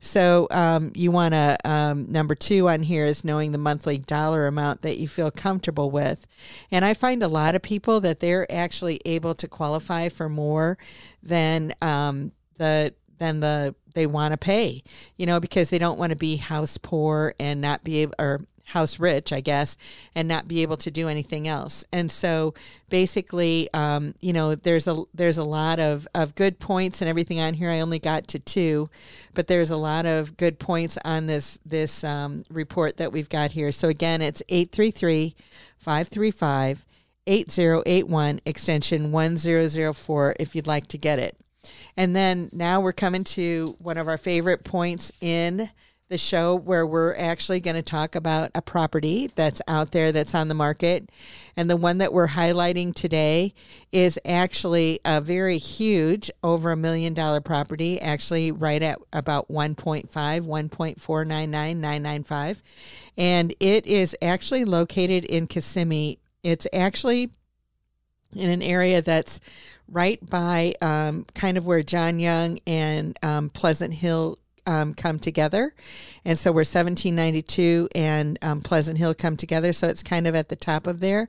So 0.00 0.46
um, 0.50 0.92
you 0.94 1.10
want 1.10 1.32
to, 1.32 1.56
um, 1.64 2.12
number 2.12 2.34
two 2.34 2.68
on 2.68 2.82
here 2.82 3.06
is 3.06 3.24
knowing 3.24 3.52
the 3.52 3.58
monthly 3.58 3.98
dollar 3.98 4.46
amount 4.46 4.82
that 4.82 4.98
you 4.98 5.08
feel 5.08 5.30
comfortable 5.30 5.90
with. 5.90 6.26
And 6.70 6.84
I 6.84 6.94
find 6.94 7.22
a 7.22 7.28
lot 7.28 7.54
of 7.54 7.62
people 7.62 8.00
that 8.00 8.20
they're 8.20 8.50
actually 8.52 9.00
able 9.04 9.34
to 9.34 9.48
qualify 9.48 10.10
for 10.10 10.28
more 10.28 10.76
than 11.22 11.74
um, 11.80 12.32
the 12.58 12.94
than 13.18 13.40
the 13.40 13.74
they 13.94 14.06
want 14.06 14.32
to 14.32 14.36
pay, 14.36 14.82
you 15.16 15.26
know, 15.26 15.40
because 15.40 15.70
they 15.70 15.78
don't 15.78 15.98
want 15.98 16.10
to 16.10 16.16
be 16.16 16.36
house 16.36 16.78
poor 16.78 17.34
and 17.40 17.60
not 17.60 17.82
be 17.82 18.02
able 18.02 18.14
or 18.18 18.40
house 18.66 18.98
rich, 18.98 19.32
I 19.32 19.40
guess, 19.40 19.76
and 20.14 20.26
not 20.28 20.48
be 20.48 20.62
able 20.62 20.76
to 20.78 20.90
do 20.90 21.08
anything 21.08 21.46
else. 21.48 21.84
And 21.92 22.10
so 22.10 22.54
basically, 22.88 23.68
um, 23.72 24.14
you 24.20 24.32
know, 24.32 24.54
there's 24.54 24.86
a 24.86 25.04
there's 25.14 25.38
a 25.38 25.44
lot 25.44 25.78
of, 25.78 26.06
of 26.14 26.34
good 26.34 26.58
points 26.58 27.00
and 27.00 27.08
everything 27.08 27.40
on 27.40 27.54
here. 27.54 27.70
I 27.70 27.80
only 27.80 27.98
got 27.98 28.28
to 28.28 28.38
two, 28.38 28.88
but 29.34 29.46
there's 29.46 29.70
a 29.70 29.76
lot 29.76 30.04
of 30.04 30.36
good 30.36 30.58
points 30.58 30.98
on 31.04 31.26
this 31.26 31.58
this 31.64 32.04
um, 32.04 32.42
report 32.50 32.96
that 32.98 33.12
we've 33.12 33.28
got 33.28 33.52
here. 33.52 33.72
So 33.72 33.88
again, 33.88 34.20
it's 34.20 34.42
833 34.48 35.34
535 35.78 36.84
8081 37.28 38.40
extension 38.46 39.10
1004 39.10 40.36
if 40.38 40.54
you'd 40.54 40.66
like 40.66 40.86
to 40.88 40.98
get 40.98 41.18
it. 41.18 41.36
And 41.96 42.14
then 42.14 42.50
now 42.52 42.80
we're 42.80 42.92
coming 42.92 43.24
to 43.24 43.74
one 43.78 43.98
of 43.98 44.08
our 44.08 44.18
favorite 44.18 44.64
points 44.64 45.12
in 45.20 45.70
the 46.08 46.18
show 46.18 46.54
where 46.54 46.86
we're 46.86 47.16
actually 47.16 47.58
going 47.58 47.74
to 47.74 47.82
talk 47.82 48.14
about 48.14 48.48
a 48.54 48.62
property 48.62 49.28
that's 49.34 49.60
out 49.66 49.90
there 49.90 50.12
that's 50.12 50.36
on 50.36 50.46
the 50.48 50.54
market. 50.54 51.10
And 51.56 51.68
the 51.68 51.76
one 51.76 51.98
that 51.98 52.12
we're 52.12 52.28
highlighting 52.28 52.94
today 52.94 53.52
is 53.90 54.16
actually 54.24 55.00
a 55.04 55.20
very 55.20 55.58
huge, 55.58 56.30
over 56.44 56.70
a 56.70 56.76
million 56.76 57.12
dollar 57.12 57.40
property, 57.40 58.00
actually 58.00 58.52
right 58.52 58.82
at 58.82 59.00
about 59.12 59.48
1.5, 59.48 60.08
1.499995. 60.08 62.62
And 63.16 63.52
it 63.58 63.84
is 63.86 64.16
actually 64.22 64.64
located 64.64 65.24
in 65.24 65.48
Kissimmee. 65.48 66.20
It's 66.44 66.68
actually 66.72 67.32
in 68.36 68.50
an 68.50 68.62
area 68.62 69.02
that's 69.02 69.40
right 69.88 70.18
by 70.28 70.74
um, 70.80 71.26
kind 71.34 71.56
of 71.56 71.66
where 71.66 71.82
John 71.82 72.18
Young 72.18 72.58
and 72.66 73.18
um, 73.22 73.50
Pleasant 73.50 73.94
Hill 73.94 74.38
um, 74.66 74.94
come 74.94 75.18
together. 75.18 75.72
And 76.24 76.38
so 76.38 76.50
we're 76.50 76.60
1792 76.60 77.88
and 77.94 78.38
um, 78.42 78.60
Pleasant 78.60 78.98
Hill 78.98 79.14
come 79.14 79.36
together. 79.36 79.72
So 79.72 79.86
it's 79.86 80.02
kind 80.02 80.26
of 80.26 80.34
at 80.34 80.48
the 80.48 80.56
top 80.56 80.86
of 80.86 81.00
there. 81.00 81.28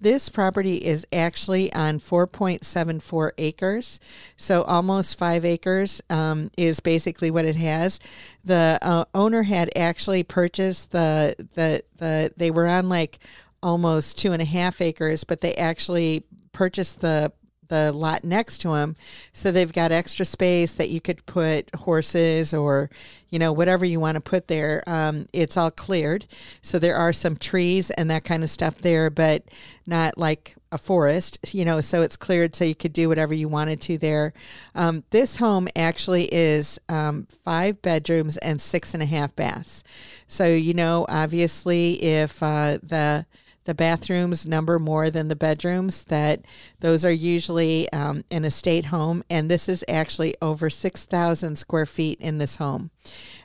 This 0.00 0.28
property 0.28 0.76
is 0.76 1.06
actually 1.12 1.72
on 1.72 1.98
4.74 1.98 3.32
acres. 3.38 3.98
So 4.36 4.62
almost 4.62 5.18
five 5.18 5.44
acres 5.44 6.00
um, 6.10 6.50
is 6.56 6.80
basically 6.80 7.30
what 7.30 7.44
it 7.44 7.56
has. 7.56 7.98
The 8.44 8.78
uh, 8.82 9.06
owner 9.14 9.42
had 9.42 9.70
actually 9.74 10.22
purchased 10.22 10.92
the, 10.92 11.34
the, 11.54 11.82
the, 11.96 12.32
they 12.36 12.50
were 12.50 12.68
on 12.68 12.88
like 12.88 13.18
almost 13.62 14.16
two 14.16 14.32
and 14.32 14.40
a 14.40 14.46
half 14.46 14.80
acres, 14.80 15.24
but 15.24 15.40
they 15.40 15.54
actually 15.54 16.24
purchased 16.56 17.00
the 17.00 17.30
the 17.68 17.92
lot 17.92 18.24
next 18.24 18.58
to 18.58 18.68
them 18.68 18.96
so 19.32 19.50
they've 19.50 19.72
got 19.72 19.92
extra 19.92 20.24
space 20.24 20.72
that 20.74 20.88
you 20.88 21.00
could 21.00 21.24
put 21.26 21.68
horses 21.74 22.54
or 22.54 22.90
you 23.28 23.38
know 23.38 23.52
whatever 23.52 23.84
you 23.84 23.98
want 23.98 24.14
to 24.14 24.20
put 24.20 24.48
there. 24.48 24.82
Um, 24.86 25.26
it's 25.32 25.56
all 25.56 25.70
cleared. 25.70 26.26
So 26.62 26.78
there 26.78 26.96
are 26.96 27.12
some 27.12 27.36
trees 27.36 27.90
and 27.90 28.08
that 28.10 28.24
kind 28.24 28.42
of 28.42 28.50
stuff 28.50 28.78
there 28.78 29.10
but 29.10 29.42
not 29.86 30.16
like 30.16 30.54
a 30.72 30.78
forest 30.78 31.38
you 31.52 31.64
know 31.64 31.80
so 31.80 32.02
it's 32.02 32.16
cleared 32.16 32.56
so 32.56 32.64
you 32.64 32.74
could 32.74 32.92
do 32.92 33.08
whatever 33.08 33.34
you 33.34 33.48
wanted 33.48 33.80
to 33.82 33.98
there. 33.98 34.32
Um, 34.74 35.04
this 35.10 35.36
home 35.36 35.68
actually 35.76 36.32
is 36.32 36.78
um, 36.88 37.26
five 37.44 37.82
bedrooms 37.82 38.36
and 38.38 38.60
six 38.60 38.94
and 38.94 39.02
a 39.02 39.06
half 39.06 39.34
baths. 39.34 39.82
So 40.28 40.46
you 40.46 40.74
know 40.74 41.04
obviously 41.08 42.02
if 42.02 42.42
uh, 42.42 42.78
the 42.82 43.26
the 43.66 43.74
bathrooms 43.74 44.46
number 44.46 44.78
more 44.78 45.10
than 45.10 45.28
the 45.28 45.36
bedrooms, 45.36 46.04
that 46.04 46.40
those 46.80 47.04
are 47.04 47.12
usually 47.12 47.90
um, 47.92 48.24
an 48.30 48.44
estate 48.44 48.86
home. 48.86 49.22
And 49.28 49.50
this 49.50 49.68
is 49.68 49.84
actually 49.88 50.34
over 50.40 50.70
6,000 50.70 51.56
square 51.56 51.86
feet 51.86 52.20
in 52.20 52.38
this 52.38 52.56
home. 52.56 52.90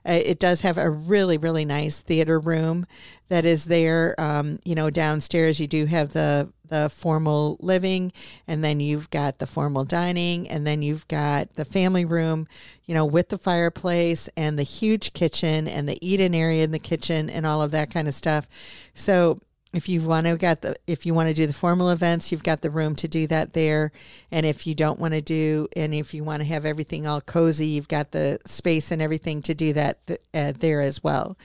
Uh, 0.06 0.20
it 0.24 0.40
does 0.40 0.62
have 0.62 0.78
a 0.78 0.90
really, 0.90 1.38
really 1.38 1.66
nice 1.66 2.02
theater 2.02 2.40
room 2.40 2.86
that 3.28 3.46
is 3.46 3.66
there. 3.66 4.16
Um, 4.20 4.60
you 4.64 4.76
know, 4.76 4.90
downstairs 4.90 5.60
you 5.60 5.68
do 5.68 5.86
have 5.86 6.14
the 6.14 6.52
the 6.72 6.90
formal 6.90 7.58
living, 7.60 8.14
and 8.48 8.64
then 8.64 8.80
you've 8.80 9.10
got 9.10 9.40
the 9.40 9.46
formal 9.46 9.84
dining, 9.84 10.48
and 10.48 10.66
then 10.66 10.82
you've 10.82 11.06
got 11.10 11.54
the 11.56 11.66
family 11.66 12.06
room, 12.06 12.48
you 12.86 12.96
know, 12.96 13.06
with 13.06 13.28
the 13.28 13.38
fireplace 13.38 14.30
and 14.38 14.58
the 14.58 14.64
huge 14.64 15.12
kitchen 15.12 15.68
and 15.68 15.88
the 15.88 15.98
eat-in 16.02 16.34
area 16.34 16.64
in 16.64 16.72
the 16.72 16.80
kitchen 16.80 17.30
and 17.30 17.46
all 17.46 17.62
of 17.62 17.72
that 17.72 17.92
kind 17.92 18.08
of 18.08 18.14
stuff. 18.14 18.48
So 18.96 19.42
if 19.74 19.88
you 19.88 20.02
want 20.02 20.28
to 20.28 20.38
get 20.38 20.62
the 20.62 20.76
if 20.88 21.06
you 21.06 21.14
want 21.14 21.30
to 21.30 21.34
do 21.34 21.48
the 21.48 21.54
formal 21.54 21.90
events 21.90 22.32
you've 22.32 22.44
got 22.44 22.62
the 22.62 22.70
room 22.70 22.96
to 22.96 23.08
do 23.08 23.28
that 23.28 23.54
there. 23.54 23.92
And 24.32 24.46
if 24.46 24.68
you 24.68 24.76
don't 24.76 25.00
want 25.00 25.14
to 25.14 25.22
do 25.22 25.68
and 25.76 25.94
if 25.94 26.14
you 26.14 26.24
want 26.24 26.42
to 26.42 26.48
have 26.48 26.66
everything 26.66 27.08
all 27.08 27.22
cozy 27.22 27.68
you've 27.68 27.88
got 27.88 28.12
the 28.12 28.40
space 28.46 28.92
and 28.92 29.02
everything 29.02 29.42
to 29.44 29.54
do 29.54 29.74
that 29.74 30.06
th- 30.08 30.20
uh, 30.34 30.54
there 30.58 30.82
as 30.82 31.04
well. 31.04 31.38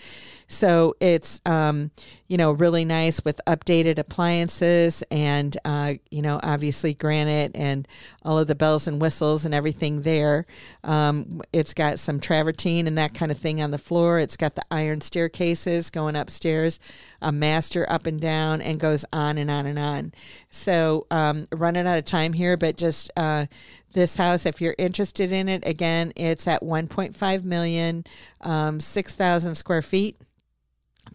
So 0.49 0.95
it's 1.01 1.41
um, 1.45 1.91
you 2.29 2.37
know 2.37 2.53
really 2.53 2.85
nice 2.85 3.25
with 3.25 3.41
updated 3.47 3.99
appliances 3.99 5.03
and 5.11 5.57
uh, 5.65 5.95
you 6.11 6.23
know 6.23 6.41
obviously 6.43 6.95
granite 6.95 7.53
and 7.55 7.87
all 8.23 8.39
of 8.39 8.47
the 8.47 8.55
bells 8.55 8.89
and 8.89 9.01
whistles 9.01 9.45
and 9.45 9.55
everything 9.55 10.03
there. 10.03 10.47
Um, 10.85 11.43
it's 11.53 11.75
got 11.75 11.99
some 11.99 12.21
travertine 12.21 12.87
and 12.87 12.99
that 12.99 13.15
kind 13.15 13.31
of 13.31 13.39
thing 13.39 13.63
on 13.63 13.71
the 13.71 13.79
floor. 13.79 14.19
It's 14.19 14.37
got 14.37 14.55
the 14.55 14.65
iron 14.71 15.01
staircases 15.01 15.91
going 15.91 16.17
upstairs 16.17 16.81
a 17.21 17.33
master 17.33 17.91
up 17.91 18.07
and 18.07 18.21
down 18.21 18.61
and 18.61 18.79
goes 18.79 19.05
on 19.13 19.39
and 19.39 19.51
on 19.51 19.67
and 19.67 19.79
on. 19.79 20.13
So, 20.51 21.07
um, 21.11 21.49
running 21.53 21.87
out 21.87 21.99
of 21.99 22.05
time 22.05 22.33
here, 22.33 22.57
but 22.57 22.77
just 22.77 23.11
uh, 23.17 23.47
this 23.93 24.17
house, 24.17 24.47
if 24.47 24.61
you're 24.61 24.75
interested 24.79 25.33
in 25.33 25.49
it, 25.49 25.67
again, 25.67 26.13
it's 26.17 26.47
at 26.47 26.63
1.5 26.63 27.45
million, 27.45 28.05
um, 28.43 28.81
6,000 28.81 29.55
square 29.55 29.83
feet 29.83 30.17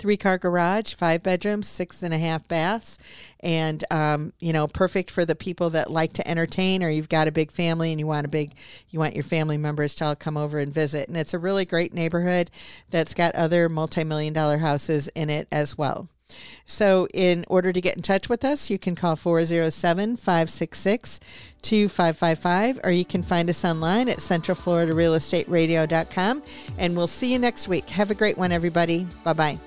three 0.02 0.18
car 0.18 0.39
garage, 0.39 0.95
five 0.95 1.22
bedrooms, 1.22 1.68
six 1.68 2.02
and 2.02 2.12
a 2.12 2.18
half 2.18 2.47
baths, 2.47 2.97
and 3.41 3.84
um, 3.91 4.34
you 4.39 4.52
know, 4.52 4.68
perfect 4.68 5.12
for 5.12 5.26
the 5.26 5.36
people 5.36 5.70
that 5.70 5.91
like 5.91 6.14
to 6.14 6.28
entertain, 6.28 6.84
or 6.84 6.89
you've 6.89 7.08
got 7.08 7.28
a 7.28 7.32
big 7.32 7.52
family 7.52 7.91
and 7.91 7.99
you 7.99 8.08
want 8.08 8.26
a 8.26 8.30
big, 8.30 8.54
you 8.89 8.97
want 8.97 9.14
your 9.14 9.24
family 9.24 9.60
members 9.60 9.93
to 9.93 10.06
all 10.06 10.16
come 10.16 10.38
over 10.38 10.58
and 10.58 10.74
visit. 10.74 11.08
And 11.08 11.16
it's 11.16 11.36
a 11.36 11.39
really 11.39 11.66
great 11.66 11.93
neighborhood 11.93 12.49
that's 12.89 13.14
got 13.14 13.36
other 13.36 13.70
multi-million 13.70 14.34
dollar 14.34 14.58
houses 14.58 15.08
in 15.10 15.30
it 15.30 15.47
as 15.52 15.78
well. 15.78 16.10
So, 16.66 17.08
in 17.14 17.45
order 17.47 17.72
to 17.72 17.80
get 17.80 17.95
in 17.95 18.02
touch 18.02 18.28
with 18.28 18.43
us, 18.43 18.72
you 18.72 18.80
can 18.80 18.95
call 18.95 19.16
407 19.16 20.18
566 20.18 21.20
2555 21.62 22.80
or 22.84 22.89
you 22.89 23.06
can 23.06 23.22
find 23.22 23.47
us 23.52 23.64
online 23.64 24.10
at 24.10 24.18
centralfloridarealestateradio.com. 24.18 26.41
And 26.80 26.97
we'll 26.97 27.06
see 27.06 27.32
you 27.32 27.38
next 27.38 27.68
week. 27.68 27.88
Have 27.89 28.10
a 28.10 28.16
great 28.16 28.39
one, 28.39 28.52
everybody. 28.52 29.06
Bye 29.24 29.34
bye. 29.34 29.60